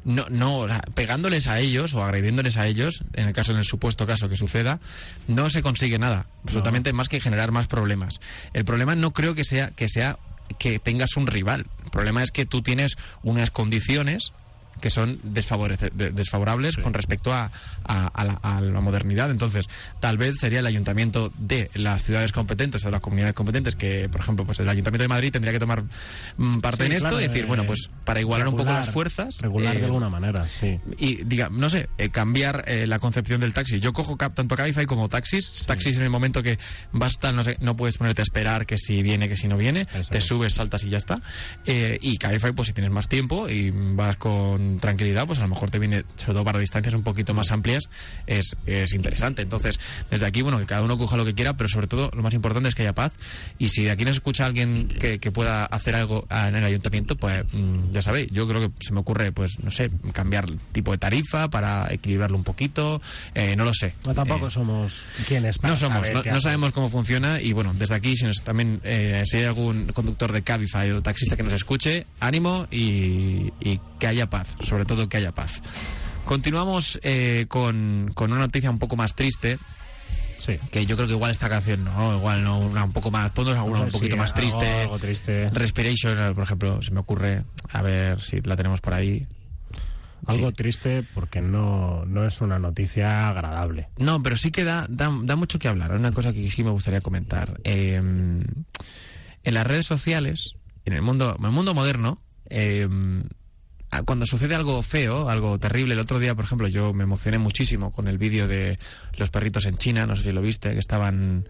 No, 0.04 0.26
no, 0.30 0.60
o 0.60 0.68
sea, 0.68 0.80
pegándoles 0.94 1.46
a 1.46 1.58
ellos 1.58 1.94
o 1.94 2.02
agrediéndoles 2.02 2.56
a 2.56 2.66
ellos, 2.66 3.02
en 3.14 3.28
el 3.28 3.34
caso, 3.34 3.52
en 3.52 3.58
el 3.58 3.64
supuesto 3.64 4.06
caso 4.06 4.28
que 4.28 4.36
suceda, 4.36 4.80
no 5.28 5.50
se 5.50 5.62
consigue 5.62 5.98
nada, 5.98 6.26
absolutamente 6.42 6.92
más 6.92 7.08
que 7.08 7.20
generar 7.20 7.52
más 7.52 7.66
problemas. 7.66 8.20
El 8.54 8.64
problema 8.64 8.94
no 8.94 9.12
creo 9.12 9.34
que 9.34 9.44
sea 9.44 9.70
que 9.70 9.88
sea 9.88 10.18
que 10.58 10.78
tengas 10.78 11.16
un 11.16 11.26
rival. 11.26 11.66
El 11.84 11.90
problema 11.90 12.22
es 12.22 12.30
que 12.30 12.46
tú 12.46 12.62
tienes 12.62 12.96
unas 13.22 13.50
condiciones 13.50 14.32
que 14.80 14.90
son 14.90 15.18
desfavorables 15.22 16.76
con 16.78 16.94
respecto 16.94 17.32
a, 17.32 17.50
a- 17.84 18.06
a 18.06 18.24
la, 18.24 18.34
a 18.42 18.60
la 18.60 18.80
modernidad. 18.80 19.30
Entonces, 19.30 19.66
tal 20.00 20.16
vez 20.18 20.38
sería 20.38 20.60
el 20.60 20.66
ayuntamiento 20.66 21.32
de 21.38 21.70
las 21.74 22.02
ciudades 22.02 22.32
competentes 22.32 22.82
o 22.84 22.88
de 22.88 22.92
las 22.92 23.00
comunidades 23.00 23.34
competentes, 23.34 23.76
que, 23.76 24.08
por 24.08 24.20
ejemplo, 24.20 24.44
pues 24.46 24.58
el 24.60 24.68
ayuntamiento 24.68 25.02
de 25.04 25.08
Madrid 25.08 25.32
tendría 25.32 25.52
que 25.52 25.58
tomar 25.58 25.84
mm, 26.36 26.58
parte 26.60 26.84
Sí, 26.84 26.86
en 26.86 26.92
esto 26.92 27.08
claro, 27.08 27.20
y 27.20 27.28
decir, 27.28 27.44
eh, 27.44 27.46
bueno, 27.46 27.64
pues 27.66 27.90
para 28.04 28.20
igualar 28.20 28.48
un 28.48 28.56
poco 28.56 28.72
las 28.72 28.90
fuerzas. 28.90 29.38
regular 29.38 29.76
eh, 29.76 29.80
de 29.80 29.84
alguna 29.86 30.08
manera 30.08 30.46
sí 30.48 30.78
y 30.98 31.24
diga, 31.24 31.48
no 31.50 31.68
sé, 31.70 31.88
eh, 31.98 32.10
cambiar 32.10 32.64
eh, 32.66 32.86
la 32.86 32.98
concepción 32.98 33.40
del 33.40 33.52
taxi. 33.52 33.80
Yo 33.80 33.92
cojo 33.92 34.16
tanto 34.16 34.56
Cabify 34.56 34.86
como 34.86 35.08
taxis. 35.08 35.64
Taxis 35.66 35.96
en 35.96 36.02
el 36.04 36.10
momento 36.10 36.42
que 36.42 36.58
basta, 36.92 37.32
no 37.32 37.42
sé, 37.44 37.56
no 37.60 37.76
puedes 37.76 37.98
ponerte 37.98 38.22
a 38.22 38.24
esperar 38.24 38.66
que 38.66 38.78
si 38.78 39.02
viene, 39.02 39.28
que 39.28 39.36
si 39.36 39.48
no 39.48 39.56
viene. 39.56 39.86
te 40.10 40.18
es. 40.18 40.24
subes, 40.24 40.54
saltas 40.54 40.84
y 40.84 40.90
ya 40.90 40.98
está. 40.98 41.20
Eh, 41.66 41.98
y 42.00 42.16
Cabify, 42.18 42.52
pues 42.52 42.68
si 42.68 42.74
tienes 42.74 42.90
más 42.92 43.08
tiempo 43.08 43.48
y 43.48 43.70
vas 43.70 44.16
con 44.16 44.59
tranquilidad, 44.80 45.26
pues 45.26 45.38
a 45.38 45.42
lo 45.42 45.48
mejor 45.48 45.70
te 45.70 45.78
viene, 45.78 46.04
sobre 46.16 46.34
todo 46.34 46.44
para 46.44 46.58
distancias 46.58 46.94
un 46.94 47.02
poquito 47.02 47.34
más 47.34 47.50
amplias, 47.50 47.84
es, 48.26 48.56
es 48.66 48.92
interesante. 48.92 49.42
Entonces, 49.42 49.78
desde 50.10 50.26
aquí, 50.26 50.42
bueno, 50.42 50.58
que 50.58 50.66
cada 50.66 50.82
uno 50.82 50.98
coja 50.98 51.16
lo 51.16 51.24
que 51.24 51.34
quiera, 51.34 51.56
pero 51.56 51.68
sobre 51.68 51.86
todo 51.86 52.10
lo 52.14 52.22
más 52.22 52.34
importante 52.34 52.68
es 52.68 52.74
que 52.74 52.82
haya 52.82 52.94
paz. 52.94 53.12
Y 53.58 53.68
si 53.68 53.84
de 53.84 53.90
aquí 53.90 54.04
nos 54.04 54.16
escucha 54.16 54.46
alguien 54.46 54.88
que, 54.88 55.18
que 55.18 55.30
pueda 55.30 55.64
hacer 55.66 55.94
algo 55.94 56.26
en 56.30 56.56
el 56.56 56.64
ayuntamiento, 56.64 57.16
pues 57.16 57.44
mm, 57.52 57.90
ya 57.92 58.02
sabéis, 58.02 58.28
yo 58.30 58.46
creo 58.48 58.60
que 58.60 58.84
se 58.84 58.92
me 58.92 59.00
ocurre, 59.00 59.32
pues 59.32 59.58
no 59.62 59.70
sé, 59.70 59.90
cambiar 60.12 60.48
el 60.48 60.58
tipo 60.72 60.92
de 60.92 60.98
tarifa 60.98 61.48
para 61.48 61.92
equilibrarlo 61.92 62.36
un 62.36 62.44
poquito, 62.44 63.00
eh, 63.34 63.56
no 63.56 63.64
lo 63.64 63.74
sé. 63.74 63.94
no 64.06 64.14
tampoco 64.14 64.46
Eh, 64.48 64.50
somos 64.50 65.04
quienes 65.26 65.58
para 65.58 65.74
no 65.74 65.76
somos, 65.78 66.06
saber 66.06 66.32
no, 66.32 66.40
sabemos 66.40 66.72
cómo 66.72 66.88
funciona 66.88 67.40
y 67.40 67.52
bueno, 67.52 67.74
desde 67.74 67.94
aquí 67.94 68.16
si 68.16 68.26
nos, 68.26 68.42
también 68.42 68.80
eh, 68.84 69.22
si 69.26 69.38
hay 69.38 69.44
algún 69.44 69.88
conductor 69.92 70.32
de 70.32 70.42
Cabify 70.42 70.90
o 70.92 71.02
taxista 71.02 71.36
que 71.36 71.42
nos 71.42 71.52
escuche, 71.52 72.06
ánimo 72.20 72.66
y, 72.70 73.52
y 73.60 73.80
que 73.98 74.06
haya 74.06 74.28
paz, 74.28 74.49
sobre 74.62 74.84
todo 74.84 75.08
que 75.08 75.16
haya 75.16 75.32
paz. 75.32 75.62
Continuamos 76.24 76.98
eh, 77.02 77.46
con, 77.48 78.10
con 78.14 78.30
una 78.32 78.40
noticia 78.40 78.70
un 78.70 78.78
poco 78.78 78.96
más 78.96 79.14
triste. 79.14 79.58
Que 80.72 80.84
yo 80.86 80.96
creo 80.96 81.06
que 81.06 81.14
igual 81.14 81.30
esta 81.30 81.48
canción 81.48 81.84
no, 81.84 82.16
igual 82.16 82.42
no, 82.42 82.58
una 82.58 82.82
un 82.82 82.92
poco 82.92 83.10
más, 83.10 83.30
ponnos 83.30 83.56
alguna 83.56 83.82
un 83.82 83.90
Sí, 83.92 83.98
poquito 83.98 84.16
más 84.16 84.34
triste. 84.34 84.82
algo 84.82 84.98
triste. 84.98 85.48
Respiration, 85.50 86.18
eh, 86.18 86.32
por 86.34 86.42
ejemplo, 86.42 86.82
se 86.82 86.90
me 86.90 87.00
ocurre. 87.00 87.44
A 87.70 87.82
ver 87.82 88.20
si 88.20 88.40
la 88.40 88.56
tenemos 88.56 88.80
por 88.80 88.94
ahí. 88.94 89.26
algo 90.26 90.50
triste 90.52 91.04
porque 91.14 91.40
no 91.40 92.04
no 92.06 92.26
es 92.26 92.40
una 92.40 92.58
noticia 92.58 93.28
agradable 93.28 93.88
No, 93.98 94.22
pero 94.22 94.36
sí 94.36 94.50
que 94.50 94.64
da, 94.64 94.86
da, 94.88 95.10
da 95.22 95.36
mucho 95.36 95.58
que 95.58 95.68
hablar. 95.68 95.92
Una 95.92 96.10
cosa 96.10 96.32
que 96.32 96.50
sí 96.50 96.64
me 96.64 96.70
gustaría 96.70 97.00
comentar. 97.00 97.60
Eh, 97.64 97.94
en 99.42 99.54
las 99.54 99.66
redes 99.66 99.86
sociales, 99.86 100.54
en 100.84 100.94
el 100.94 101.02
mundo, 101.02 101.36
en 101.38 101.44
el 101.44 101.50
mundo 101.52 101.74
moderno, 101.74 102.20
eh, 102.48 102.88
a- 102.88 103.39
cuando 104.04 104.26
sucede 104.26 104.54
algo 104.54 104.82
feo, 104.82 105.28
algo 105.28 105.58
terrible, 105.58 105.94
el 105.94 106.00
otro 106.00 106.18
día, 106.18 106.34
por 106.34 106.44
ejemplo, 106.44 106.68
yo 106.68 106.92
me 106.92 107.04
emocioné 107.04 107.38
muchísimo 107.38 107.90
con 107.90 108.08
el 108.08 108.18
vídeo 108.18 108.46
de 108.48 108.78
los 109.16 109.30
perritos 109.30 109.66
en 109.66 109.76
China, 109.78 110.06
no 110.06 110.16
sé 110.16 110.22
si 110.24 110.32
lo 110.32 110.42
viste, 110.42 110.72
que 110.72 110.78
estaban... 110.78 111.48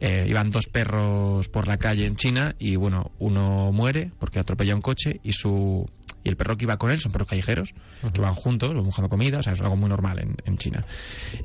eh, 0.00 0.26
iban 0.28 0.50
dos 0.50 0.66
perros 0.66 1.48
por 1.48 1.66
la 1.68 1.76
calle 1.78 2.06
en 2.06 2.16
China 2.16 2.54
y 2.58 2.76
bueno, 2.76 3.12
uno 3.18 3.72
muere 3.72 4.10
porque 4.18 4.38
atropella 4.38 4.74
un 4.74 4.82
coche 4.82 5.20
y 5.22 5.32
su 5.32 5.88
y 6.22 6.30
el 6.30 6.36
perro 6.36 6.56
que 6.56 6.64
iba 6.64 6.78
con 6.78 6.90
él 6.90 7.00
son 7.00 7.12
perros 7.12 7.28
callejeros 7.28 7.74
que 8.14 8.20
van 8.20 8.34
juntos, 8.34 8.72
van 8.74 8.82
buscando 8.82 9.10
comida, 9.10 9.38
o 9.38 9.42
sea, 9.42 9.52
es 9.52 9.60
algo 9.60 9.76
muy 9.76 9.90
normal 9.90 10.18
en, 10.20 10.36
en 10.46 10.56
China. 10.56 10.86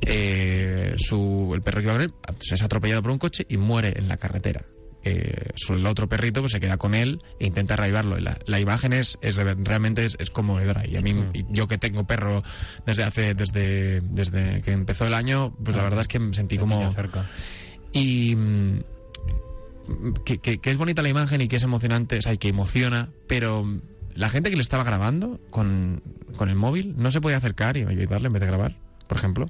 Eh, 0.00 0.94
su, 0.96 1.52
el 1.54 1.60
perro 1.62 1.78
que 1.80 1.84
iba 1.84 1.92
con 1.94 2.02
él 2.02 2.14
es 2.50 2.62
atropellado 2.62 3.02
por 3.02 3.10
un 3.10 3.18
coche 3.18 3.44
y 3.48 3.56
muere 3.58 3.92
en 3.96 4.08
la 4.08 4.16
carretera. 4.16 4.64
Eh, 5.02 5.50
su- 5.54 5.74
el 5.74 5.86
otro 5.86 6.08
perrito 6.08 6.40
pues 6.42 6.52
se 6.52 6.60
queda 6.60 6.76
con 6.76 6.94
él 6.94 7.22
e 7.38 7.46
intenta 7.46 7.74
reavivarlo. 7.76 8.18
Y 8.18 8.22
la, 8.22 8.38
la 8.46 8.60
imagen 8.60 8.92
es, 8.92 9.18
es 9.22 9.36
de 9.36 9.54
realmente 9.54 10.04
es, 10.04 10.16
es 10.20 10.30
conmovedora. 10.30 10.86
Y 10.86 10.96
a 10.96 11.00
mí, 11.00 11.14
y 11.32 11.44
yo 11.50 11.66
que 11.68 11.78
tengo 11.78 12.04
perro 12.06 12.42
desde 12.86 13.04
hace, 13.04 13.34
desde, 13.34 14.00
desde 14.02 14.60
que 14.62 14.72
empezó 14.72 15.06
el 15.06 15.14
año, 15.14 15.54
pues 15.64 15.76
la 15.76 15.82
verdad 15.84 16.00
es 16.02 16.08
que 16.08 16.18
me 16.18 16.34
sentí 16.34 16.58
como 16.58 16.92
cerca. 16.92 17.26
y 17.92 18.36
mm, 18.36 18.80
que, 20.24 20.38
que- 20.38 20.58
que 20.58 20.70
es 20.70 20.76
bonita 20.76 21.02
la 21.02 21.08
imagen 21.08 21.40
y 21.40 21.48
que 21.48 21.56
es 21.56 21.62
emocionante, 21.62 22.18
o 22.18 22.22
sea, 22.22 22.34
y 22.34 22.38
que 22.38 22.48
emociona, 22.48 23.10
pero 23.26 23.64
la 24.14 24.28
gente 24.28 24.50
que 24.50 24.56
le 24.56 24.62
estaba 24.62 24.84
grabando 24.84 25.40
con, 25.50 26.02
con 26.36 26.48
el 26.48 26.56
móvil 26.56 26.94
no 26.96 27.10
se 27.10 27.20
podía 27.20 27.38
acercar 27.38 27.76
y 27.76 27.82
ayudarle 27.84 28.26
en 28.28 28.32
vez 28.32 28.40
de 28.40 28.46
grabar, 28.46 28.76
por 29.08 29.16
ejemplo. 29.18 29.46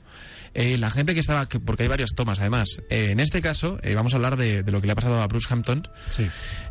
Eh, 0.54 0.76
la 0.78 0.90
gente 0.90 1.14
que 1.14 1.20
estaba, 1.20 1.48
que- 1.48 1.60
porque 1.60 1.84
hay 1.84 1.88
varias 1.88 2.10
tomas 2.14 2.40
además. 2.40 2.80
Eh, 2.90 3.10
en 3.12 3.20
este 3.20 3.40
caso, 3.40 3.78
eh, 3.82 3.94
vamos 3.94 4.14
a 4.14 4.16
hablar 4.16 4.36
de, 4.36 4.62
de 4.62 4.72
lo 4.72 4.80
que 4.80 4.86
le 4.88 4.92
ha 4.92 4.96
pasado 4.96 5.20
a 5.22 5.26
Bruce 5.28 5.46
Hampton. 5.50 5.86
Sí. 6.10 6.26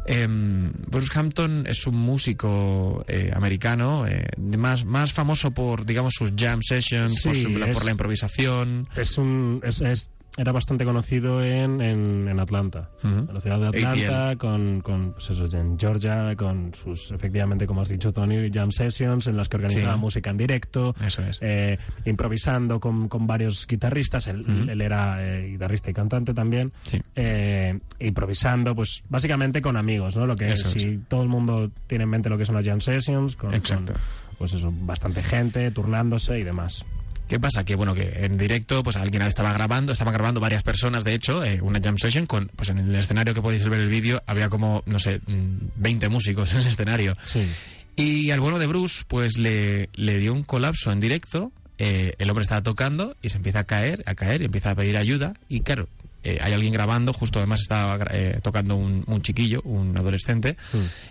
Em, 0.06 0.72
Bruce 0.88 1.18
Hampton 1.18 1.66
es 1.68 1.86
un 1.88 1.96
músico 1.96 3.06
eh, 3.08 3.32
americano, 3.34 4.06
eh, 4.08 4.26
más, 4.38 4.86
más 4.86 5.14
famoso 5.14 5.52
por, 5.52 5.86
digamos, 5.86 6.14
sus 6.18 6.32
jam 6.36 6.62
sessions, 6.62 7.22
por, 7.24 7.36
Sí, 7.36 7.44
su- 7.44 7.50
es- 7.64 7.74
por 7.74 7.86
la 7.86 7.92
improvisación. 7.92 8.88
es 8.96 9.18
un 9.18 9.62
es, 9.64 9.82
es 9.82 10.10
era 10.38 10.52
bastante 10.52 10.86
conocido 10.86 11.44
en, 11.44 11.82
en, 11.82 12.28
en 12.30 12.40
Atlanta, 12.40 12.90
Ujú. 13.04 13.08
en 13.30 13.34
la 13.34 13.42
ciudad 13.42 13.60
de 13.60 13.68
Atlanta, 13.68 14.30
ATL. 14.30 14.38
con, 14.38 14.82
con 14.82 15.12
pues 15.14 15.30
eso, 15.32 15.46
en 15.58 15.78
Georgia, 15.78 16.36
con 16.38 16.74
sus, 16.74 17.12
efectivamente, 17.12 17.68
como 17.68 17.82
has 17.82 17.90
dicho, 17.90 18.12
Tony, 18.14 18.50
jam 18.52 18.72
sessions 18.72 19.28
en 19.28 19.36
las 19.36 19.50
que 19.50 19.58
organizaba 19.58 19.96
Sí. 19.96 20.00
música 20.00 20.30
en 20.30 20.38
directo, 20.38 20.96
Eso 21.06 21.22
es. 21.24 21.40
eh, 21.42 21.78
improvisando 22.06 22.80
con, 22.80 23.10
con 23.10 23.28
varios 23.28 23.66
guitarristas, 23.68 24.28
él, 24.28 24.46
él 24.70 24.82
era 24.82 25.18
eh, 25.22 25.50
guitarrista 25.52 25.90
y 25.90 25.94
cantante 25.94 26.34
también, 26.34 26.72
Sí. 26.84 27.02
eh, 27.16 27.80
improvisando, 28.00 28.76
pues 28.76 29.04
básicamente 29.10 29.62
con 29.62 29.76
amigos, 29.78 30.16
¿no? 30.16 30.26
Lo 30.26 30.36
que 30.36 30.50
Eso 30.54 30.70
si 30.70 31.00
todo 31.08 31.22
el 31.24 31.30
mundo 31.30 31.72
tiene 31.88 32.04
en 32.06 32.10
mente 32.12 32.30
lo 32.30 32.38
que 32.38 32.46
son 32.46 32.56
las 32.56 32.66
jam 32.66 32.80
sessions, 32.82 33.36
con, 33.36 33.54
Exacto. 33.54 33.94
con, 33.94 34.02
pues 34.38 34.54
eso, 34.54 34.72
bastante 34.74 35.22
gente, 35.22 35.70
turnándose 35.72 36.40
y 36.40 36.44
demás. 36.44 36.86
¿Qué 37.30 37.40
pasa? 37.40 37.64
Que 37.64 37.76
bueno, 37.76 37.94
que 37.94 38.26
en 38.26 38.38
directo, 38.38 38.84
pues 38.84 38.98
alguien 38.98 39.22
estaba 39.22 39.54
grabando, 39.54 39.94
estaban 39.94 40.14
grabando 40.14 40.40
varias 40.42 40.64
personas, 40.64 41.04
de 41.06 41.14
hecho, 41.14 41.44
eh, 41.46 41.62
una 41.62 41.80
jam 41.80 41.98
session 41.98 42.26
con, 42.26 42.50
pues 42.56 42.70
en 42.70 42.80
el 42.80 42.96
escenario 42.96 43.34
que 43.36 43.42
podéis 43.42 43.64
ver 43.70 43.80
el 43.80 43.88
vídeo, 43.88 44.22
había 44.26 44.50
como, 44.50 44.84
no 44.88 44.98
sé, 45.00 45.22
mm, 45.26 45.58
20 45.78 46.10
músicos 46.10 46.52
en 46.56 46.62
el 46.62 46.68
escenario. 46.68 47.16
Sí. 47.26 47.48
Y 47.96 48.32
al 48.32 48.40
bueno 48.40 48.60
de 48.60 48.66
Bruce, 48.68 49.04
pues 49.08 49.38
le, 49.38 49.90
le 49.94 50.18
dio 50.20 50.34
un 50.34 50.44
colapso 50.44 50.92
en 50.92 51.00
directo. 51.00 51.52
eh, 51.78 52.16
el 52.18 52.30
hombre 52.30 52.42
estaba 52.44 52.62
tocando 52.64 53.16
y 53.22 53.30
se 53.30 53.38
empieza 53.38 53.60
a 53.60 53.64
caer, 53.66 54.04
a 54.06 54.16
caer, 54.16 54.42
y 54.42 54.46
empieza 54.46 54.72
a 54.72 54.76
pedir 54.76 54.98
ayuda. 54.98 55.34
Y 55.48 55.62
claro, 55.62 55.88
eh, 56.24 56.40
hay 56.42 56.52
alguien 56.54 56.74
grabando, 56.74 57.14
justo 57.14 57.40
además 57.40 57.62
estaba 57.62 57.98
eh, 58.12 58.40
tocando 58.42 58.76
un, 58.76 59.04
un 59.08 59.22
chiquillo, 59.22 59.62
un 59.64 59.98
adolescente. 59.98 60.58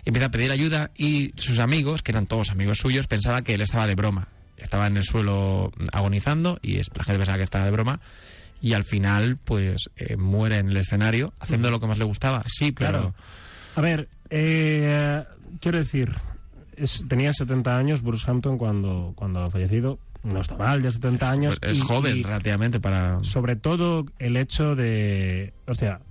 y 0.05 0.09
empieza 0.09 0.27
a 0.27 0.31
pedir 0.31 0.51
ayuda 0.51 0.91
y 0.97 1.31
sus 1.37 1.59
amigos, 1.59 2.01
que 2.03 2.11
eran 2.11 2.27
todos 2.27 2.51
amigos 2.51 2.77
suyos, 2.79 3.07
pensaban 3.07 3.43
que 3.43 3.53
él 3.53 3.61
estaba 3.61 3.87
de 3.87 3.95
broma. 3.95 4.27
Estaba 4.61 4.87
en 4.87 4.97
el 4.97 5.03
suelo 5.03 5.71
agonizando 5.91 6.59
y 6.61 6.77
es- 6.77 6.89
la 6.95 7.03
gente 7.03 7.19
pensaba 7.19 7.37
que 7.37 7.43
estaba 7.43 7.65
de 7.65 7.71
broma. 7.71 7.99
Y 8.61 8.73
al 8.73 8.83
final, 8.83 9.37
pues 9.37 9.89
eh, 9.95 10.17
muere 10.17 10.57
en 10.57 10.69
el 10.69 10.77
escenario 10.77 11.33
haciendo 11.39 11.71
lo 11.71 11.79
que 11.79 11.87
más 11.87 11.97
le 11.97 12.03
gustaba. 12.05 12.43
Sí, 12.47 12.73
Claro. 12.73 13.13
A 13.75 13.81
ver, 13.81 14.09
eh, 14.29 15.23
quiero 15.61 15.77
decir, 15.77 16.13
es- 16.75 17.05
tenía 17.07 17.31
70 17.31 17.77
años 17.77 18.01
Bruce 18.01 18.29
Hampton 18.29 18.57
cuando, 18.57 19.13
cuando 19.15 19.41
ha 19.43 19.49
fallecido. 19.49 19.99
No 20.23 20.41
está 20.41 20.57
mal, 20.57 20.81
ya 20.81 20.91
70 20.91 21.31
años. 21.31 21.57
Pues 21.61 21.71
es 21.71 21.77
y- 21.79 21.81
joven 21.81 22.17
y 22.17 22.23
relativamente 22.23 22.81
para... 22.81 23.23
sobre 23.23 23.55
todo 23.55 24.05
el 24.17 24.35
hecho 24.35 24.75
de. 24.75 25.53
O 25.65 25.73
sea, 25.73 26.01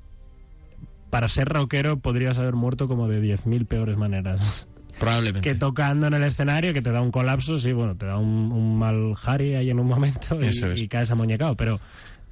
para 1.10 1.28
ser 1.28 1.48
rockero 1.48 1.98
podrías 1.98 2.38
haber 2.38 2.54
muerto 2.54 2.88
como 2.88 3.06
de 3.08 3.20
10.000 3.20 3.66
peores 3.66 3.98
maneras. 3.98 4.66
Probablemente. 4.98 5.48
Que 5.48 5.54
tocando 5.54 6.06
en 6.06 6.14
el 6.14 6.24
escenario, 6.24 6.72
que 6.72 6.82
te 6.82 6.90
da 6.90 7.00
un 7.00 7.10
colapso, 7.10 7.58
sí, 7.58 7.72
bueno, 7.72 7.96
te 7.96 8.06
da 8.06 8.18
un, 8.18 8.50
un 8.52 8.78
mal 8.78 9.14
Harry 9.24 9.54
ahí 9.54 9.70
en 9.70 9.78
un 9.80 9.86
momento 9.86 10.42
y, 10.42 10.48
es. 10.48 10.62
y 10.76 10.88
caes 10.88 11.10
amuñecado. 11.10 11.56
Pero 11.56 11.80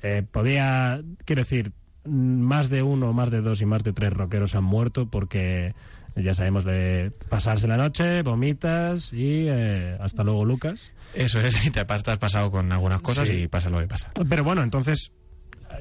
eh, 0.02 0.22
podía, 0.30 1.00
quiero 1.24 1.42
decir, 1.42 1.72
más 2.04 2.68
de 2.70 2.82
uno, 2.82 3.12
más 3.12 3.30
de 3.30 3.40
dos 3.40 3.60
y 3.60 3.66
más 3.66 3.82
de 3.82 3.92
tres 3.92 4.12
rockeros 4.12 4.54
han 4.54 4.64
muerto 4.64 5.06
porque 5.08 5.74
ya 6.16 6.34
sabemos 6.34 6.64
de 6.64 7.10
pasarse 7.28 7.68
la 7.68 7.76
noche, 7.76 8.22
vomitas 8.22 9.12
y 9.12 9.46
eh, 9.48 9.96
hasta 10.00 10.24
luego 10.24 10.44
Lucas. 10.44 10.92
Eso 11.14 11.40
es, 11.40 11.66
y 11.66 11.70
te 11.70 11.80
has 11.80 12.18
pasado 12.18 12.50
con 12.50 12.72
algunas 12.72 13.00
cosas 13.00 13.28
Sí. 13.28 13.42
y 13.42 13.48
pasa 13.48 13.68
lo 13.70 13.80
que 13.80 13.86
pasa. 13.86 14.10
Pero 14.28 14.42
bueno, 14.44 14.62
entonces 14.62 15.12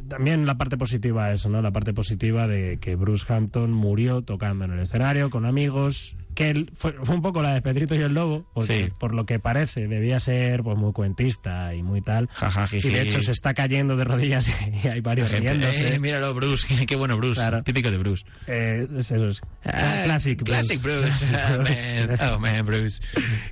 también 0.09 0.45
la 0.45 0.57
parte 0.57 0.77
positiva 0.77 1.31
eso, 1.31 1.47
¿no? 1.49 1.61
La 1.61 1.71
parte 1.71 1.93
positiva 1.93 2.47
de 2.47 2.77
que 2.81 2.95
Bruce 2.95 3.31
Hampton 3.31 3.71
murió 3.71 4.23
tocando 4.23 4.65
en 4.65 4.71
el 4.71 4.79
escenario 4.79 5.29
con 5.29 5.45
amigos, 5.45 6.17
que 6.35 6.49
él 6.51 6.71
fue, 6.75 6.93
fue 7.03 7.15
un 7.15 7.21
poco 7.21 7.41
la 7.41 7.53
de 7.55 7.61
Pedrito 7.61 7.95
y 7.95 7.99
el 7.99 8.13
Lobo, 8.13 8.45
porque 8.53 8.85
Sí. 8.85 8.91
por 8.99 9.13
lo 9.15 9.25
que 9.25 9.39
parece 9.39 9.87
debía 9.87 10.19
ser 10.19 10.61
pues 10.61 10.77
muy 10.77 10.91
cuentista 10.93 11.73
y 11.73 11.81
muy 11.81 12.01
tal. 12.01 12.27
Jaja, 12.33 12.67
jiji. 12.67 12.87
y 12.89 12.91
de 12.91 13.01
hecho 13.01 13.21
se 13.21 13.31
está 13.31 13.53
cayendo 13.53 13.95
de 13.97 14.03
rodillas 14.03 14.49
y 14.83 14.87
hay 14.87 15.01
varios 15.01 15.31
gente, 15.31 15.49
riéndose. 15.53 15.95
eh, 15.95 15.99
míralo, 15.99 16.33
Bruce, 16.33 16.67
qué, 16.77 16.85
qué 16.85 16.95
bueno 16.95 17.17
Bruce. 17.17 17.39
Claro. 17.41 17.63
Típico 17.63 17.89
de 17.89 17.97
Bruce. 17.97 18.23
Eh, 18.47 18.87
es- 18.99 19.09
eso 19.11 19.29
es. 19.29 19.41
Ah, 19.63 20.01
Classic 20.05 20.37
Bruce. 20.37 20.51
Classic 20.51 20.81
Bruce. 20.83 21.25
Classic 21.31 21.35
Ah, 21.35 21.57
Bruce. 21.57 22.07
man. 22.07 22.17
Oh, 22.33 22.39
man, 22.39 22.65
Bruce. 22.65 23.01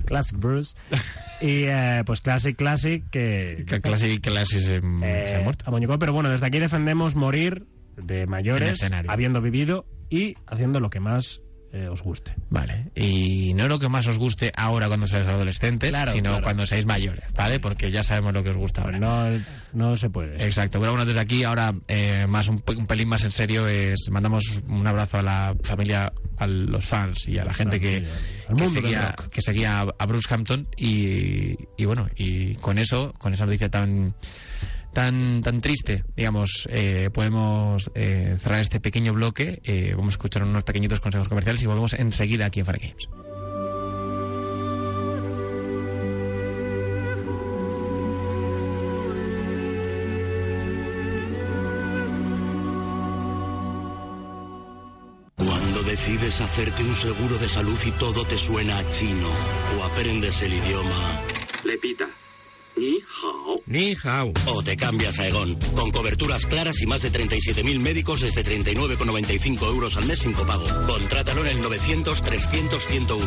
Classic 0.04 0.38
Bruce. 0.38 0.76
Y 1.40 1.64
eh, 1.64 2.02
pues 2.06 2.20
Classic 2.20 2.54
Classic 2.56 3.02
que... 3.10 3.64
Que 3.66 3.80
Classic, 3.80 4.20
Classic 4.22 4.60
se, 4.60 4.80
se 4.80 5.36
ha 5.36 5.40
muerto. 5.42 5.64
amoñicó, 5.66 5.98
pero 5.98 6.12
bueno, 6.12 6.28
desde 6.30 6.46
aquí 6.46 6.58
defendemos 6.58 7.14
morir 7.14 7.64
de 7.96 8.22
el 8.22 8.28
mayores, 8.28 8.80
habiendo 9.08 9.40
vivido 9.40 9.86
y 10.10 10.34
haciendo 10.46 10.80
lo 10.80 10.90
que 10.90 11.00
más 11.00 11.40
eh, 11.74 11.88
os 11.88 12.00
guste. 12.02 12.32
Vale. 12.50 12.86
Y 12.94 13.52
no 13.54 13.66
lo 13.68 13.78
que 13.80 13.88
más 13.88 14.06
os 14.06 14.16
guste 14.18 14.52
ahora 14.56 14.86
cuando 14.86 15.06
seáis 15.08 15.26
adolescentes, 15.26 15.90
Claro, 15.90 16.12
sino 16.12 16.30
claro. 16.30 16.44
cuando 16.44 16.66
seáis 16.66 16.86
mayores, 16.86 17.24
¿vale? 17.34 17.58
Porque 17.60 17.90
ya 17.90 18.02
sabemos 18.04 18.32
lo 18.32 18.42
que 18.44 18.50
os 18.50 18.56
gusta 18.56 18.82
ahora. 18.82 18.98
No, 18.98 19.26
no 19.72 19.96
se 19.96 20.08
puede. 20.08 20.42
Exacto, 20.44 20.78
pero 20.78 20.92
bueno, 20.92 21.04
desde 21.04 21.20
aquí 21.20 21.42
ahora 21.44 21.74
eh, 21.88 22.26
más 22.28 22.48
un, 22.48 22.62
un 22.76 22.86
pelín 22.86 23.08
más 23.08 23.24
en 23.24 23.32
serio 23.32 23.66
es 23.66 24.08
mandamos 24.10 24.62
un 24.68 24.86
abrazo 24.86 25.18
a 25.18 25.22
la 25.22 25.56
familia, 25.62 26.12
a 26.38 26.46
los 26.46 26.84
fans 26.84 27.26
y 27.28 27.38
a 27.38 27.44
la 27.44 27.52
gente 27.54 27.80
que, 27.80 28.06
seguía, 28.68 29.16
que 29.30 29.42
seguía 29.42 29.80
a- 29.80 29.94
a 29.98 30.06
Bruce 30.06 30.32
Hampton 30.32 30.68
y, 30.76 31.56
y 31.76 31.84
bueno, 31.84 32.08
y 32.16 32.54
con 32.56 32.78
eso, 32.78 33.12
con 33.18 33.34
esa 33.34 33.46
noticia 33.46 33.68
tan 33.68 34.14
tan 34.94 35.42
tan 35.42 35.60
triste, 35.60 36.04
digamos, 36.16 36.66
eh, 36.70 37.10
podemos 37.12 37.90
eh, 37.94 38.36
cerrar 38.40 38.60
este 38.60 38.80
pequeño 38.80 39.12
bloque, 39.12 39.60
eh, 39.64 39.92
vamos 39.94 40.14
a 40.14 40.16
escuchar 40.16 40.44
unos 40.44 40.64
pequeñitos 40.64 41.00
consejos 41.00 41.28
comerciales 41.28 41.62
y 41.62 41.66
volvemos 41.66 41.92
enseguida 41.92 42.46
aquí 42.46 42.60
en 42.60 42.66
Fara 42.66 42.78
Games. 42.78 43.08
Cuando 55.36 55.82
decides 55.82 56.40
hacerte 56.40 56.82
un 56.82 56.96
seguro 56.96 57.36
de 57.38 57.48
salud 57.48 57.78
y 57.84 57.90
todo 57.92 58.24
te 58.24 58.38
suena 58.38 58.78
a 58.78 58.90
chino 58.92 59.30
o 59.78 59.84
aprendes 59.84 60.40
el 60.42 60.54
idioma. 60.54 61.20
Le 61.64 61.76
pita. 61.78 62.08
Ni 62.76 62.98
hao. 63.00 63.60
Ni 63.66 63.96
hao. 64.02 64.32
O 64.46 64.62
te 64.62 64.76
cambias 64.76 65.18
a 65.18 65.28
Egon. 65.28 65.56
Con 65.76 65.90
coberturas 65.90 66.44
claras 66.46 66.80
y 66.80 66.86
más 66.86 67.02
de 67.02 67.12
37.000 67.12 67.78
médicos 67.78 68.20
desde 68.20 68.44
39,95 68.44 69.66
euros 69.66 69.96
al 69.96 70.06
mes 70.06 70.18
sin 70.18 70.32
copago. 70.32 70.66
Contrátalo 70.86 71.42
en 71.42 71.58
el 71.58 71.62
900-300-101. 71.62 73.20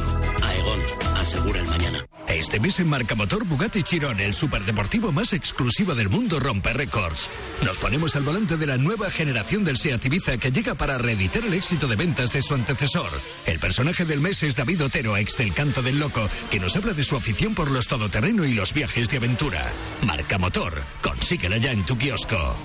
Aegon. 0.44 1.07
Asegura 1.28 1.60
el 1.60 1.68
mañana. 1.68 2.06
Este 2.30 2.58
mes 2.58 2.80
en 2.80 2.88
Marcamotor 2.88 3.44
Bugatti 3.44 3.84
Chiron, 3.84 4.18
el 4.22 4.34
superdeportivo 4.34 5.12
más 5.12 5.34
exclusivo 5.34 5.94
del 5.94 6.08
mundo, 6.08 6.40
rompe 6.40 6.72
récords. 6.72 7.30
Nos 7.66 7.78
ponemos 7.80 8.16
al 8.16 8.24
volante 8.24 8.56
de 8.56 8.66
la 8.66 8.78
nueva 8.78 9.12
generación 9.12 9.66
del 9.66 9.76
Seat 9.76 10.06
Ibiza 10.06 10.38
que 10.38 10.52
llega 10.52 10.76
para 10.76 10.98
reeditar 10.98 11.44
el 11.44 11.54
éxito 11.54 11.86
de 11.86 11.98
ventas 11.98 12.32
de 12.32 12.42
su 12.42 12.54
antecesor. 12.54 13.10
El 13.46 13.60
personaje 13.60 14.06
del 14.06 14.22
mes 14.22 14.42
es 14.44 14.56
David 14.56 14.86
Otero, 14.86 15.18
ex 15.18 15.36
del 15.36 15.54
Canto 15.54 15.82
del 15.82 16.00
Loco, 16.00 16.30
que 16.50 16.62
nos 16.62 16.78
habla 16.78 16.94
de 16.94 17.04
su 17.04 17.18
afición 17.18 17.54
por 17.54 17.72
los 17.72 17.88
todoterreno 17.88 18.46
y 18.46 18.54
los 18.54 18.74
viajes 18.74 19.10
de 19.10 19.18
aventura. 19.18 19.70
Marcamotor, 20.06 20.82
consíguela 21.02 21.58
ya 21.58 21.74
en 21.74 21.86
tu 21.86 21.98
kiosco. 21.98 22.56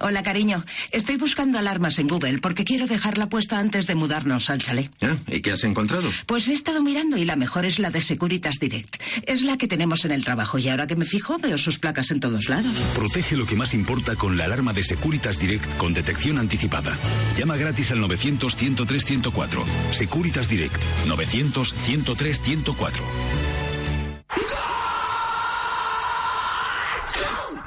Hola, 0.00 0.22
cariño. 0.22 0.64
Estoy 0.92 1.16
buscando 1.16 1.58
alarmas 1.58 1.98
en 1.98 2.08
Google 2.08 2.38
porque 2.38 2.64
quiero 2.64 2.86
dejarla 2.86 3.28
puesta 3.28 3.58
antes 3.58 3.86
de 3.86 3.94
mudarnos 3.94 4.48
al 4.50 4.62
chalet. 4.62 4.90
Ah, 5.02 5.16
¿Y 5.26 5.40
qué 5.40 5.52
has 5.52 5.64
encontrado? 5.64 6.08
Pues 6.26 6.48
he 6.48 6.52
estado 6.54 6.82
mirando 6.82 7.16
y 7.16 7.24
la 7.24 7.36
mejor 7.36 7.64
es 7.64 7.78
la 7.78 7.90
de 7.90 8.00
Securitas 8.00 8.58
Direct. 8.60 9.02
Es 9.26 9.42
la 9.42 9.56
que 9.56 9.68
tenemos 9.68 10.04
en 10.04 10.12
el 10.12 10.24
trabajo 10.24 10.58
y 10.58 10.68
ahora 10.68 10.86
que 10.86 10.96
me 10.96 11.04
fijo 11.04 11.38
veo 11.38 11.58
sus 11.58 11.78
placas 11.78 12.10
en 12.10 12.20
todos 12.20 12.48
lados. 12.48 12.72
Protege 12.94 13.36
lo 13.36 13.46
que 13.46 13.56
más 13.56 13.74
importa 13.74 14.14
con 14.16 14.36
la 14.36 14.44
alarma 14.44 14.72
de 14.72 14.82
Securitas 14.82 15.38
Direct 15.38 15.76
con 15.76 15.92
detección 15.94 16.38
anticipada. 16.38 16.98
Llama 17.36 17.56
gratis 17.56 17.90
al 17.90 17.98
900-103-104. 17.98 19.64
Securitas 19.92 20.48
Direct. 20.48 20.82
900-103-104. 21.06 22.92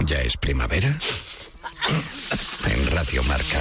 ¿Ya 0.06 0.22
es 0.22 0.36
primavera? 0.38 0.98
En 2.66 2.92
Radio 2.92 3.24
Marca. 3.24 3.60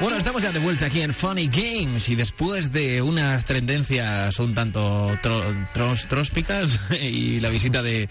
Bueno, 0.00 0.16
estamos 0.16 0.42
ya 0.42 0.50
de 0.50 0.58
vuelta 0.60 0.86
aquí 0.86 1.02
en 1.02 1.12
Funny 1.12 1.48
Games 1.48 2.08
y 2.08 2.14
después 2.14 2.72
de 2.72 3.02
unas 3.02 3.44
tendencias 3.44 4.38
un 4.38 4.54
tanto 4.54 5.10
tro- 5.22 5.68
y 7.02 7.38
la 7.40 7.50
visita 7.50 7.82
de, 7.82 8.08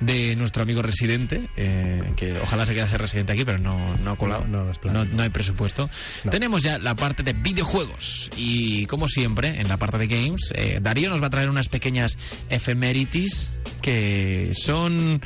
de 0.00 0.34
nuestro 0.36 0.62
amigo 0.62 0.82
residente, 0.82 1.48
eh, 1.56 2.12
que 2.16 2.38
ojalá 2.40 2.66
se 2.66 2.74
quedase 2.74 2.98
residente 2.98 3.32
aquí, 3.32 3.44
pero 3.44 3.58
no, 3.58 3.96
no 3.98 4.10
ha 4.12 4.16
colado, 4.16 4.44
No, 4.46 4.64
no 4.64 4.70
es 4.70 4.78
plan. 4.78 4.92
no, 4.94 5.04
no 5.04 5.22
hay 5.22 5.28
presupuesto. 5.30 5.88
Tenemos 6.30 6.62
ya 6.62 6.78
la 6.78 6.94
parte 6.94 7.22
de 7.22 7.32
videojuegos 7.32 8.30
y 8.36 8.86
como 8.86 9.08
siempre 9.08 9.60
en 9.60 9.68
la 9.68 9.76
parte 9.76 9.98
de 9.98 10.06
games, 10.06 10.52
eh, 10.56 10.78
Darío 10.82 11.10
nos 11.10 11.22
va 11.22 11.26
a 11.28 11.30
traer 11.30 11.48
unas 11.48 11.68
pequeñas 11.68 12.18
efemérides 12.50 13.50
que 13.82 14.52
son 14.54 15.20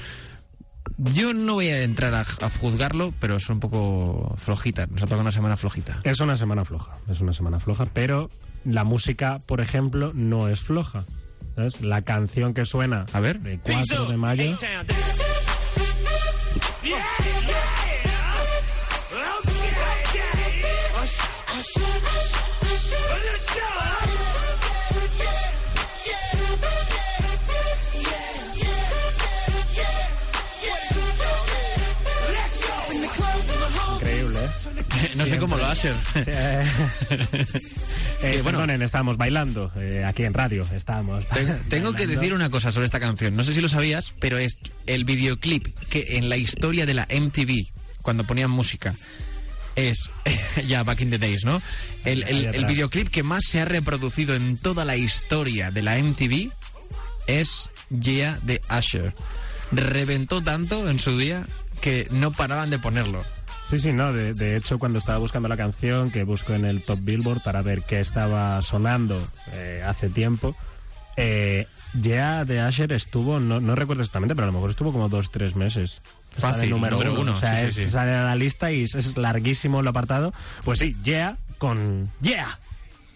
Yo 0.97 1.33
no 1.33 1.55
voy 1.55 1.69
a 1.69 1.83
entrar 1.83 2.15
a, 2.15 2.21
a 2.23 2.51
juzgarlo, 2.61 3.13
pero 3.21 3.37
es 3.37 3.49
un 3.49 3.61
poco 3.61 4.35
flojita. 4.37 4.87
Nos 4.87 5.03
ha 5.03 5.07
tocado 5.07 5.21
una 5.23 5.33
semana 5.33 5.57
flojita. 5.57 6.01
Es 6.05 6.21
una 6.21 6.37
semana 6.37 6.65
floja, 6.65 6.99
es 7.11 7.21
una 7.21 7.33
semana 7.33 7.61
floja, 7.61 7.87
pero 7.87 8.31
la 8.65 8.85
música, 8.85 9.39
por 9.47 9.61
ejemplo, 9.61 10.13
no 10.15 10.49
es 10.49 10.61
floja. 10.61 11.05
¿Sabes? 11.59 11.81
La 11.81 12.03
canción 12.03 12.55
que 12.55 12.65
suena 12.65 13.05
a 13.13 13.19
ver. 13.21 13.41
de 13.41 13.59
4 13.59 14.07
de 14.07 14.17
mayo 14.17 14.57
No 35.17 35.27
sé 35.27 35.39
cómo 35.39 35.57
lo 35.57 35.67
hace. 35.67 35.93
Sí, 36.15 36.23
eh. 38.27 38.41
Perdonen, 38.43 38.83
estábamos 38.83 39.17
bailando 39.17 39.71
eh, 39.77 40.05
aquí 40.05 40.25
en 40.25 40.35
radio. 40.35 40.67
Estábamos. 40.75 41.25
Tengo 41.69 41.93
que 41.93 42.07
decir 42.07 42.35
una 42.35 42.51
cosa 42.51 42.73
sobre 42.73 42.87
esta 42.87 42.99
canción. 43.01 43.37
No 43.37 43.45
sé 43.45 43.55
si 43.55 43.61
lo 43.61 43.69
sabías, 43.69 44.13
pero 44.19 44.39
es 44.39 44.59
el 44.87 45.05
videoclip 45.05 45.69
que 45.89 46.05
en 46.17 46.29
la 46.29 46.37
historia 46.37 46.85
de 46.87 46.95
la 46.95 47.07
MTV, 47.07 47.67
cuando 48.03 48.25
ponían 48.25 48.51
música, 48.51 48.95
es 49.77 50.11
ya 50.67 50.83
back 50.83 51.01
in 51.03 51.11
the 51.11 51.19
days, 51.19 51.45
¿no? 51.45 51.63
El, 52.05 52.25
el- 52.25 52.47
el 52.55 52.65
videoclip 52.67 53.09
que 53.09 53.23
más 53.23 53.45
se 53.49 53.61
ha 53.61 53.65
reproducido 53.65 54.35
en 54.35 54.57
toda 54.57 54.85
la 54.85 54.97
historia 54.97 55.71
de 55.71 55.83
la 55.83 55.97
MTV 55.99 56.51
es 57.29 57.71
Yeah 57.91 58.39
de 58.43 58.61
Usher. 58.77 59.15
Reventó 59.71 60.43
tanto 60.43 60.89
en 60.91 60.99
su 60.99 61.17
día 61.19 61.47
que 61.81 62.09
no 62.11 62.33
paraban 62.33 62.71
de 62.71 62.79
ponerlo. 62.81 63.25
Sí, 63.71 63.79
sí, 63.79 63.93
no. 63.93 64.13
De, 64.13 64.33
de 64.35 64.57
hecho, 64.57 64.79
cuando 64.79 64.99
estaba 64.99 65.19
buscando 65.19 65.49
la 65.49 65.57
canción, 65.57 66.11
que 66.11 66.23
busco 66.25 66.55
en 66.55 66.65
el 66.65 66.83
Top 66.83 66.99
Billboard 67.03 67.43
para 67.43 67.61
ver 67.63 67.83
qué 67.83 68.01
estaba 68.01 68.61
sonando 68.63 69.27
eh, 69.53 69.83
hace 69.87 70.09
tiempo, 70.09 70.57
eh, 71.17 71.67
ya 71.95 72.45
de 72.45 72.61
Asher 72.61 72.93
estuvo, 72.93 73.41
no, 73.41 73.61
no 73.61 73.75
recuerdo 73.75 74.03
exactamente, 74.03 74.35
pero 74.35 74.45
a 74.45 74.47
lo 74.47 74.53
mejor 74.53 74.71
estuvo 74.71 74.93
como 74.93 75.09
dos, 75.09 75.31
tres 75.31 75.55
meses. 75.57 76.01
Está 76.35 76.53
Fácil, 76.53 76.71
número, 76.71 76.93
número 76.97 77.13
uno. 77.13 77.21
uno, 77.23 77.33
O 77.33 77.37
sea, 77.41 77.57
sí, 77.57 77.61
sí, 77.61 77.67
es- 77.67 77.75
sí. 77.75 77.89
sale 77.93 78.15
a 78.15 78.25
la 78.25 78.37
lista 78.37 78.71
y 78.73 78.85
es, 78.85 78.95
es 78.95 79.17
larguísimo 79.17 79.81
el 79.81 79.89
apartado. 79.89 80.33
Pues 80.65 80.79
sí, 80.79 80.95
Yeah 81.03 81.37
con 81.59 82.11
Yeah. 82.21 82.59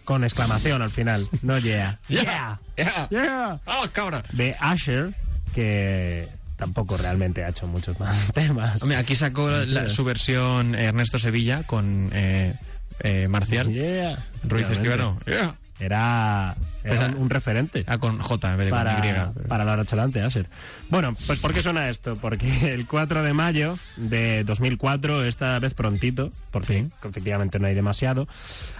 Con 0.03 0.23
exclamación 0.25 0.81
al 0.81 0.89
final, 0.91 1.27
no 1.43 1.57
Yeah. 1.57 1.99
Yeah. 2.09 2.59
Yeah. 2.77 3.07
Yeah. 3.09 3.59
¡Oh, 3.65 3.87
cabra! 3.93 4.23
De 4.33 4.55
Asher, 4.59 5.13
que 5.55 6.27
tampoco 6.63 6.97
realmente 6.97 7.43
ha 7.43 7.49
hecho 7.49 7.67
muchos 7.67 7.99
más 7.99 8.31
temas. 8.33 8.81
Hombre, 8.81 8.97
aquí 8.97 9.15
sacó 9.15 9.49
la- 9.51 9.89
su 9.89 10.03
versión 10.03 10.75
Ernesto 10.75 11.19
Sevilla 11.19 11.63
con 11.63 12.09
eh, 12.13 12.55
eh, 12.99 13.27
Marcial. 13.27 13.67
Yeah. 13.71 14.17
Ruiz. 14.43 14.69
Escribano. 14.69 15.17
Yeah. 15.25 15.55
Era, 15.79 16.55
era 16.83 16.95
Pues, 16.97 17.09
un, 17.15 17.21
un 17.23 17.29
referente. 17.29 17.83
Ah, 17.87 17.97
con 17.97 18.19
J 18.19 18.51
en 18.51 18.57
vez 18.57 18.65
de 18.67 18.71
para, 18.71 18.95
con 18.99 19.43
Y. 19.43 19.47
para 19.47 19.65
la 19.65 19.75
noche 19.75 19.95
adelante, 19.95 20.21
Aser. 20.21 20.47
Bueno, 20.89 21.13
pues 21.27 21.39
¿por 21.39 21.51
qué 21.53 21.61
suena 21.61 21.89
esto? 21.89 22.15
Porque 22.21 22.73
el 22.73 22.85
4 22.87 23.23
de 23.23 23.33
mayo 23.33 23.77
de 23.97 24.43
2004, 24.45 25.25
esta 25.25 25.57
vez 25.59 25.73
prontito, 25.73 26.31
porque 26.51 26.85
efectivamente 27.03 27.59
no 27.59 27.67
hay 27.67 27.73
demasiado, 27.73 28.27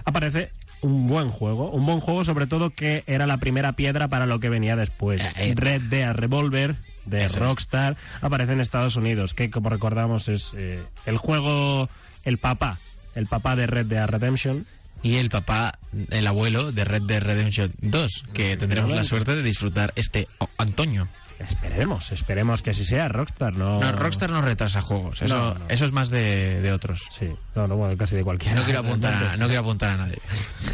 aparece 0.04 0.50
un 0.80 1.08
buen 1.08 1.30
juego, 1.30 1.70
un 1.72 1.84
buen 1.84 2.00
juego 2.00 2.24
sobre 2.24 2.46
todo 2.46 2.70
que 2.70 3.02
era 3.06 3.26
la 3.26 3.38
primera 3.38 3.72
piedra 3.72 4.08
para 4.08 4.24
lo 4.26 4.38
que 4.38 4.48
venía 4.48 4.76
después. 4.76 5.20
Eh, 5.36 5.50
eh. 5.50 5.52
Red 5.56 5.82
Dead 5.82 6.14
Revolver 6.14 6.76
de 7.06 7.24
Eso 7.24 7.36
es. 7.38 7.42
Rockstar 7.42 7.96
aparece 8.20 8.52
en 8.52 8.60
Estados 8.60 8.96
Unidos, 8.96 9.34
que 9.34 9.50
como 9.50 9.70
recordamos 9.70 10.28
es 10.28 10.52
eh, 10.56 10.82
el 11.06 11.18
juego, 11.18 11.88
el 12.24 12.38
papá, 12.38 12.78
el 13.14 13.26
papá 13.26 13.56
de 13.56 13.66
Red 13.66 13.86
Dead 13.86 14.06
Redemption. 14.06 14.66
Y 15.02 15.16
el 15.16 15.28
papá, 15.28 15.78
el 16.10 16.26
abuelo 16.26 16.72
de 16.72 16.84
Red 16.84 17.02
Dead 17.02 17.22
Redemption 17.22 17.74
2, 17.82 18.24
que 18.32 18.56
tendremos 18.56 18.90
la 18.92 19.04
suerte 19.04 19.36
de 19.36 19.42
disfrutar 19.42 19.92
este 19.96 20.28
Antonio. 20.56 21.08
Esperemos, 21.38 22.12
esperemos 22.12 22.62
que 22.62 22.70
así 22.70 22.84
sea. 22.86 23.08
Rockstar 23.08 23.54
no. 23.56 23.80
No, 23.80 23.92
Rockstar 23.92 24.30
no 24.30 24.40
retrasa 24.40 24.80
juegos, 24.80 25.20
eso, 25.20 25.36
No, 25.36 25.54
no. 25.54 25.60
eso 25.68 25.84
es 25.84 25.92
más 25.92 26.08
de, 26.08 26.62
de 26.62 26.72
otros. 26.72 27.02
Sí, 27.10 27.28
no, 27.54 27.66
no, 27.66 27.76
bueno, 27.76 27.96
casi 27.98 28.16
de 28.16 28.24
cualquiera. 28.24 28.54
No 28.54 28.64
quiero 28.64 28.80
apuntar 28.80 29.12
a, 29.14 29.36
no 29.36 29.46
quiero 29.46 29.60
apuntar 29.60 29.90
a 29.90 29.96
nadie. 29.96 30.18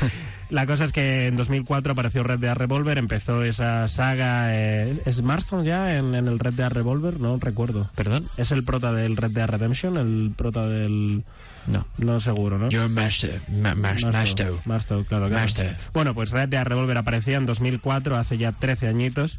La 0.51 0.67
cosa 0.67 0.85
es 0.85 0.93
que 0.93 1.29
en 1.29 1.37
2004 1.37 1.93
apareció 1.93 2.23
Red 2.25 2.41
Dead 2.41 2.55
Revolver, 2.57 2.99
empezó 2.99 3.45
esa 3.45 3.87
saga. 3.89 4.49
eh, 4.55 4.99
¿Es 5.07 5.23
Marston 5.23 5.65
ya 5.65 5.97
en, 5.97 6.15
en 6.15 6.27
el 6.27 6.39
Red 6.41 6.55
Dead 6.55 6.71
Revolver? 6.71 7.21
No 7.21 7.37
recuerdo. 7.37 7.89
¿Perdón? 7.95 8.27
¿Es 8.37 8.51
el 8.51 8.65
prota 8.65 8.93
del 8.93 9.17
Red 9.17 9.31
Dead 9.31 9.47
Redemption? 9.49 9.97
¿El 9.97 10.33
prota 10.37 10.67
del.? 10.67 11.23
No. 11.67 11.87
No 11.99 12.21
seguro, 12.21 12.59
¿no? 12.59 12.69
John 12.73 12.93
Master, 12.93 13.41
Ma- 13.61 13.75
Mas- 13.75 14.03
Mastow. 14.05 14.61
Mastow, 14.65 15.05
claro, 15.05 15.29
claro. 15.29 15.43
Mastow. 15.43 15.67
Bueno, 15.93 16.15
pues 16.15 16.31
Red 16.31 16.49
Dead 16.49 16.65
Revolver 16.65 16.97
aparecía 16.99 17.37
en 17.37 17.47
2004, 17.47 18.17
hace 18.17 18.37
ya 18.39 18.51
13 18.51 18.89
añitos. 18.89 19.39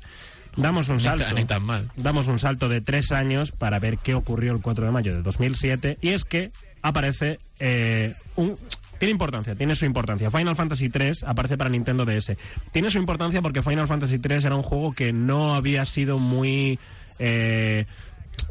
Damos 0.55 0.88
un 0.89 0.97
Ni 0.97 1.03
salto. 1.03 1.26
tan- 1.26 1.36
ni 1.36 1.45
tan 1.45 1.64
mal. 1.64 1.89
Damos 1.95 2.28
un 2.28 2.38
salto 2.39 2.70
de 2.70 2.80
tres 2.82 3.12
años 3.12 3.51
para 3.51 3.80
ver 3.80 3.97
qué 3.97 4.14
ocurrió 4.14 4.53
el 4.53 4.62
4 4.62 4.86
de 4.86 4.91
mayo 4.91 5.14
de 5.16 5.22
2007. 5.24 5.97
Y 6.01 6.09
es 6.09 6.24
que 6.26 6.51
aparece 6.82 7.39
eh, 7.59 8.14
un... 8.36 8.55
Tiene 9.01 9.13
importancia, 9.13 9.55
tiene 9.55 9.75
su 9.75 9.83
importancia. 9.85 10.29
Final 10.29 10.55
Fantasy 10.55 10.89
3 10.89 11.23
aparece 11.23 11.57
para 11.57 11.71
Nintendo 11.71 12.05
DS. 12.05 12.37
Tiene 12.71 12.91
su 12.91 12.99
importancia 12.99 13.41
porque 13.41 13.63
Final 13.63 13.87
Fantasy 13.87 14.19
3 14.19 14.45
era 14.45 14.55
un 14.55 14.61
juego 14.61 14.93
que 14.93 15.11
no 15.11 15.55
había 15.55 15.85
sido 15.85 16.19
muy... 16.19 16.77
eh, 17.17 17.87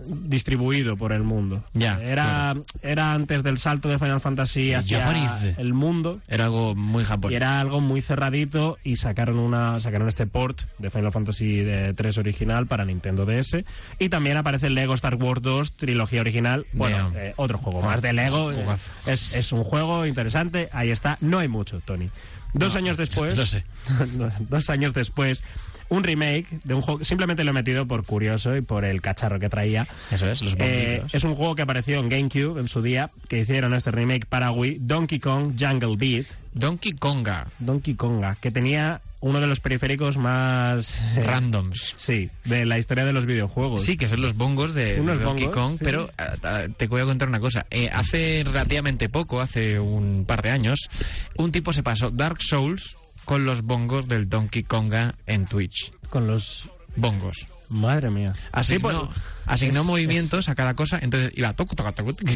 distribuido 0.09 0.97
por 0.97 1.13
el 1.13 1.23
mundo. 1.23 1.65
Ya, 1.75 2.01
Era, 2.03 2.55
era 2.83 3.13
antes 3.15 3.43
del 3.43 3.59
salto 3.59 3.89
de 3.89 3.99
Final 3.99 4.21
Fantasy 4.21 4.75
hacia 4.75 5.01
japonés. 5.01 5.59
el 5.59 5.75
mundo. 5.75 6.21
Era 6.29 6.45
algo 6.45 6.75
muy 6.75 7.03
Y 7.03 7.07
japonés. 7.07 7.37
era 7.37 7.61
algo 7.61 7.81
muy 7.81 8.01
cerradito 8.03 8.79
y 8.85 8.97
sacaron 8.97 9.39
una 9.39 9.81
sacaron 9.81 10.09
este 10.09 10.27
port 10.27 10.61
de 10.79 10.91
Final 10.91 11.13
Fantasy 11.13 11.57
de 11.59 11.95
3 11.95 12.19
original 12.19 12.67
para 12.67 12.85
Nintendo 12.85 13.27
DS 13.27 13.65
y 13.99 14.09
también 14.09 14.37
aparece 14.37 14.69
el 14.69 14.75
Lego 14.75 14.95
Star 14.95 15.17
Wars 15.17 15.43
2 15.43 15.73
trilogía 15.73 16.21
original. 16.21 16.67
Bueno, 16.73 17.13
eh, 17.17 17.35
otro 17.37 17.59
juego 17.59 17.81
Juego- 17.81 17.89
más 17.93 18.03
de 18.03 18.13
Lego. 18.13 18.53
eh. 18.53 18.65
Es, 19.07 19.35
es 19.35 19.53
un 19.53 19.65
juego 19.65 20.07
interesante, 20.07 20.69
ahí 20.73 20.91
está. 20.91 21.19
No 21.21 21.39
hay 21.39 21.49
mucho, 21.49 21.81
Tony. 21.81 22.09
Dos 22.53 22.75
años 22.75 22.97
después, 22.97 23.37
lo 23.37 23.47
sé. 23.47 23.65
dos 24.49 24.71
años 24.71 24.93
después, 24.93 25.43
un 25.91 26.03
remake 26.05 26.47
de 26.65 26.75
un 26.75 26.81
juego. 26.81 27.05
Simplemente 27.05 27.45
lo 27.45 27.51
he 27.51 27.55
metido 27.55 27.87
por 27.87 28.05
curioso 28.05 28.57
y 28.57 28.63
por 28.63 28.85
el 28.85 29.03
cacharro 29.03 29.39
que 29.39 29.49
traía. 29.49 29.87
Eso 30.11 30.31
es, 30.31 30.41
los 30.41 30.57
Eh, 30.59 31.03
es 31.13 31.25
un 31.25 31.35
juego 31.35 31.55
que 31.55 31.63
apareció 31.63 31.99
en 32.01 32.09
GameCube 32.09 32.59
en 32.61 32.69
su 32.69 32.81
día, 32.81 33.11
que 33.29 33.41
hicieron 33.41 33.75
este 33.75 33.91
remake 33.91 34.27
para 34.27 34.53
Wii, 34.53 34.79
Donkey 34.81 35.19
Kong 35.21 35.55
Jungle 35.59 35.97
Beat. 35.97 36.27
Donkey 36.53 36.93
Konga. 36.93 37.47
Donkey 37.59 37.95
Konga, 37.95 38.37
que 38.41 38.51
tenía 38.51 39.01
uno 39.21 39.41
de 39.41 39.47
los 39.47 39.61
periféricos 39.61 40.17
más... 40.17 41.01
eh, 41.17 41.23
Randoms. 41.23 41.95
Sí, 41.97 42.31
de 42.45 42.65
la 42.65 42.79
historia 42.79 43.05
de 43.05 43.13
los 43.13 43.27
videojuegos. 43.27 43.85
Sí, 43.85 43.97
que 43.97 44.09
son 44.09 44.23
los 44.23 44.35
bongos 44.37 44.75
de, 44.75 44.97
Donkey 44.97 45.47
bongos, 45.47 45.49
Kong, 45.55 45.73
sí. 45.79 45.85
pero 45.85 46.11
ah, 46.17 46.35
ah, 46.43 46.67
te 46.77 46.87
voy 46.87 47.03
a 47.03 47.05
contar 47.05 47.29
una 47.29 47.41
cosa. 47.41 47.67
Eh, 47.71 47.89
hace 47.93 48.43
relativamente 48.45 49.09
poco, 49.09 49.41
hace 49.41 49.79
un 49.79 50.25
par 50.27 50.43
de 50.43 50.51
años, 50.51 50.89
un 51.37 51.53
tipo 51.53 51.73
se 51.73 51.83
pasó 51.83 52.11
Dark 52.11 52.43
Souls 52.43 52.97
con 53.31 53.47
los 53.47 53.63
bongos 53.63 54.09
del 54.09 54.29
Donkey 54.29 54.65
Konga 54.65 55.15
en 55.25 55.45
Twitch. 55.45 55.93
Con 56.09 56.27
los 56.27 56.69
bongos. 56.97 57.47
Madre 57.69 58.11
mía. 58.11 58.33
Asignó, 58.51 58.91
Sí, 58.91 58.99
pues, 59.07 59.21
asignó 59.47 59.83
es- 59.83 59.87
movimientos 59.87 60.49
a 60.49 60.57
cada 60.57 60.75
cosa, 60.75 60.99
entonces 61.01 61.31
iba 61.37 61.53
toc, 61.53 61.77
toc, 61.77 61.95
toc, 61.95 62.07
toc. 62.17 62.31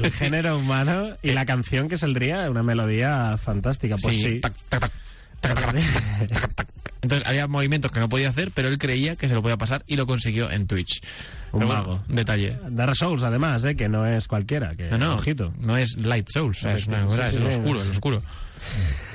El 0.00 0.10
género 0.10 0.56
humano 0.56 1.18
y 1.22 1.32
la 1.32 1.44
canción 1.44 1.86
que 1.90 1.98
saldría, 1.98 2.50
una 2.50 2.62
melodía 2.62 3.36
fantástica. 3.36 3.96
Pues 4.00 4.16
sí. 4.16 4.22
Sí, 4.22 4.40
tac, 4.40 4.54
tac, 4.70 4.80
tac, 4.80 4.92
Entonces 7.02 7.26
había 7.26 7.48
movimientos 7.48 7.90
que 7.90 7.98
no 7.98 8.08
podía 8.08 8.28
hacer, 8.28 8.52
pero 8.54 8.68
él 8.68 8.78
creía 8.78 9.16
que 9.16 9.28
se 9.28 9.34
lo 9.34 9.42
podía 9.42 9.56
pasar 9.56 9.82
y 9.88 9.96
lo 9.96 10.06
consiguió 10.06 10.50
en 10.50 10.68
Twitch. 10.68 11.02
Un 11.50 11.60
Pero 11.60 11.72
mago. 11.72 11.86
bueno, 11.98 12.04
detalle. 12.08 12.56
Dark 12.70 12.94
Souls, 12.94 13.22
además, 13.24 13.64
¿eh? 13.64 13.74
que 13.76 13.88
no 13.88 14.06
es 14.06 14.28
cualquiera. 14.28 14.74
Que, 14.76 14.88
No, 14.90 14.98
no, 14.98 15.14
Ojito. 15.16 15.52
no 15.58 15.76
es 15.76 15.96
Light 15.96 16.28
Souls, 16.32 16.64
es, 16.64 16.86
una, 16.86 17.06
Sí, 17.08 17.18
es 17.20 17.30
sí, 17.32 17.38
lo 17.40 17.50
sí. 17.50 17.58
oscuro, 17.58 17.80
es 17.80 17.86
lo 17.86 17.92
oscuro. 17.92 18.22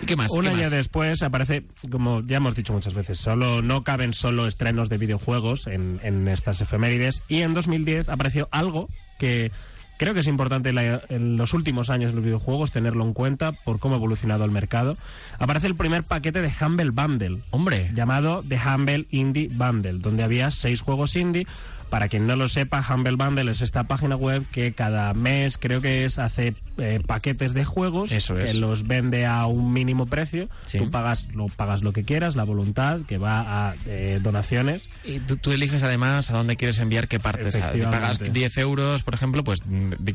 ¿Y 0.01 0.05
qué 0.05 0.17
más? 0.17 0.30
Un 0.32 0.41
¿Qué 0.41 0.49
año 0.49 0.57
más? 0.63 0.71
después 0.71 1.23
aparece, 1.23 1.63
como 1.89 2.21
ya 2.28 2.38
hemos 2.38 2.55
dicho 2.55 2.73
muchas 2.73 2.93
veces, 2.93 3.19
solo 3.19 3.61
no 3.61 3.86
caben 3.86 4.13
solo 4.13 4.45
estrenos 4.47 4.89
de 4.89 4.97
videojuegos 4.97 5.67
en, 5.67 6.01
en 6.03 6.28
estas 6.28 6.59
efemérides. 6.59 7.23
Y 7.30 7.41
en 7.43 7.53
2010 7.53 8.09
apareció 8.09 8.49
algo 8.51 8.89
que 9.17 9.53
creo 9.98 10.14
que 10.14 10.22
es 10.22 10.28
importante 10.28 10.74
la- 10.74 11.02
en 11.10 11.38
los 11.38 11.54
últimos 11.54 11.89
años 11.89 12.12
de 12.12 12.16
los 12.16 12.24
videojuegos 12.26 12.72
tenerlo 12.72 13.04
en 13.04 13.14
cuenta 13.14 13.52
por 13.52 13.80
cómo 13.80 13.95
ha 13.95 13.98
evolucionado 13.98 14.45
el 14.45 14.52
mercado. 14.52 14.98
Aparece 15.39 15.68
el 15.68 15.76
primer 15.76 16.04
paquete 16.04 16.41
de 16.41 16.52
Humble 16.62 16.91
Bundle. 16.91 17.39
Hombre. 17.52 17.91
Llamado 17.93 18.43
The 18.48 18.58
Humble 18.66 19.06
Indie 19.12 19.50
Bundle, 19.52 20.00
donde 20.00 20.24
había 20.24 20.52
seis 20.52 20.82
juegos 20.82 21.16
indie. 21.16 21.45
Para 21.89 22.09
quien 22.09 22.27
no 22.27 22.35
lo 22.35 22.49
sepa, 22.49 22.85
Humble 22.88 23.15
Bundle 23.15 23.51
es 23.51 23.61
esta 23.61 23.85
página 23.85 24.15
web 24.15 24.45
que 24.51 24.73
cada 24.73 25.13
mes, 25.13 25.57
creo 25.57 25.81
que 25.81 26.05
es, 26.05 26.19
hace 26.19 26.53
eh, 26.77 26.99
paquetes 27.05 27.53
de 27.53 27.63
juegos 27.65 28.11
Eso 28.11 28.35
que 28.35 28.45
es. 28.45 28.55
los 28.55 28.88
vende 28.88 29.25
a 29.25 29.45
un 29.45 29.71
mínimo 29.71 30.05
precio. 30.05 30.49
Sí. 30.65 30.79
Tú 30.79 30.91
pagas 30.91 31.27
lo, 31.33 31.47
pagas 31.47 31.83
lo 31.83 31.93
que 31.93 32.03
quieras, 32.03 32.35
la 32.35 32.43
voluntad, 32.43 33.01
que 33.07 33.17
va 33.17 33.69
a 33.69 33.75
eh, 33.85 34.19
donaciones. 34.21 34.89
Y 35.05 35.19
tú, 35.19 35.38
tú 35.38 35.51
eliges 35.51 35.83
además 35.83 36.29
a 36.29 36.33
dónde 36.33 36.57
quieres 36.57 36.79
enviar 36.79 37.07
qué 37.07 37.19
partes. 37.19 37.53
Si 37.53 37.81
pagas 37.81 38.19
10 38.19 38.57
euros, 38.57 39.03
por 39.03 39.13
ejemplo, 39.13 39.43
pues 39.43 39.61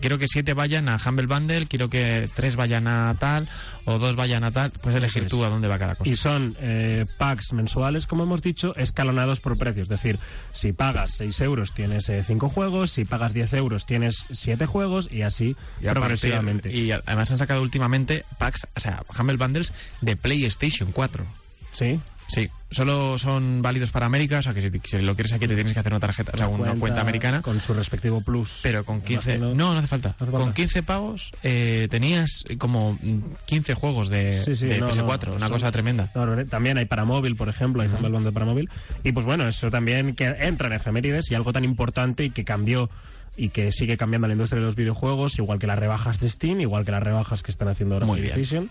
quiero 0.00 0.18
que 0.18 0.28
7 0.28 0.52
vayan 0.54 0.88
a 0.88 0.98
Humble 1.04 1.26
Bundle, 1.26 1.66
quiero 1.66 1.88
que 1.88 2.28
3 2.34 2.56
vayan 2.56 2.86
a 2.86 3.14
tal 3.14 3.48
o 3.84 3.98
2 3.98 4.16
vayan 4.16 4.44
a 4.44 4.50
tal. 4.50 4.72
Pues 4.82 4.94
elegir 4.94 5.26
tú 5.26 5.44
a 5.44 5.48
dónde 5.48 5.68
va 5.68 5.78
cada 5.78 5.94
cosa. 5.94 6.10
Y 6.10 6.16
son 6.16 6.56
eh, 6.60 7.04
packs 7.18 7.52
mensuales, 7.52 8.06
como 8.06 8.24
hemos 8.24 8.42
dicho, 8.42 8.74
escalonados 8.76 9.40
por 9.40 9.56
precio. 9.56 9.82
Es 9.82 9.88
decir, 9.88 10.18
si 10.52 10.72
pagas 10.72 11.12
6 11.12 11.40
euros 11.40 11.61
tienes 11.70 12.10
5 12.26 12.48
juegos, 12.48 12.90
si 12.90 13.04
pagas 13.04 13.32
10 13.32 13.54
euros 13.54 13.86
tienes 13.86 14.26
7 14.32 14.66
juegos 14.66 15.08
y 15.12 15.22
así 15.22 15.56
Y 15.80 15.86
progresivamente. 15.86 16.68
partir- 16.70 16.84
y 16.84 16.90
además 16.90 17.30
han 17.30 17.38
sacado 17.38 17.62
últimamente 17.62 18.24
packs, 18.38 18.66
o 18.74 18.80
sea, 18.80 19.02
Humble 19.16 19.36
Bundles 19.36 19.72
de 20.00 20.16
PlayStation 20.16 20.90
4. 20.90 21.24
¿Sí? 21.72 22.00
Sí, 22.32 22.48
solo 22.70 23.18
son 23.18 23.60
válidos 23.60 23.90
para 23.90 24.06
América, 24.06 24.38
o 24.38 24.42
sea 24.42 24.54
que 24.54 24.62
si, 24.62 24.70
si 24.84 24.98
lo 25.02 25.14
quieres 25.14 25.34
aquí 25.34 25.46
te 25.46 25.54
tienes 25.54 25.74
que 25.74 25.80
hacer 25.80 25.92
una 25.92 26.00
tarjeta, 26.00 26.32
o 26.32 26.36
sea, 26.38 26.48
una 26.48 26.74
cuenta, 26.76 27.02
americana. 27.02 27.42
Con 27.42 27.60
su 27.60 27.74
respectivo 27.74 28.22
plus. 28.22 28.60
Pero 28.62 28.84
con 28.84 29.02
15... 29.02 29.34
Imagino- 29.34 29.54
No, 29.54 29.72
no 29.74 29.78
hace 29.78 29.86
falta. 29.88 30.08
hace 30.18 30.30
Con 30.30 30.40
falta. 30.40 30.54
15 30.54 30.82
pavos 30.82 31.30
eh, 31.42 31.88
tenías 31.90 32.42
como 32.56 32.94
mm, 33.02 33.20
15 33.44 33.74
juegos 33.74 34.08
de, 34.08 34.42
Sí, 34.44 34.56
sí, 34.56 34.66
de 34.66 34.78
no, 34.80 34.90
PS4, 34.90 35.26
no, 35.28 35.34
una 35.36 35.50
cosa 35.50 35.70
tremenda. 35.70 36.10
también 36.48 36.78
hay 36.78 36.86
para 36.86 37.04
móvil, 37.04 37.36
por 37.36 37.50
ejemplo, 37.50 37.82
hay 37.82 37.88
Humble 37.88 38.08
Bundle 38.10 38.32
para 38.32 38.46
móvil. 38.46 38.70
Y 39.04 39.12
pues 39.12 39.26
bueno, 39.26 39.46
eso 39.46 39.70
también 39.70 40.14
que 40.14 40.24
entra 40.26 40.68
en 40.68 40.72
efemérides 40.72 41.30
y 41.30 41.34
algo 41.34 41.52
tan 41.52 41.64
importante 41.64 42.24
y 42.24 42.30
que 42.30 42.44
cambió 42.44 42.88
y 43.36 43.50
que 43.50 43.72
sigue 43.72 43.96
cambiando 43.98 44.26
la 44.26 44.32
industria 44.32 44.60
de 44.60 44.66
los 44.66 44.74
videojuegos, 44.76 45.38
igual 45.38 45.58
que 45.58 45.66
las 45.66 45.78
rebajas 45.78 46.18
de 46.20 46.30
Steam, 46.30 46.60
igual 46.60 46.84
que 46.86 46.92
las 46.92 47.02
rebajas 47.02 47.42
que 47.42 47.50
están 47.50 47.68
haciendo 47.68 47.94
ahora 47.96 48.06
Muy 48.06 48.20
bien. 48.22 48.70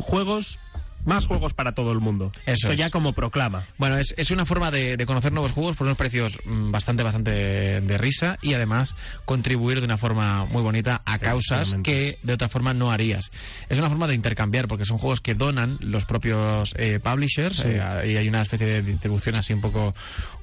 Juegos, 0.00 0.58
más 1.04 1.26
juegos 1.26 1.52
para 1.54 1.72
todo 1.72 1.92
el 1.92 2.00
mundo. 2.00 2.32
Eso 2.46 2.68
Esto 2.68 2.72
ya 2.74 2.90
como 2.90 3.12
proclama. 3.12 3.64
Bueno, 3.78 3.96
es, 3.98 4.14
es 4.16 4.30
una 4.30 4.44
forma 4.44 4.70
de, 4.70 4.96
de 4.96 5.06
conocer 5.06 5.32
nuevos 5.32 5.52
juegos 5.52 5.76
por 5.76 5.86
unos 5.86 5.96
precios 5.98 6.38
mm, 6.44 6.70
bastante, 6.70 7.02
bastante 7.02 7.30
de, 7.30 7.80
de 7.80 7.98
risa 7.98 8.38
y 8.42 8.54
además 8.54 8.94
contribuir 9.24 9.80
de 9.80 9.86
una 9.86 9.96
forma 9.96 10.44
muy 10.46 10.62
bonita 10.62 11.02
a 11.04 11.18
causas 11.18 11.74
que 11.82 12.18
de 12.22 12.32
otra 12.32 12.48
forma 12.48 12.74
no 12.74 12.90
harías. 12.92 13.30
Es 13.68 13.78
una 13.78 13.88
forma 13.88 14.06
de 14.06 14.14
intercambiar 14.14 14.68
porque 14.68 14.84
son 14.84 14.98
juegos 14.98 15.20
que 15.20 15.34
donan 15.34 15.78
los 15.80 16.04
propios 16.04 16.74
eh, 16.76 17.00
publishers 17.02 17.56
Sí. 17.56 17.64
eh, 17.66 18.12
y 18.12 18.16
hay 18.16 18.28
una 18.28 18.42
especie 18.42 18.66
de 18.66 18.82
distribución 18.82 19.34
así 19.36 19.52
un 19.52 19.60
poco, 19.60 19.94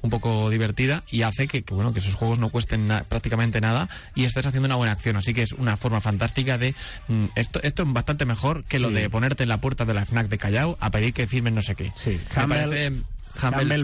un 0.02 0.10
poco 0.10 0.50
divertida 0.50 1.02
y 1.10 1.22
hace 1.22 1.48
que, 1.48 1.62
que, 1.62 1.74
bueno, 1.74 1.92
que 1.92 1.98
esos 2.00 2.14
juegos 2.14 2.38
no 2.38 2.50
cuesten 2.50 2.86
na- 2.88 3.04
prácticamente 3.04 3.60
nada 3.60 3.88
y 4.14 4.24
estés 4.24 4.46
haciendo 4.46 4.66
una 4.66 4.76
buena 4.76 4.92
acción. 4.92 5.16
Así 5.16 5.34
que 5.34 5.42
es 5.42 5.52
una 5.52 5.76
forma 5.76 6.00
fantástica 6.00 6.58
de... 6.58 6.74
mm, 7.08 7.24
esto, 7.36 7.60
esto 7.62 7.82
es 7.82 7.92
bastante 7.92 8.24
mejor 8.24 8.64
que 8.64 8.78
lo 8.78 8.90
de 8.90 9.08
ponerte 9.10 9.42
en 9.42 9.48
la 9.48 9.60
puerta 9.60 9.84
de 9.84 9.94
la 9.94 10.04
FNAC 10.06 10.28
de 10.28 10.38
Callao 10.50 10.76
a 10.80 10.90
pedir 10.90 11.14
que 11.14 11.26
firmen 11.26 11.54
no 11.54 11.62
sé 11.62 11.74
qué. 11.76 11.92
Sí, 11.94 12.20
Humble- 12.34 12.66
parece- 12.66 12.92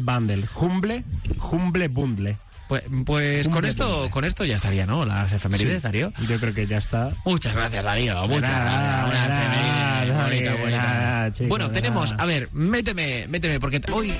Bundle. 0.01 0.45
Humble, 0.55 1.05
Humble 1.51 1.89
Bundle. 1.89 2.37
Pues, 2.69 2.83
pues 3.05 3.47
con 3.47 3.64
esto 3.64 4.11
con 4.11 4.25
esto 4.25 4.45
ya 4.45 4.57
estaría, 4.57 4.87
¿no? 4.87 5.05
Las 5.07 5.33
efemérides, 5.33 5.83
Sí. 5.83 5.85
Darío. 5.85 6.12
Yo 6.29 6.41
creo 6.41 6.53
que 6.53 6.67
ya 6.67 6.79
está. 6.79 7.11
Muchas 7.25 7.55
gracias, 7.55 7.85
Darío. 7.85 8.27
Muchas 8.27 8.51
gracias. 8.51 9.09
Una 9.09 9.25
efeméride 10.19 10.61
bonita, 10.61 11.31
chico, 11.33 11.49
bueno, 11.49 11.71
tenemos, 11.71 12.12
a 12.19 12.25
ver, 12.27 12.49
méteme, 12.53 13.29
méteme, 13.29 13.61
porque 13.61 13.81
hoy. 13.93 14.12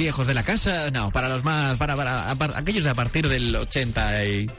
Viejos 0.00 0.26
de 0.26 0.34
la 0.34 0.42
casa, 0.42 0.90
no, 0.90 1.10
para 1.10 1.28
los 1.28 1.44
más, 1.44 1.76
para, 1.78 1.94
para, 1.94 2.30
a 2.30 2.34
par- 2.34 2.54
aquellos 2.56 2.86
a 2.86 2.94
partir 2.94 3.28
del 3.28 3.54
80 3.54 4.24
y... 4.24 4.50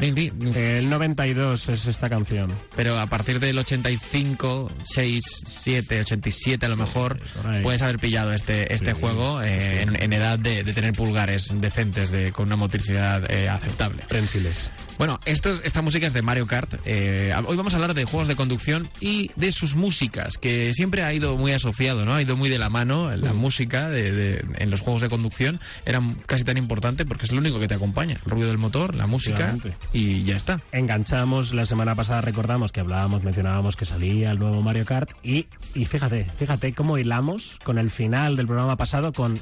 El 0.00 0.90
92 0.90 1.68
es 1.68 1.86
esta 1.86 2.08
canción. 2.10 2.52
Pero 2.76 2.98
a 2.98 3.06
partir 3.06 3.40
del 3.40 3.58
85, 3.58 4.70
6, 4.82 5.24
7, 5.46 6.00
87 6.00 6.66
a 6.66 6.68
lo 6.68 6.76
mejor, 6.76 7.18
puedes 7.62 7.80
haber 7.82 7.98
pillado 7.98 8.32
este, 8.32 8.72
este 8.74 8.92
Sí, 8.94 9.00
juego 9.00 9.40
sí, 9.40 9.48
eh. 9.48 9.82
En, 9.82 10.00
en 10.02 10.12
edad 10.12 10.38
de, 10.38 10.64
de 10.64 10.72
tener 10.72 10.92
pulgares 10.92 11.50
decentes, 11.54 12.10
de, 12.10 12.32
con 12.32 12.46
una 12.46 12.56
motricidad 12.56 13.30
eh, 13.30 13.48
aceptable. 13.48 14.02
Prensiles. 14.08 14.70
Bueno, 14.98 15.18
esto 15.24 15.50
es- 15.52 15.62
esta 15.64 15.82
música 15.82 16.06
es 16.06 16.12
de 16.12 16.22
Mario 16.22 16.46
Kart. 16.46 16.74
Eh, 16.84 17.32
hoy 17.46 17.56
vamos 17.56 17.72
a 17.74 17.76
hablar 17.76 17.94
de 17.94 18.04
juegos 18.04 18.28
de 18.28 18.36
conducción 18.36 18.88
y 19.00 19.30
de 19.36 19.52
sus 19.52 19.74
músicas, 19.76 20.38
que 20.38 20.72
siempre 20.74 21.02
ha 21.02 21.12
ido 21.14 21.36
muy 21.36 21.52
asociado, 21.52 22.04
¿no? 22.04 22.14
Ha 22.14 22.22
ido 22.22 22.36
muy 22.36 22.48
de 22.48 22.58
la 22.58 22.68
mano 22.70 23.14
la 23.16 23.32
Mm. 23.32 23.36
música 23.36 23.88
de, 23.90 24.12
de- 24.12 24.44
en 24.58 24.70
los 24.70 24.80
juegos 24.80 25.02
de 25.02 25.08
conducción. 25.08 25.60
Era 25.86 26.00
casi 26.26 26.44
tan 26.44 26.56
importante 26.58 27.04
porque 27.06 27.26
es 27.26 27.32
lo 27.32 27.38
único 27.38 27.58
que 27.58 27.68
te 27.68 27.74
acompaña. 27.74 28.20
El 28.24 28.30
ruido 28.30 28.48
del 28.48 28.58
motor, 28.58 28.94
la 28.94 29.06
música. 29.06 29.54
Y 29.92 30.24
ya 30.24 30.36
está. 30.36 30.60
Enganchamos, 30.72 31.54
la 31.54 31.66
semana 31.66 31.94
pasada 31.94 32.20
recordamos 32.20 32.72
que 32.72 32.80
hablábamos, 32.80 33.22
mencionábamos 33.22 33.76
que 33.76 33.84
salía 33.84 34.30
el 34.30 34.38
nuevo 34.38 34.62
Mario 34.62 34.84
Kart 34.84 35.10
y, 35.22 35.46
y 35.74 35.84
fíjate, 35.84 36.24
fíjate 36.36 36.72
cómo 36.72 36.98
hilamos 36.98 37.58
con 37.64 37.78
el 37.78 37.90
final 37.90 38.36
del 38.36 38.46
programa 38.46 38.76
pasado 38.76 39.12
con... 39.12 39.40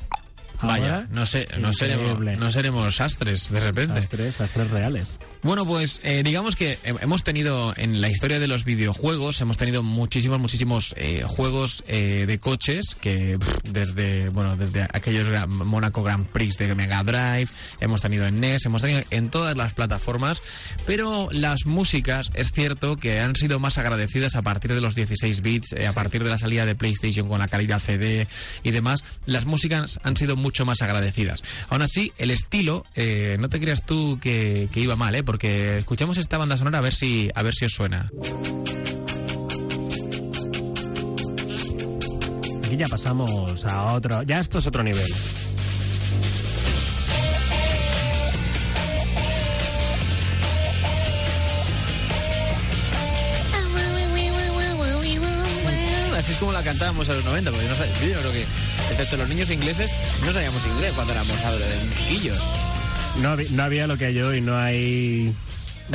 Vaya, 0.66 1.06
no 1.10 1.26
sé, 1.26 1.46
no 1.60 1.72
seremos, 1.72 2.18
no 2.38 2.50
seremos 2.50 2.96
sastres 2.96 3.50
de 3.50 3.60
repente. 3.60 3.94
Sastres, 4.00 4.34
sastres 4.36 4.70
reales. 4.70 5.18
Bueno, 5.42 5.66
pues 5.66 6.00
eh, 6.04 6.22
digamos 6.24 6.54
que 6.54 6.78
he- 6.84 6.94
hemos 7.00 7.24
tenido 7.24 7.74
en 7.76 8.00
la 8.00 8.08
historia 8.08 8.38
de 8.38 8.46
los 8.46 8.64
videojuegos, 8.64 9.40
hemos 9.40 9.56
tenido 9.56 9.82
muchísimos, 9.82 10.38
muchísimos 10.38 10.94
eh, 10.96 11.24
juegos 11.26 11.82
eh, 11.88 12.26
de 12.28 12.38
coches 12.38 12.94
que 12.94 13.38
pff, 13.40 13.56
desde, 13.68 14.28
bueno, 14.28 14.56
desde 14.56 14.82
aquellos 14.92 15.28
gra- 15.28 15.48
Monaco 15.48 16.04
Grand 16.04 16.26
Prix 16.26 16.58
de 16.58 16.72
Mega 16.76 17.02
Drive, 17.02 17.48
hemos 17.80 18.00
tenido 18.00 18.26
en 18.28 18.38
NES, 18.38 18.66
hemos 18.66 18.82
tenido 18.82 19.02
en 19.10 19.30
todas 19.30 19.56
las 19.56 19.74
plataformas, 19.74 20.42
pero 20.86 21.28
las 21.32 21.66
músicas 21.66 22.30
es 22.34 22.52
cierto 22.52 22.96
que 22.96 23.18
han 23.18 23.34
sido 23.34 23.58
más 23.58 23.78
agradecidas 23.78 24.36
a 24.36 24.42
partir 24.42 24.72
de 24.72 24.80
los 24.80 24.94
16 24.94 25.40
bits, 25.40 25.72
eh, 25.72 25.88
a 25.88 25.92
partir 25.92 26.22
de 26.22 26.30
la 26.30 26.38
salida 26.38 26.66
de 26.66 26.76
PlayStation 26.76 27.28
con 27.28 27.40
la 27.40 27.48
calidad 27.48 27.80
CD 27.80 28.28
y 28.62 28.70
demás, 28.70 29.02
las 29.26 29.44
músicas 29.44 29.98
han 30.04 30.16
sido 30.16 30.36
mucho 30.36 30.51
más 30.64 30.82
agradecidas. 30.82 31.42
Aún 31.68 31.82
así, 31.82 32.12
el 32.18 32.30
estilo, 32.30 32.84
eh, 32.94 33.36
no 33.40 33.48
te 33.48 33.60
creas 33.60 33.84
tú 33.84 34.18
que, 34.20 34.68
que 34.72 34.80
iba 34.80 34.96
mal, 34.96 35.14
¿eh? 35.14 35.22
porque 35.22 35.78
escuchamos 35.78 36.18
esta 36.18 36.38
banda 36.38 36.56
sonora 36.56 36.78
a 36.78 36.82
ver 36.82 36.94
si, 36.94 37.30
a 37.34 37.42
ver 37.42 37.54
si 37.54 37.64
os 37.64 37.72
suena. 37.72 38.10
Aquí 42.64 42.76
ya 42.76 42.86
pasamos 42.86 43.64
a 43.64 43.94
otro... 43.94 44.22
Ya 44.22 44.40
esto 44.40 44.58
es 44.58 44.66
otro 44.66 44.82
nivel. 44.82 45.06
Así 56.22 56.34
es 56.34 56.38
como 56.38 56.52
la 56.52 56.62
cantábamos 56.62 57.08
en 57.08 57.16
los 57.16 57.24
90, 57.24 57.50
porque 57.50 57.66
no 57.66 57.74
sabíamos, 57.74 58.00
yo 58.00 58.20
creo 58.20 58.32
que, 58.32 58.46
excepto 58.92 59.16
los 59.16 59.28
niños 59.28 59.50
ingleses, 59.50 59.90
no 60.24 60.32
sabíamos 60.32 60.64
inglés 60.64 60.92
cuando 60.94 61.14
éramos 61.14 61.36
adolescentes, 61.40 61.98
chiquillos. 61.98 62.38
No, 63.20 63.34
no 63.34 63.62
había 63.64 63.88
lo 63.88 63.98
que 63.98 64.04
hay 64.04 64.20
hoy, 64.20 64.40
no 64.40 64.56
hay... 64.56 65.34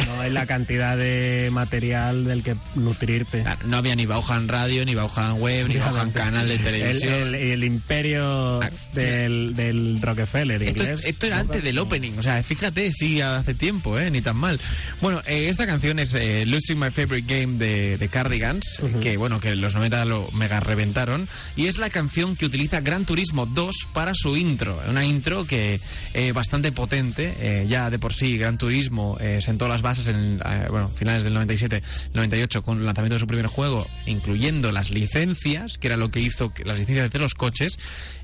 No 0.05 0.21
hay 0.21 0.31
la 0.31 0.45
cantidad 0.45 0.97
de 0.97 1.49
material 1.51 2.23
del 2.23 2.43
que 2.43 2.55
nutrirte. 2.75 3.43
No 3.65 3.77
había 3.77 3.95
ni 3.95 4.05
Bauhan 4.05 4.47
Radio, 4.47 4.85
ni 4.85 4.95
Bauhan 4.95 5.39
Web, 5.41 5.67
ni 5.69 5.75
Bauhan 5.77 6.11
Canal 6.11 6.47
de 6.47 6.55
El, 6.55 6.63
televisión. 6.63 7.13
el- 7.13 7.35
el 7.35 7.63
imperio 7.63 8.59
del, 8.93 9.53
del 9.55 10.01
Rockefeller 10.01 10.61
Esto, 10.63 10.83
inglés. 10.83 11.01
esto 11.05 11.25
era 11.27 11.39
antes 11.39 11.63
del 11.63 11.79
opening, 11.79 12.13
o 12.17 12.23
sea, 12.23 12.41
fíjate, 12.43 12.91
sí, 12.91 13.21
hace 13.21 13.53
tiempo, 13.53 13.97
¿eh? 13.99 14.09
Ni 14.11 14.21
tan 14.21 14.37
mal. 14.37 14.59
Bueno, 15.01 15.21
eh, 15.27 15.49
esta 15.49 15.65
canción 15.65 15.99
es 15.99 16.13
eh, 16.13 16.45
Losing 16.45 16.79
My 16.79 16.91
Favorite 16.91 17.25
Game 17.41 17.57
de, 17.57 17.97
de 17.97 18.07
Cardigans, 18.09 18.81
que 19.01 19.17
bueno, 19.17 19.39
que 19.39 19.49
en 19.49 19.61
los 19.61 19.75
90 19.75 20.05
lo 20.05 20.29
mega 20.31 20.59
reventaron, 20.59 21.27
y 21.55 21.67
es 21.67 21.77
la 21.77 21.89
canción 21.89 22.35
que 22.35 22.45
utiliza 22.45 22.81
Gran 22.81 23.05
Turismo 23.05 23.45
2 23.45 23.75
para 23.93 24.13
su 24.13 24.37
intro. 24.37 24.79
Una 24.87 25.05
intro 25.05 25.45
que 25.45 25.79
eh, 26.13 26.31
bastante 26.31 26.71
potente, 26.71 27.33
eh, 27.39 27.65
ya 27.67 27.89
de 27.89 27.99
por 27.99 28.13
sí 28.13 28.37
Gran 28.37 28.57
Turismo 28.57 29.17
eh, 29.19 29.39
sentó 29.41 29.67
las 29.67 29.81
en 30.07 30.41
eh, 30.45 30.67
bueno, 30.69 30.87
finales 30.87 31.23
del 31.23 31.33
97, 31.33 31.81
98 32.13 32.63
con 32.63 32.79
el 32.79 32.85
lanzamiento 32.85 33.15
de 33.15 33.19
su 33.19 33.27
primer 33.27 33.47
juego, 33.47 33.87
incluyendo 34.05 34.71
las 34.71 34.91
licencias, 34.91 35.77
que 35.77 35.87
era 35.87 35.97
lo 35.97 36.11
que 36.11 36.19
hizo 36.19 36.53
que, 36.53 36.65
las 36.65 36.77
licencias 36.77 37.09
de 37.09 37.19
los 37.19 37.33
coches 37.33 37.79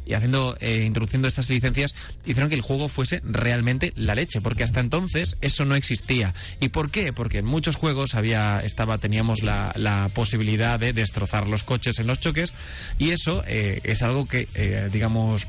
y 0.06 0.14
haciendo 0.14 0.58
eh, 0.60 0.84
introduciendo 0.86 1.28
estas 1.28 1.50
licencias 1.50 1.96
hicieron 2.26 2.50
que 2.50 2.56
el 2.56 2.62
juego 2.62 2.90
fuese 2.90 3.22
realmente 3.24 3.94
la 3.96 4.16
leche, 4.16 4.42
porque 4.42 4.64
hasta 4.64 4.82
entonces 4.82 5.38
eso 5.42 5.66
no 5.66 5.76
existía. 5.76 6.34
¿Y 6.60 6.70
por 6.70 6.92
qué? 6.92 7.14
Porque 7.14 7.40
en 7.40 7.46
muchos 7.46 7.76
juegos 7.76 8.16
había 8.16 8.60
estaba 8.60 8.98
teníamos 8.98 9.44
la, 9.44 9.72
la 9.76 10.10
posibilidad 10.14 10.80
de 10.80 10.94
destrozar 10.94 11.48
los 11.48 11.64
coches 11.64 12.00
en 12.00 12.08
los 12.08 12.20
choques 12.20 12.54
y 12.98 13.12
eso 13.12 13.44
eh, 13.48 13.82
es 13.84 14.02
algo 14.04 14.28
que 14.28 14.48
eh, 14.56 14.90
digamos 14.92 15.48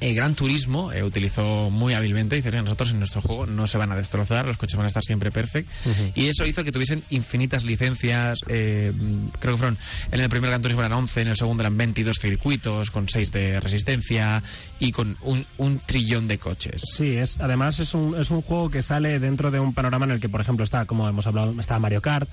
eh, 0.00 0.14
Gran 0.14 0.34
Turismo 0.34 0.92
eh, 0.92 1.02
utilizó 1.02 1.70
muy 1.70 1.94
hábilmente. 1.94 2.36
Dice, 2.36 2.50
nosotros 2.50 2.90
en 2.90 2.98
nuestro 2.98 3.20
juego 3.22 3.46
no 3.46 3.66
se 3.66 3.78
van 3.78 3.92
a 3.92 3.96
destrozar, 3.96 4.46
los 4.46 4.56
coches 4.56 4.76
van 4.76 4.84
a 4.84 4.88
estar 4.88 5.02
siempre 5.02 5.30
perfect. 5.30 5.68
Y 6.14 6.26
eso 6.26 6.46
hizo 6.46 6.64
que 6.64 6.72
tuviesen 6.72 7.02
infinitas 7.10 7.64
licencias. 7.64 8.40
eh, 8.48 8.92
creo 9.38 9.54
que 9.54 9.58
fueron, 9.58 9.78
en 10.10 10.20
el 10.20 10.28
primer 10.28 10.50
Gran 10.50 10.62
Turismo 10.62 10.82
eran 10.82 10.98
11, 10.98 11.22
en 11.22 11.28
el 11.28 11.36
segundo 11.36 11.62
eran 11.62 11.76
22 11.76 12.18
circuitos, 12.18 12.90
con 12.90 13.08
6 13.08 13.32
de 13.32 13.60
resistencia 13.60 14.42
y 14.78 14.92
con 14.92 15.16
un, 15.22 15.46
un 15.58 15.78
trillón 15.78 16.28
de 16.28 16.38
coches. 16.38 16.82
Sí, 16.96 17.16
es, 17.16 17.40
además 17.40 17.80
es 17.80 17.94
un, 17.94 18.18
es 18.20 18.30
un 18.30 18.42
juego 18.42 18.70
que 18.70 18.82
sale 18.82 19.18
dentro 19.18 19.50
de 19.50 19.60
un 19.60 19.74
panorama 19.74 20.04
en 20.04 20.12
el 20.12 20.20
que, 20.20 20.28
por 20.28 20.40
ejemplo, 20.40 20.64
está, 20.64 20.84
como 20.84 21.08
hemos 21.08 21.26
hablado, 21.26 21.54
está 21.58 21.78
Mario 21.78 22.00
Kart. 22.02 22.28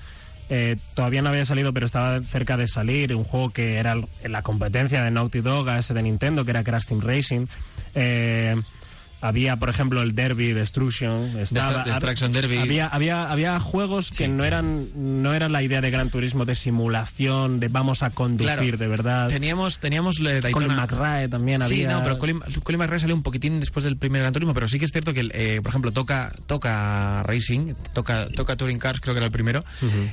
Eh, 0.50 0.76
todavía 0.94 1.22
no 1.22 1.30
había 1.30 1.46
salido, 1.46 1.72
pero 1.72 1.86
estaba 1.86 2.22
cerca 2.22 2.56
de 2.56 2.68
salir. 2.68 3.14
Un 3.14 3.24
juego 3.24 3.50
que 3.50 3.76
era 3.76 3.96
la 4.24 4.42
competencia 4.42 5.02
de 5.02 5.10
Naughty 5.10 5.40
Dog 5.40 5.68
a 5.68 5.78
ese 5.78 5.94
de 5.94 6.02
Nintendo, 6.02 6.44
que 6.44 6.50
era 6.50 6.64
Crash 6.64 6.86
Team 6.86 7.00
Racing. 7.00 7.46
Eh, 7.94 8.54
había, 9.26 9.56
por 9.56 9.68
ejemplo, 9.68 10.02
el 10.02 10.14
Derby 10.14 10.52
Destruction. 10.52 11.38
Estaba, 11.38 11.84
Destruction 11.84 12.32
Derby. 12.32 12.58
Había, 12.58 12.86
había, 12.88 13.30
había 13.30 13.58
juegos 13.60 14.10
que 14.10 14.28
no 14.28 14.44
eran 14.44 14.86
no 15.22 15.34
era 15.34 15.48
la 15.48 15.62
idea 15.62 15.80
de 15.80 15.90
Gran 15.90 16.10
Turismo 16.10 16.44
de 16.44 16.54
simulación, 16.54 17.60
de 17.60 17.68
vamos 17.68 18.02
a 18.02 18.10
conducir 18.10 18.54
Claro. 18.54 18.76
de 18.76 18.86
verdad. 18.88 19.28
Teníamos, 19.28 19.78
teníamos 19.78 20.20
la 20.20 20.50
Colin 20.50 20.74
McRae 20.74 21.28
también 21.28 21.60
Sí, 21.60 21.84
había. 21.84 21.90
no, 21.90 22.02
pero 22.02 22.18
Colin, 22.18 22.40
Colin 22.62 22.78
McRae 22.78 23.00
salió 23.00 23.14
un 23.14 23.22
poquitín 23.22 23.60
después 23.60 23.84
del 23.84 23.96
primer 23.96 24.20
Gran 24.22 24.32
Turismo, 24.32 24.54
pero 24.54 24.68
sí 24.68 24.78
que 24.78 24.84
es 24.84 24.92
cierto 24.92 25.12
que, 25.14 25.28
eh, 25.32 25.60
por 25.62 25.70
ejemplo, 25.70 25.92
toca, 25.92 26.32
toca 26.46 27.22
Racing, 27.24 27.74
toca, 27.92 28.28
toca 28.28 28.56
Touring 28.56 28.78
Cars, 28.78 29.00
creo 29.00 29.14
que 29.14 29.18
era 29.18 29.26
el 29.26 29.32
primero, 29.32 29.64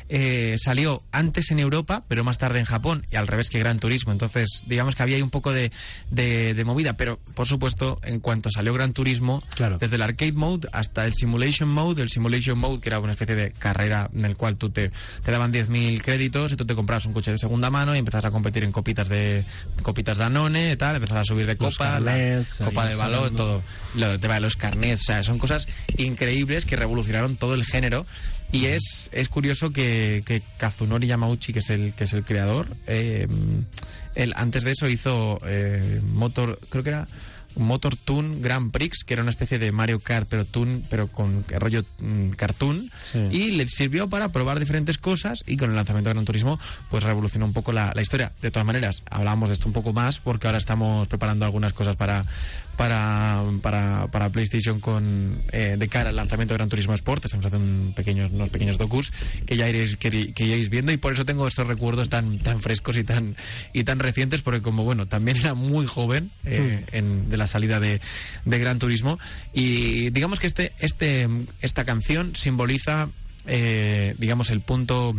eh, 0.09 0.55
salió 0.59 1.01
antes 1.11 1.51
en 1.51 1.59
Europa, 1.59 2.03
pero 2.07 2.23
más 2.23 2.37
tarde 2.37 2.59
en 2.59 2.65
Japón, 2.65 3.05
y 3.11 3.15
al 3.15 3.27
revés 3.27 3.49
que 3.49 3.59
Gran 3.59 3.79
Turismo. 3.79 4.11
Entonces, 4.11 4.63
digamos 4.67 4.95
que 4.95 5.03
había 5.03 5.15
ahí 5.17 5.21
un 5.21 5.29
poco 5.29 5.51
de, 5.51 5.71
de- 6.09 6.53
de 6.53 6.63
movida, 6.65 6.93
pero 6.93 7.19
por 7.35 7.47
supuesto, 7.47 7.99
en 8.03 8.19
cuanto 8.19 8.49
salió 8.49 8.73
Gran 8.73 8.93
Turismo, 8.93 9.00
desde 9.79 9.95
el 9.95 10.01
arcade 10.01 10.33
mode 10.33 10.67
hasta 10.71 11.05
el 11.05 11.13
simulation 11.13 11.69
mode, 11.69 12.01
el 12.01 12.09
simulation 12.09 12.57
mode, 12.57 12.79
que 12.79 12.89
era 12.89 12.99
una 12.99 13.13
especie 13.13 13.35
de 13.35 13.51
carrera 13.51 14.09
en 14.13 14.25
el 14.25 14.35
cual 14.35 14.57
tú 14.57 14.69
te, 14.69 14.91
te 15.23 15.31
daban 15.31 15.53
10.000 15.53 16.01
créditos 16.01 16.51
y 16.51 16.55
tú 16.55 16.65
te 16.65 16.75
comprabas 16.75 17.05
un 17.05 17.13
coche 17.13 17.31
de 17.31 17.37
segunda 17.37 17.69
mano 17.69 17.95
y 17.95 17.99
empezabas 17.99 18.25
a 18.25 18.31
competir 18.31 18.63
en 18.63 18.71
copitas 18.71 19.09
de 19.09 19.43
copitas 19.81 20.17
Danone 20.17 20.71
y 20.71 20.75
tal, 20.75 20.95
empezabas 20.95 21.21
a 21.21 21.25
subir 21.25 21.45
de 21.45 21.57
copa, 21.57 21.99
la 21.99 22.11
carnets, 22.11 22.57
copa 22.63 22.83
ahí 22.83 22.89
de 22.89 22.95
sacando. 22.95 23.31
todo, 23.31 23.63
lo, 23.95 24.19
te 24.19 24.27
va 24.27 24.39
los 24.39 24.55
carnets, 24.55 25.01
o 25.01 25.05
sea, 25.05 25.23
son 25.23 25.37
cosas 25.37 25.67
increíbles 25.97 26.65
que 26.65 26.75
revolucionaron 26.75 27.35
todo 27.35 27.53
el 27.53 27.65
género. 27.65 28.05
Y 28.53 28.65
es, 28.65 29.09
es 29.13 29.29
curioso 29.29 29.71
que, 29.71 30.23
que 30.25 30.41
Kazunori 30.57 31.07
Yamauchi, 31.07 31.53
que 31.53 31.59
es 31.59 31.69
el 31.69 31.93
que 31.93 32.03
es 32.03 32.11
el 32.11 32.25
creador, 32.25 32.67
eh, 32.85 33.25
él 34.15 34.33
antes 34.35 34.63
de 34.63 34.71
eso 34.71 34.89
hizo 34.89 35.39
eh, 35.45 36.01
Motor, 36.13 36.59
creo 36.69 36.83
que 36.83 36.89
era 36.89 37.07
Motor 37.55 37.95
Toon 37.95 38.41
Grand 38.41 38.71
Prix, 38.71 39.03
que 39.03 39.13
era 39.13 39.23
una 39.23 39.31
especie 39.31 39.59
de 39.59 39.71
Mario 39.71 39.99
Kart, 39.99 40.27
pero 40.29 40.45
Toon, 40.45 40.83
pero 40.89 41.07
con 41.07 41.45
rollo 41.47 41.83
mm, 41.99 42.31
cartoon, 42.31 42.91
y 43.31 43.51
le 43.51 43.67
sirvió 43.67 44.09
para 44.09 44.31
probar 44.31 44.59
diferentes 44.59 44.97
cosas 44.97 45.43
y 45.45 45.57
con 45.57 45.69
el 45.69 45.75
lanzamiento 45.75 46.09
de 46.09 46.13
Gran 46.15 46.25
Turismo, 46.25 46.59
pues 46.89 47.03
revolucionó 47.03 47.45
un 47.45 47.53
poco 47.53 47.71
la, 47.71 47.91
la 47.93 48.01
historia. 48.01 48.31
De 48.41 48.51
todas 48.51 48.65
maneras, 48.65 49.03
hablábamos 49.09 49.49
de 49.49 49.53
esto 49.53 49.67
un 49.67 49.73
poco 49.73 49.93
más 49.93 50.19
porque 50.19 50.47
ahora 50.47 50.57
estamos 50.57 51.07
preparando 51.07 51.45
algunas 51.45 51.73
cosas 51.73 51.95
para 51.95 52.25
para, 52.81 53.43
para, 53.61 54.07
para 54.07 54.29
PlayStation 54.31 54.79
con 54.79 55.39
eh, 55.51 55.75
de 55.77 55.87
cara 55.87 56.09
al 56.09 56.15
lanzamiento 56.15 56.55
de 56.55 56.57
Gran 56.57 56.69
Turismo 56.69 56.95
Sport. 56.95 57.25
Estamos 57.25 57.45
haciendo 57.45 57.71
un 57.71 57.93
pequeños, 57.93 58.31
unos 58.31 58.49
pequeños 58.49 58.79
docus 58.79 59.13
que 59.45 59.55
ya 59.55 59.69
iréis, 59.69 59.97
que, 59.97 60.33
que 60.33 60.45
iréis 60.45 60.71
viendo 60.71 60.91
y 60.91 60.97
por 60.97 61.13
eso 61.13 61.23
tengo 61.23 61.47
estos 61.47 61.67
recuerdos 61.67 62.09
tan, 62.09 62.39
tan 62.39 62.59
frescos 62.59 62.97
y 62.97 63.03
tan, 63.03 63.35
y 63.71 63.83
tan 63.83 63.99
recientes 63.99 64.41
porque 64.41 64.63
como 64.63 64.83
bueno, 64.83 65.05
también 65.05 65.37
era 65.37 65.53
muy 65.53 65.85
joven 65.85 66.31
eh, 66.43 66.83
en, 66.91 67.29
de 67.29 67.37
la 67.37 67.45
salida 67.45 67.79
de, 67.79 68.01
de 68.45 68.57
Gran 68.57 68.79
Turismo 68.79 69.19
y 69.53 70.09
digamos 70.09 70.39
que 70.39 70.47
este, 70.47 70.71
este, 70.79 71.29
esta 71.61 71.85
canción 71.85 72.35
simboliza 72.35 73.09
eh, 73.45 74.15
digamos 74.17 74.49
el 74.49 74.61
punto 74.61 75.13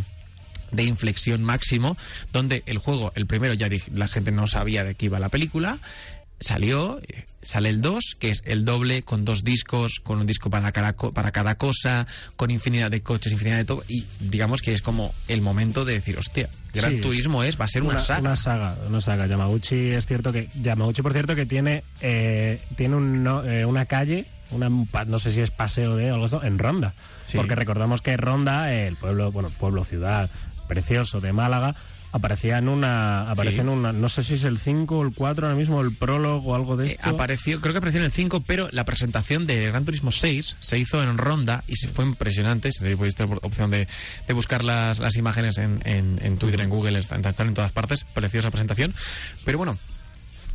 de 0.73 0.85
inflexión 0.85 1.45
máximo, 1.45 1.97
donde 2.33 2.63
el 2.67 2.79
juego, 2.79 3.13
el 3.15 3.27
primero, 3.27 3.55
ya 3.55 3.69
dije, 3.69 3.91
la 3.95 4.09
gente 4.09 4.33
no 4.33 4.47
sabía 4.47 4.83
de 4.83 4.95
qué 4.95 5.07
iba 5.07 5.21
la 5.21 5.29
película, 5.29 5.79
salió, 6.43 7.01
eh, 7.09 7.25
sale 7.41 7.69
el 7.71 7.81
2, 7.81 8.17
que 8.19 8.31
es 8.31 8.43
el 8.45 8.65
doble, 8.65 9.03
con 9.03 9.25
dos 9.25 9.45
discos, 9.45 10.01
con 10.03 10.19
un 10.21 10.27
disco 10.27 10.51
para 10.51 10.71
cada, 10.73 10.93
para 10.95 11.33
cada 11.33 11.57
cosa, 11.57 12.07
con 12.37 12.51
infinidad 12.51 12.91
de 12.91 13.03
coches, 13.03 13.33
infinidad 13.33 13.57
de 13.59 13.65
todo, 13.65 13.85
y 13.89 14.05
digamos 14.21 14.61
que 14.61 14.73
es 14.75 14.83
como 14.83 15.15
el 15.29 15.41
momento 15.41 15.85
de 15.85 15.95
decir, 15.95 16.19
hostia, 16.19 16.49
Gran 16.75 16.97
Sí, 16.97 17.01
Turismo 17.03 17.43
es, 17.45 17.61
va 17.61 17.67
a 17.67 17.69
ser 17.69 17.83
una, 17.83 17.99
saga. 17.99 18.21
Una 18.21 18.37
saga, 18.37 18.77
una 18.89 19.01
saga. 19.01 19.27
Yamauchi 19.27 19.91
es 19.91 20.07
cierto 20.07 20.33
que 20.33 20.49
Yamauchi, 20.55 21.03
por 21.03 21.13
cierto, 21.13 21.35
que 21.35 21.45
tiene 21.47 21.85
eh, 22.01 22.61
tiene 22.77 22.97
un, 22.97 23.23
no- 23.23 23.45
eh, 23.45 23.65
una 23.67 23.85
calle, 23.87 24.25
una 24.51 24.69
no 25.07 25.19
sé 25.19 25.33
si 25.33 25.41
es 25.41 25.51
paseo 25.51 25.97
de 25.97 26.09
algo 26.11 26.43
en 26.43 26.59
Ronda, 26.59 26.95
Sí. 27.25 27.37
porque 27.37 27.55
recordamos 27.55 28.01
que 28.03 28.17
Ronda, 28.17 28.73
el 28.73 28.97
pueblo, 28.97 29.31
bueno, 29.33 29.51
pueblo 29.51 29.85
ciudad 29.85 30.31
precioso 30.67 31.21
de 31.21 31.33
Málaga. 31.35 31.75
Aparecía 32.15 32.59
en 32.59 32.69
una, 32.69 33.31
aparece 33.31 33.57
Sí. 33.57 33.61
en 33.63 33.71
una, 33.71 33.93
no 33.93 34.09
sé 34.11 34.23
si 34.23 34.35
es 34.35 34.45
el 34.45 34.59
5 34.59 34.99
o 34.99 35.03
el 35.03 35.15
4 35.15 35.47
ahora 35.47 35.59
mismo, 35.59 35.81
el 35.81 35.97
prólogo 35.97 36.53
o 36.53 36.55
algo 36.55 36.77
de 36.77 36.89
Eh, 36.89 36.91
esto. 36.99 37.09
apareció, 37.09 37.61
creo 37.63 37.73
que 37.73 37.79
apareció 37.79 38.01
en 38.01 38.05
el 38.07 38.13
5, 38.13 38.43
pero 38.47 38.69
la 38.71 38.85
presentación 38.85 39.47
de 39.47 39.67
Gran 39.69 39.85
Turismo 39.87 40.13
6 40.13 40.57
se 40.61 40.79
hizo 40.79 41.03
en 41.03 41.17
Ronda 41.17 41.65
y 41.67 41.77
se 41.77 41.89
fue 41.89 42.05
impresionante. 42.05 42.71
Si 42.71 42.95
podéis 42.97 43.15
tener 43.15 43.39
opción 43.43 43.71
de, 43.71 43.89
de 44.29 44.35
buscar 44.35 44.63
las, 44.63 44.99
las 44.99 45.17
imágenes 45.17 45.57
en, 45.59 45.81
en, 45.85 46.19
en 46.23 46.37
Twitter, 46.37 46.61
en 46.61 46.69
Google, 46.69 46.99
están, 46.99 47.25
están 47.25 47.49
en 47.49 47.55
todas 47.55 47.73
partes. 47.73 48.05
Preciosa 48.13 48.51
presentación. 48.51 48.95
Pero 49.47 49.57
bueno. 49.59 49.79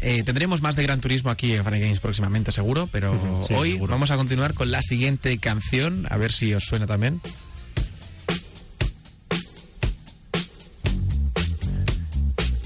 eh, 0.02 0.22
tendremos 0.24 0.62
más 0.62 0.76
de 0.76 0.84
Gran 0.84 1.02
Turismo 1.02 1.32
aquí 1.32 1.54
en 1.54 1.64
Funny 1.64 1.80
Games 1.80 2.00
próximamente, 2.00 2.52
seguro, 2.52 2.88
pero 2.92 3.44
sí, 3.48 3.54
hoy 3.56 3.72
seguro. 3.72 3.90
vamos 3.92 4.12
a 4.12 4.16
continuar 4.18 4.54
con 4.54 4.70
la 4.70 4.84
siguiente 4.84 5.36
canción, 5.40 6.06
a 6.12 6.18
ver 6.18 6.32
si 6.32 6.54
os 6.54 6.66
suena 6.66 6.86
también. 6.86 7.20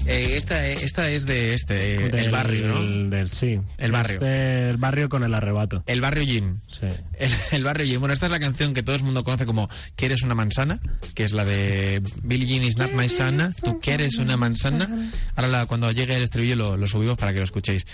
Eh, 0.06 0.36
esta, 0.36 0.66
esta 0.66 1.08
es 1.10 1.26
de 1.26 1.54
este, 1.54 1.94
eh, 1.94 2.10
el 2.12 2.30
barrio, 2.30 2.66
¿no? 2.66 3.08
del- 3.10 3.30
sí. 3.30 3.58
El 3.78 3.92
barrio. 3.92 4.14
este- 4.14 4.70
el 4.70 4.76
barrio 4.76 5.08
con 5.08 5.22
el 5.22 5.32
arrebato. 5.34 5.82
El 5.86 6.00
barrio 6.00 6.24
Jin. 6.24 6.56
Sí. 6.68 6.86
El, 7.18 7.30
el 7.52 7.64
barrio 7.64 7.86
Jin. 7.86 8.00
Bueno, 8.00 8.12
esta 8.12 8.26
es 8.26 8.32
la 8.32 8.40
canción 8.40 8.74
que 8.74 8.82
todo 8.82 8.96
el 8.96 9.02
mundo 9.04 9.22
conoce 9.22 9.46
como 9.46 9.68
¿Quieres 9.94 10.22
una 10.22 10.34
manzana? 10.34 10.80
Que 11.14 11.24
es 11.24 11.32
la 11.32 11.44
de 11.44 12.02
Billie 12.22 12.46
Jean 12.46 12.64
is 12.64 12.76
not 12.78 12.92
my 12.92 13.08
sana. 13.08 13.54
¿Tú 13.62 13.78
quieres 13.80 14.18
una 14.18 14.36
manzana? 14.36 14.88
Ahora 15.36 15.48
la- 15.48 15.66
cuando 15.66 15.90
llegue 15.92 16.16
el 16.16 16.22
estribillo 16.24 16.56
lo, 16.56 16.76
lo 16.76 16.86
subimos 16.86 17.16
para 17.16 17.32
que 17.32 17.38
lo 17.38 17.44
escuchéis. 17.44 17.86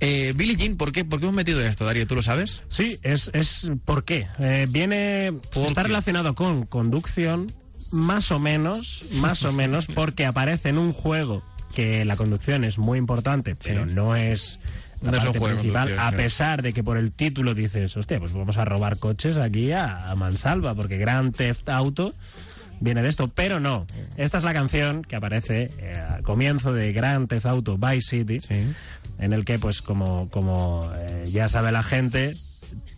Eh, 0.00 0.32
Billie 0.34 0.56
Jean, 0.56 0.76
¿por 0.76 0.90
qué, 0.92 1.04
¿por 1.04 1.20
qué 1.20 1.26
hemos 1.26 1.36
metido 1.36 1.60
esto, 1.60 1.84
Darío? 1.84 2.06
¿Tú 2.06 2.16
lo 2.16 2.22
sabes? 2.22 2.62
Sí, 2.68 2.98
es, 3.02 3.30
es 3.34 3.70
¿por 3.84 4.04
qué? 4.04 4.26
Eh, 4.40 4.66
viene 4.68 5.28
está 5.54 5.82
qué? 5.82 5.88
relacionado 5.88 6.34
con 6.34 6.66
conducción 6.66 7.52
más 7.92 8.30
o 8.30 8.38
menos, 8.38 9.04
más 9.14 9.44
o 9.44 9.52
menos 9.52 9.86
porque 9.86 10.24
aparece 10.24 10.68
en 10.68 10.78
un 10.78 10.92
juego 10.92 11.42
que 11.72 12.04
la 12.04 12.16
conducción 12.16 12.64
es 12.64 12.78
muy 12.78 12.98
importante, 12.98 13.56
pero 13.56 13.86
no 13.86 14.14
es 14.16 14.60
la 15.02 15.10
No 15.12 15.18
parte 15.18 15.40
principal, 15.40 15.98
a 15.98 16.12
pesar 16.12 16.62
de 16.62 16.72
que 16.72 16.84
por 16.84 16.96
el 16.96 17.10
título 17.12 17.54
dices, 17.54 17.96
hostia, 17.96 18.18
pues 18.20 18.32
vamos 18.32 18.56
a 18.56 18.64
robar 18.64 18.98
coches 18.98 19.36
aquí 19.36 19.72
a, 19.72 20.10
a 20.10 20.14
mansalva, 20.14 20.74
porque 20.74 20.96
Grand 20.98 21.34
Theft 21.34 21.68
Auto 21.68 22.14
viene 22.80 23.02
de 23.02 23.08
esto, 23.08 23.28
pero 23.28 23.58
no. 23.60 23.86
Esta 24.16 24.38
es 24.38 24.44
la 24.44 24.52
canción 24.52 25.02
que 25.02 25.16
aparece 25.16 25.70
eh, 25.78 25.94
al 25.96 26.22
comienzo 26.22 26.72
de 26.72 26.92
Grand 26.92 27.28
Theft 27.28 27.46
Auto 27.46 27.78
Vice 27.78 28.00
City, 28.18 28.38
en 29.18 29.32
el 29.32 29.44
que, 29.44 29.58
pues, 29.58 29.82
como, 29.82 30.28
como 30.30 30.90
eh, 30.96 31.24
ya 31.30 31.48
sabe 31.48 31.70
la 31.72 31.82
gente, 31.82 32.32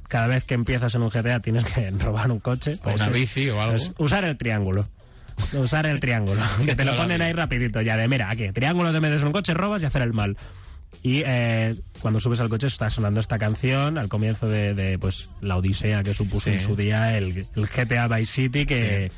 cada 0.08 0.26
vez 0.26 0.44
que 0.44 0.54
empiezas 0.54 0.94
en 0.94 1.02
un 1.02 1.08
GTA 1.10 1.40
tienes 1.40 1.64
que 1.64 1.90
robar 1.98 2.30
un 2.30 2.38
coche. 2.40 2.78
O 2.84 2.92
una 2.94 3.06
es- 3.06 3.12
bici 3.12 3.48
o 3.50 3.60
algo. 3.60 3.76
usar 3.98 4.24
el 4.24 4.36
triángulo. 4.36 4.88
Usar 5.54 5.86
el 5.86 6.00
triángulo. 6.00 6.40
que 6.66 6.74
te 6.76 6.84
lo 6.84 6.96
ponen 6.96 7.20
ahí 7.22 7.32
rapidito 7.32 7.80
ya 7.82 7.96
de, 7.96 8.08
mira, 8.08 8.30
aquí, 8.30 8.50
triángulo 8.52 8.92
te 8.92 9.00
metes 9.00 9.20
en 9.20 9.26
un 9.28 9.32
coche, 9.32 9.54
robas 9.54 9.82
y 9.82 9.86
hacer 9.86 10.02
el 10.02 10.12
mal. 10.12 10.36
Y 11.02 11.22
eh, 11.26 11.74
cuando 12.00 12.20
subes 12.20 12.40
al 12.40 12.48
coche 12.48 12.66
está 12.68 12.88
sonando 12.88 13.20
esta 13.20 13.38
canción 13.38 13.98
al 13.98 14.08
comienzo 14.08 14.46
de, 14.46 14.74
de, 14.74 14.98
pues 14.98 15.28
la 15.40 15.56
odisea 15.56 16.02
que 16.02 16.14
supuso 16.14 16.48
Sí. 16.50 16.56
en 16.56 16.60
su 16.60 16.76
día 16.76 17.16
el, 17.18 17.46
el 17.54 17.66
GTA 17.66 18.06
Vice 18.08 18.32
City 18.32 18.64
que... 18.66 19.10
Sí. 19.10 19.16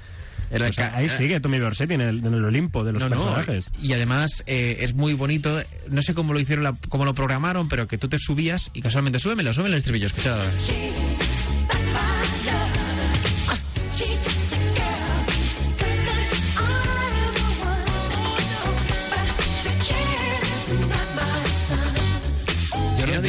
Era 0.49 0.67
pues, 0.67 0.79
ahí 0.79 1.09
sigue 1.09 1.41
Tommy 1.41 1.59
Versetti 1.59 1.95
en 1.95 2.01
el, 2.03 2.19
en 2.25 2.33
el 2.33 2.45
Olimpo 2.45 2.85
de 2.85 2.93
los 2.93 3.03
No, 3.03 3.09
no, 3.09 3.17
personajes. 3.17 3.69
y 3.83 3.93
además 3.95 4.45
eh, 4.47 4.77
es 4.81 4.95
muy 4.95 5.13
bonito. 5.13 5.61
No 5.91 6.03
sé 6.03 6.15
cómo 6.15 6.33
lo 6.33 6.39
hicieron, 6.39 6.63
la- 6.63 6.77
cómo 6.89 7.05
lo 7.05 7.15
programaron, 7.15 7.69
pero 7.69 7.89
que 7.89 7.99
tú 7.99 8.09
te 8.09 8.19
subías 8.19 8.71
y 8.73 8.81
casualmente 8.81 9.19
súbemelo, 9.19 9.53
súbemelo 9.53 9.75
el 9.75 9.79
estribillo, 9.79 10.07
escuchad 10.07 10.37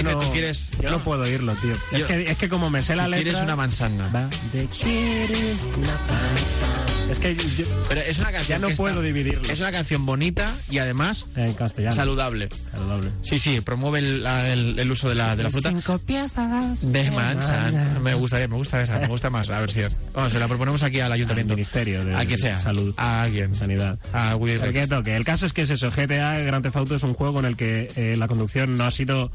dice, 0.03 0.13
no, 0.13 0.19
tú 0.19 0.31
quieres- 0.31 0.69
yo 0.81 0.89
no 0.91 0.99
puedo 0.99 1.23
oírlo, 1.23 1.53
tío. 1.55 1.73
Es 1.91 1.99
Yo- 2.01 2.07
que, 2.07 2.23
es 2.23 2.37
que 2.37 2.49
como 2.49 2.69
me 2.69 2.83
sé 2.83 2.95
la 2.95 3.07
letra... 3.07 3.23
quieres 3.23 3.41
una 3.41 3.55
manzana. 3.55 4.09
Va 4.13 4.29
de 4.53 4.65
quieres 4.67 5.57
una 5.77 5.87
manzana. 6.07 7.11
Es 7.11 7.19
que 7.19 7.35
yo 7.35 7.65
Pero 7.87 8.01
es 8.01 8.19
una 8.19 8.31
canción 8.33 8.57
ya 8.57 8.59
no 8.59 8.67
que 8.67 8.75
puedo 8.75 8.95
está- 8.95 9.05
dividirlo. 9.05 9.49
Es 9.51 9.59
una 9.59 9.71
canción 9.71 10.05
bonita 10.05 10.53
y 10.69 10.79
además 10.79 11.25
en 11.37 11.53
castellano. 11.53 11.95
saludable. 11.95 12.49
Saludable. 12.71 13.11
Sí, 13.21 13.39
sí, 13.39 13.61
promueve 13.61 13.99
el, 13.99 14.25
el- 14.25 14.77
el 14.79 14.91
uso 14.91 15.07
de 15.07 15.15
la, 15.15 15.35
de 15.35 15.43
la 15.43 15.49
fruta. 15.49 15.69
Cinco 15.69 15.97
piezas 15.99 16.91
De 16.91 17.09
manzana. 17.11 17.97
Me 18.01 18.13
gustaría, 18.13 18.47
me 18.49 18.55
gusta 18.57 18.81
esa, 18.83 18.99
me 18.99 19.07
gusta 19.07 19.29
más 19.29 19.47
la 19.47 19.59
versión. 19.61 19.89
Vamos, 20.13 20.33
se 20.33 20.39
la 20.39 20.47
proponemos 20.49 20.83
aquí 20.83 20.99
al 20.99 21.11
ayuntamiento. 21.11 21.53
Ministerio 21.53 22.03
de 22.03 22.15
a 22.15 22.25
quien 22.25 22.37
sea. 22.39 22.57
Salud. 22.57 22.93
A 22.97 23.21
alguien. 23.21 23.55
Sanidad. 23.55 23.97
A 24.11 24.35
Willy 24.35 24.59
El 24.61 24.73
que 24.73 24.87
toque. 24.87 25.15
El 25.15 25.23
caso 25.23 25.45
es 25.45 25.53
que 25.53 25.61
es 25.61 25.69
eso. 25.69 25.89
GTA 25.91 26.37
Grand 26.39 26.61
Theft 26.63 26.75
Auto 26.75 26.95
es 26.95 27.03
un 27.03 27.13
juego 27.13 27.39
en 27.39 27.45
el 27.45 27.55
que 27.55 27.89
eh, 27.95 28.15
la 28.17 28.27
conducción 28.27 28.77
no 28.77 28.83
ha 28.83 28.91
sido 28.91 29.31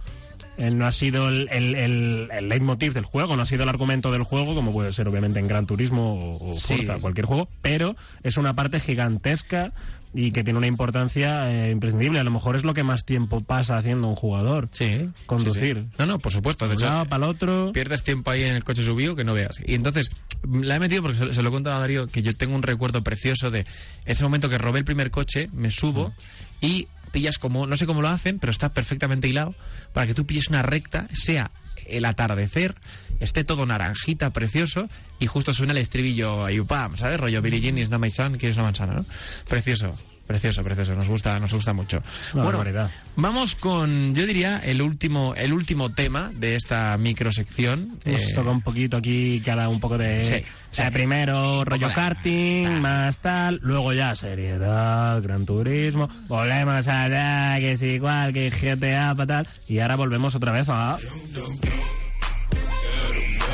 no 0.59 0.86
ha 0.86 0.92
sido 0.92 1.28
el, 1.28 1.48
el, 1.50 1.74
el, 1.74 2.28
el 2.32 2.48
leitmotiv 2.48 2.92
del 2.92 3.05
juego, 3.05 3.36
no 3.36 3.42
ha 3.42 3.46
sido 3.46 3.62
el 3.62 3.68
argumento 3.68 4.12
del 4.12 4.22
juego, 4.22 4.55
como 4.55 4.72
puede 4.72 4.92
ser 4.92 5.09
obviamente 5.09 5.38
en 5.38 5.48
Gran 5.48 5.66
Turismo 5.66 6.14
o, 6.14 6.50
o 6.50 6.53
Sí. 6.55 6.76
Forza, 6.78 6.98
cualquier 6.98 7.26
juego, 7.26 7.48
pero 7.62 7.96
es 8.22 8.36
una 8.36 8.55
parte 8.55 8.78
gigantesca 8.80 9.72
y 10.14 10.30
que 10.32 10.44
tiene 10.44 10.59
una 10.59 10.66
importancia 10.66 11.50
eh, 11.50 11.70
imprescindible. 11.70 12.20
A 12.20 12.24
lo 12.24 12.30
mejor 12.30 12.55
es 12.57 12.64
lo 12.64 12.74
que 12.74 12.82
más 12.82 13.05
tiempo 13.05 13.40
pasa 13.40 13.78
haciendo 13.78 14.09
un 14.09 14.14
jugador. 14.14 14.68
Sí. 14.72 15.09
Conducir. 15.24 15.76
sí, 15.78 15.86
sí. 15.90 15.96
No, 15.98 16.07
no, 16.07 16.18
por 16.18 16.32
supuesto. 16.32 16.68
De 16.68 16.74
hecho, 16.74 16.84
lado 16.84 17.07
para 17.07 17.24
el 17.24 17.30
otro. 17.30 17.72
pierdes 17.72 18.03
tiempo 18.03 18.30
ahí 18.30 18.42
en 18.44 18.55
el 18.55 18.62
coche 18.62 18.82
subido 18.82 19.16
que 19.16 19.24
no 19.24 19.32
veas. 19.32 19.59
Y 19.66 19.74
entonces, 19.74 20.11
la 20.50 20.76
he 20.76 20.78
metido 20.78 21.03
porque 21.03 21.16
se, 21.18 21.32
se 21.32 21.42
lo 21.42 21.48
he 21.48 21.53
contado 21.53 21.76
a 21.76 21.80
Darío, 21.80 22.07
que 22.09 22.20
yo 22.20 22.36
tengo 22.36 22.55
un 22.55 22.62
recuerdo 22.62 23.03
precioso 23.03 23.50
de 23.50 23.64
ese 24.05 24.22
momento 24.22 24.50
que 24.50 24.59
robé 24.59 24.80
el 24.80 24.84
primer 24.84 25.11
coche, 25.11 25.48
me 25.55 25.70
subo 25.70 26.12
y 26.61 26.88
pillas 27.13 27.39
como, 27.39 27.67
no 27.67 27.77
sé 27.77 27.87
cómo 27.87 28.03
lo 28.03 28.09
hacen, 28.09 28.39
pero 28.39 28.51
está 28.51 28.73
perfectamente 28.73 29.29
hilado 29.29 29.55
para 29.93 30.07
que 30.07 30.15
tú 30.15 30.27
pilles 30.27 30.49
una 30.49 30.63
recta, 30.63 31.07
sea 31.13 31.53
el 31.87 32.05
atardecer, 32.05 32.75
esté 33.21 33.45
todo 33.45 33.67
naranjita, 33.67 34.33
precioso, 34.33 34.89
y 35.19 35.27
justo 35.27 35.55
suena 35.55 35.73
el 35.73 35.79
estribillo 35.79 36.45
ahí, 36.45 36.61
pam, 36.61 36.97
¿sabes? 36.97 37.21
Rollo 37.21 37.43
Billie 37.43 37.61
Jean 37.61 37.77
not 37.91 38.01
my 38.01 38.11
son, 38.11 38.39
quieres 38.39 38.57
una 38.57 38.65
manzana, 38.65 38.95
¿no? 38.95 39.07
Precioso. 39.49 39.97
Precioso, 40.33 40.64
precioso, 40.64 40.95
nos 40.95 41.09
gusta, 41.09 41.39
nos 41.39 41.53
gusta 41.53 41.74
mucho. 41.74 41.99
Una 42.33 42.45
bueno, 42.45 42.59
barbaridad. 42.59 42.91
vamos 43.16 43.55
con, 43.55 44.14
yo 44.14 44.24
diría, 44.26 44.61
el 44.64 44.80
último, 44.80 45.35
el 45.37 45.53
último 45.53 45.93
tema 45.93 46.30
de 46.33 46.55
esta 46.55 46.97
microsección. 46.97 47.99
Nos 48.07 48.22
Eh, 48.22 48.35
toca 48.35 48.51
un 48.51 48.62
poquito 48.62 48.97
aquí 48.97 49.43
cada 49.45 49.68
un 49.68 49.78
poco 49.78 49.99
de... 49.99 50.24
Sí, 50.24 50.43
o 50.70 50.74
sea, 50.74 50.87
sí. 50.89 50.95
primero 50.95 51.66
rollo 51.66 51.93
karting, 51.95 52.80
más 52.80 53.18
tal, 53.18 53.61
luego 53.62 53.93
ya 53.93 54.16
seriedad, 54.16 55.20
gran 55.20 55.45
turismo, 55.45 56.09
volvemos 56.28 56.89
a 56.89 57.05
hablar 57.05 57.61
que 57.61 57.72
es 57.72 57.83
igual 57.83 58.33
que 58.33 58.49
GTA, 58.49 59.14
para 59.14 59.45
tal, 59.45 59.49
y 59.68 59.80
ahora 59.80 59.97
volvemos 59.97 60.35
otra 60.35 60.51
vez 60.53 60.66
a... 60.70 60.95
a 60.95 60.99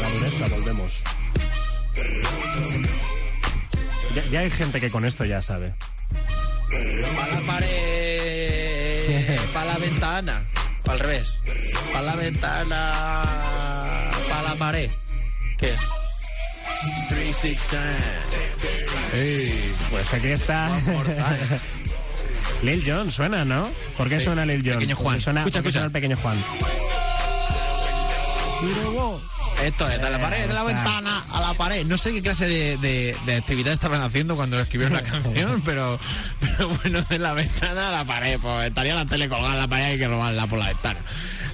la 0.00 0.10
dureza, 0.14 0.46
volvemos. 0.54 1.02
Ya, 4.14 4.24
ya 4.30 4.40
hay 4.40 4.50
gente 4.50 4.80
que 4.80 4.90
con 4.92 5.04
esto 5.04 5.24
ya 5.24 5.42
sabe. 5.42 5.74
Para 6.70 7.34
la 7.34 7.40
pared, 7.46 9.38
para 9.54 9.66
la 9.72 9.78
ventana, 9.78 10.42
para 10.84 10.92
al 10.94 11.00
revés, 11.00 11.34
para 11.92 12.02
la 12.04 12.16
ventana, 12.16 12.92
para 14.28 14.42
la 14.42 14.54
pared. 14.58 14.90
¿Qué 15.58 15.70
es? 15.74 15.80
369. 17.08 17.96
Ey, 19.14 19.74
Pues 19.90 20.14
aquí 20.14 20.28
está... 20.28 20.68
Lil 22.62 22.82
Jon 22.86 23.10
suena, 23.10 23.44
¿no? 23.44 23.68
¿Por 23.96 24.08
qué 24.08 24.18
Sí, 24.18 24.26
suena 24.26 24.44
Lil 24.44 24.62
Jon? 24.64 24.74
Pequeño 24.74 24.96
Porque 24.96 25.08
Juan. 25.10 25.20
Suena, 25.20 25.40
Escucha, 25.40 25.58
porque 25.60 25.68
escucha. 25.68 25.72
suena 25.80 25.86
el 25.86 25.92
pequeño 25.92 26.16
Juan. 26.16 26.36
Esto 29.64 29.88
es, 29.90 30.00
de 30.00 30.10
la 30.10 30.18
pared, 30.20 30.46
de 30.46 30.54
la 30.54 30.62
ventana, 30.62 31.24
a 31.30 31.40
la 31.40 31.54
pared. 31.54 31.84
No 31.84 31.98
sé 31.98 32.12
qué 32.12 32.22
clase 32.22 32.46
de, 32.46 32.76
de, 32.78 33.16
de 33.26 33.36
actividad 33.36 33.72
estaban 33.72 34.00
haciendo 34.00 34.36
cuando 34.36 34.58
escribieron 34.60 34.96
la 34.96 35.02
canción, 35.10 35.60
pero, 35.64 35.98
pero 36.40 36.68
bueno, 36.68 37.02
de 37.02 37.18
la 37.18 37.34
ventana 37.34 37.88
a 37.88 37.92
la 37.92 38.04
pared. 38.04 38.38
Pues 38.40 38.68
estaría 38.68 38.94
la 38.94 39.04
tele 39.04 39.28
colgada 39.28 39.54
en 39.54 39.60
la 39.60 39.68
pared 39.68 39.84
y 39.84 39.90
hay 39.92 39.98
que 39.98 40.06
robarla 40.08 40.46
por 40.46 40.58
la 40.58 40.68
ventana. 40.68 41.00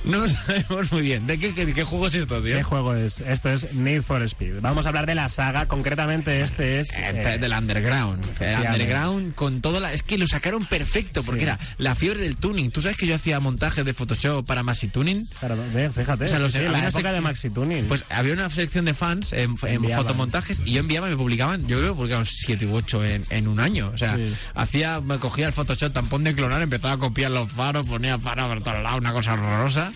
No 0.05 0.29
sabemos 0.29 0.93
muy 0.93 1.03
bien. 1.03 1.27
¿De 1.27 1.39
qué, 1.39 1.55
qué, 1.55 1.73
qué 1.73 1.83
juego 1.85 2.07
es 2.09 2.15
esto, 2.15 2.43
tío? 2.43 2.57
¿Qué 2.57 2.63
juego 2.63 2.95
es? 2.95 3.21
Esto 3.21 3.49
es 3.51 3.73
Need 3.75 4.03
for 4.03 4.23
Speed. 4.23 4.61
Vamos 4.61 4.85
a 4.85 4.89
hablar 4.91 5.07
de 5.07 5.15
la 5.15 5.29
saga, 5.31 5.67
concretamente 5.67 6.43
este 6.43 6.81
es... 6.81 6.91
Este 6.91 7.35
eh, 7.35 7.39
del 7.39 7.53
Underground. 7.53 8.23
El 8.23 8.31
efectivamente. 8.31 8.71
Underground 8.83 9.35
con 9.35 9.61
toda 9.63 9.81
la... 9.81 9.93
Es 9.95 10.03
que 10.03 10.19
lo 10.19 10.27
sacaron 10.27 10.65
perfecto, 10.67 11.23
porque 11.23 11.41
Sí. 11.41 11.47
era 11.47 11.59
la 11.79 11.95
fiebre 11.95 12.21
del 12.21 12.37
tuning. 12.37 12.71
¿Tú 12.71 12.83
sabes 12.83 12.97
que 12.99 13.07
yo 13.07 13.15
hacía 13.15 13.41
montajes 13.41 13.85
de 13.85 13.93
Photoshop 13.95 14.47
para 14.47 14.63
Maxi 14.63 14.89
Tuning? 14.89 15.27
Claro, 15.41 15.57
fíjate, 15.95 16.25
O 16.25 16.29
sea, 16.29 16.37
sí, 16.37 16.43
los- 16.43 16.53
sí, 16.53 16.59
había 16.59 16.71
la 16.73 16.89
época 16.89 17.13
de 17.13 17.21
Maxi 17.23 17.51
Tuning. 17.51 17.87
Pues 17.87 18.05
había 18.11 18.35
una 18.35 18.51
sección 18.51 18.85
de 18.85 18.93
fans 18.95 19.33
en, 19.33 19.57
en 19.63 19.85
fotomontajes 19.91 20.61
y 20.67 20.73
yo 20.75 20.81
enviaba 20.81 21.07
y 21.09 21.13
me 21.13 21.17
publicaban, 21.17 21.67
yo 21.67 21.79
creo 21.79 21.93
que 21.93 21.97
publicaban 21.97 22.27
7 22.27 22.67
u 22.67 22.75
8 22.77 23.05
en, 23.05 23.25
en 23.31 23.49
un 23.49 23.59
año. 23.59 23.91
O 23.95 23.97
sea, 23.99 24.17
Sí. 24.17 24.35
hacía, 24.55 25.01
me 25.01 25.19
cogía 25.19 25.47
el 25.47 25.53
Photoshop 25.55 25.93
tampón 25.95 26.25
de 26.25 26.35
clonar, 26.35 26.61
empezaba 26.61 26.93
a 26.95 26.99
copiar 26.99 27.31
los 27.31 27.51
faros, 27.51 27.87
ponía 27.87 28.19
faros 28.19 28.49
por 28.49 28.63
todos 28.63 28.83
lados, 28.83 28.99
una 28.99 29.13
cosa 29.15 29.33
horrorosa. 29.33 29.93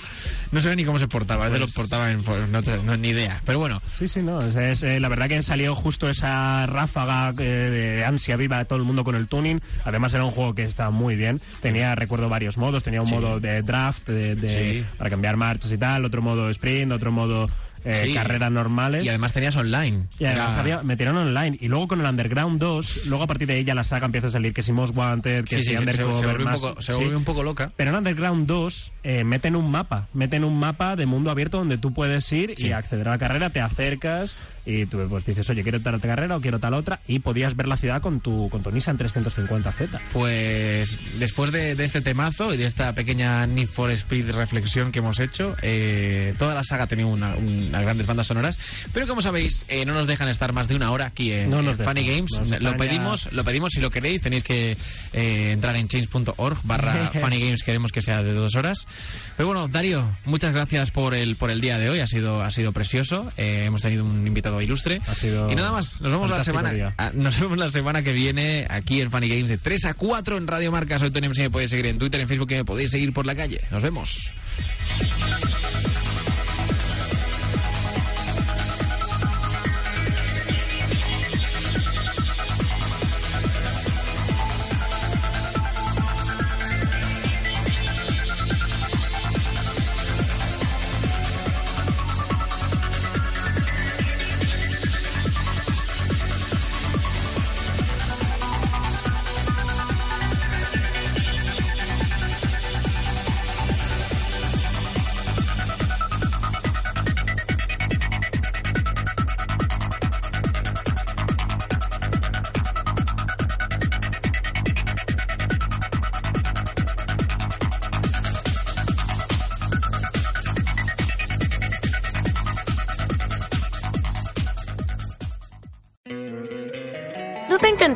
No 0.51 0.61
sé 0.63 0.75
ni 0.77 0.85
cómo 0.85 0.99
se 0.99 1.09
portaba, 1.09 1.45
a 1.47 1.49
veces 1.49 1.61
Pues- 1.65 1.77
los 1.77 1.89
portaba 1.89 2.11
en... 2.11 2.23
No, 2.53 2.61
no, 2.85 2.97
ni 2.97 3.09
idea. 3.09 3.43
Pero 3.45 3.59
bueno, 3.59 3.83
Sí, 3.99 4.09
sí, 4.09 4.23
no. 4.23 4.41
es- 4.41 4.57
es, 4.57 4.83
eh, 4.83 4.99
la 5.01 5.09
verdad 5.09 5.29
que 5.29 5.43
salió 5.43 5.75
justo 5.75 6.09
esa 6.09 6.65
ráfaga 6.67 7.33
eh, 7.39 7.43
de 7.99 8.05
ansia 8.05 8.37
viva 8.37 8.59
de 8.59 8.65
todo 8.65 8.79
el 8.79 8.85
mundo 8.85 9.05
con 9.05 9.15
el 9.15 9.29
tuning. 9.29 9.61
Además 9.85 10.15
era 10.15 10.25
un 10.25 10.31
juego 10.31 10.55
que 10.55 10.63
estaba 10.63 10.91
muy 10.91 11.17
bien. 11.17 11.41
Tenía, 11.61 11.95
recuerdo, 11.95 12.29
varios 12.29 12.57
modos. 12.57 12.83
Tenía 12.83 13.03
un 13.03 13.09
Sí. 13.09 13.15
modo 13.15 13.41
de 13.41 13.61
draft 13.63 14.09
de, 14.09 14.35
de- 14.37 14.81
Sí. 14.81 14.87
para 14.97 15.11
cambiar 15.11 15.37
marchas 15.37 15.71
y 15.73 15.79
tal, 15.79 16.05
otro 16.05 16.23
modo 16.23 16.49
sprint, 16.51 16.93
otro 16.93 17.13
modo 17.13 17.47
eh, 17.85 18.03
Sí. 18.07 18.15
carreras 18.15 18.51
normales. 18.51 19.05
y 19.05 19.09
además 19.09 19.33
tenías 19.33 19.57
online. 19.57 20.07
Y 20.19 20.25
además 20.25 20.53
Era- 20.53 20.61
había- 20.61 20.83
metieron 20.83 21.17
online. 21.17 21.57
Y 21.61 21.69
luego 21.69 21.89
con 21.89 22.01
el 22.01 22.07
Underground 22.07 22.59
2, 22.61 23.07
luego 23.07 23.25
a 23.25 23.27
partir 23.27 23.47
de 23.49 23.55
ahí 23.55 23.65
ya 23.65 23.75
la 23.75 23.85
saga 23.85 24.07
empieza 24.07 24.29
a 24.29 24.31
salir 24.31 24.53
que 24.53 24.63
si 24.63 24.73
Most 24.73 24.97
Wanted, 24.97 25.45
que 25.45 25.57
Sí, 25.57 25.63
si 25.63 25.71
sí, 25.71 25.77
se, 25.77 25.93
se 25.93 26.05
Undercover, 26.05 26.39
un 26.47 26.53
poco, 26.53 26.83
se 26.83 26.93
volvió 26.95 27.17
un 27.19 27.25
poco 27.25 27.43
loca. 27.43 27.71
Pero 27.77 27.91
en 27.91 27.97
Underground 27.97 28.47
2 28.47 28.93
eh, 29.03 29.25
meten 29.25 29.57
un 29.57 29.71
mapa, 29.71 30.09
meten 30.15 30.45
un 30.45 30.59
mapa 30.59 30.97
de 30.97 31.07
mundo 31.07 31.31
abierto 31.31 31.59
donde 31.59 31.79
tú 31.79 31.93
puedes 31.95 32.31
ir 32.33 32.55
y 32.59 32.73
acceder 32.73 33.09
a 33.09 33.13
la 33.13 33.19
carrera, 33.19 33.51
te 33.51 33.61
acercas 33.61 34.37
y 34.67 34.85
tú 34.87 34.99
pues 35.09 35.25
dices, 35.25 35.49
oye, 35.49 35.63
quiero 35.63 35.81
tal 35.81 35.99
carrera 36.01 36.37
o 36.37 36.41
quiero 36.41 36.59
tal 36.59 36.75
otra 36.75 37.01
y 37.09 37.21
podías 37.21 37.57
ver 37.57 37.69
la 37.69 37.77
ciudad 37.79 38.03
con 38.03 38.21
tu, 38.21 38.49
con 38.51 38.63
tu 38.63 38.71
Nissan 38.71 38.99
350Z. 38.99 39.99
Pues 40.13 40.99
después 41.19 41.53
de, 41.53 41.75
de 41.75 41.85
este 41.85 42.01
temazo 42.01 42.53
y 42.53 42.57
de 42.59 42.67
esta 42.67 42.93
pequeña 42.93 43.47
Need 43.47 43.69
for 43.69 43.91
Speed 43.91 44.31
reflexión 44.33 44.93
que 44.93 44.99
hemos 44.99 45.21
hecho, 45.21 45.57
eh, 45.63 46.35
toda 46.39 46.55
la 46.55 46.65
saga 46.65 46.85
ha 46.85 46.87
tenido 46.87 47.09
una- 47.09 47.35
unas 47.69 47.83
grandes 47.83 48.07
bandas 48.07 48.27
sonoras, 48.27 48.59
pero 48.93 49.07
como 49.07 49.23
sabéis, 49.23 49.65
eh, 49.69 49.85
no 49.85 49.95
nos 49.95 50.07
dejan 50.07 50.29
estar 50.29 50.53
más 50.53 50.69
de 50.69 50.75
una 50.77 50.91
hora 50.91 51.07
aquí 51.07 51.33
en, 51.33 51.51
No 51.51 51.63
nos 51.63 51.79
en 51.79 51.85
Funny. 51.85 52.07
Games. 52.07 52.31
Nos 52.49 52.61
Lo 52.61 52.77
pedimos, 52.77 53.29
lo 53.33 53.45
pedimos 53.45 53.73
si 53.73 53.81
lo 53.81 53.91
queréis, 53.91 54.21
tenéis 54.21 54.43
que 54.45 54.77
eh, 55.13 55.51
entrar 55.53 55.77
en 55.77 55.89
change.org 55.89 56.59
barra 56.65 57.11
Funny 57.21 57.41
Games, 57.41 57.63
queremos 57.63 57.93
que 57.93 58.03
sea 58.03 58.23
de 58.23 58.33
dos 58.33 58.57
horas. 58.57 58.87
Pero 59.37 59.49
bueno, 59.49 59.69
Darío, 59.69 60.09
muchas 60.25 60.53
gracias 60.53 60.91
por 60.91 61.15
el 61.15 61.37
por 61.37 61.51
el 61.51 61.61
día 61.61 61.79
de 61.79 61.91
hoy, 61.91 62.01
ha 62.01 62.07
sido, 62.07 62.43
ha 62.43 62.51
sido 62.51 62.73
precioso, 62.73 63.31
eh, 63.37 63.65
hemos 63.67 63.83
tenido 63.83 64.05
un 64.05 64.27
invitado 64.27 64.61
ilustre. 64.61 65.01
Ha 65.07 65.15
sido 65.15 65.51
y 65.51 65.55
nada 65.55 65.73
más, 65.73 66.01
nos 66.01 66.13
vemos 66.13 66.31
la 66.31 66.43
semana. 66.45 66.95
Ah, 66.99 67.11
Nos 67.15 67.39
vemos 67.41 67.59
la 67.59 67.71
semana 67.71 68.03
que 68.03 68.13
viene 68.13 68.67
aquí 68.69 69.01
en 69.01 69.11
Funny 69.11 69.29
Games 69.29 69.49
de 69.49 69.59
3 69.59 69.85
a 69.87 69.95
4 69.95 70.37
en 70.37 70.47
Radio 70.47 70.73
Marca. 70.73 70.99
Soy 70.99 71.11
Tony 71.11 71.29
MC, 71.29 71.39
me 71.43 71.51
podéis 71.51 71.71
seguir 71.71 71.87
en 71.87 71.99
Twitter, 71.99 72.21
en 72.21 72.29
Facebook 72.29 72.51
y 72.53 72.55
me 72.55 72.65
podéis 72.65 72.91
seguir 72.91 73.13
por 73.13 73.27
la 73.27 73.35
calle. 73.35 73.61
Nos 73.71 73.83
vemos. 73.83 74.33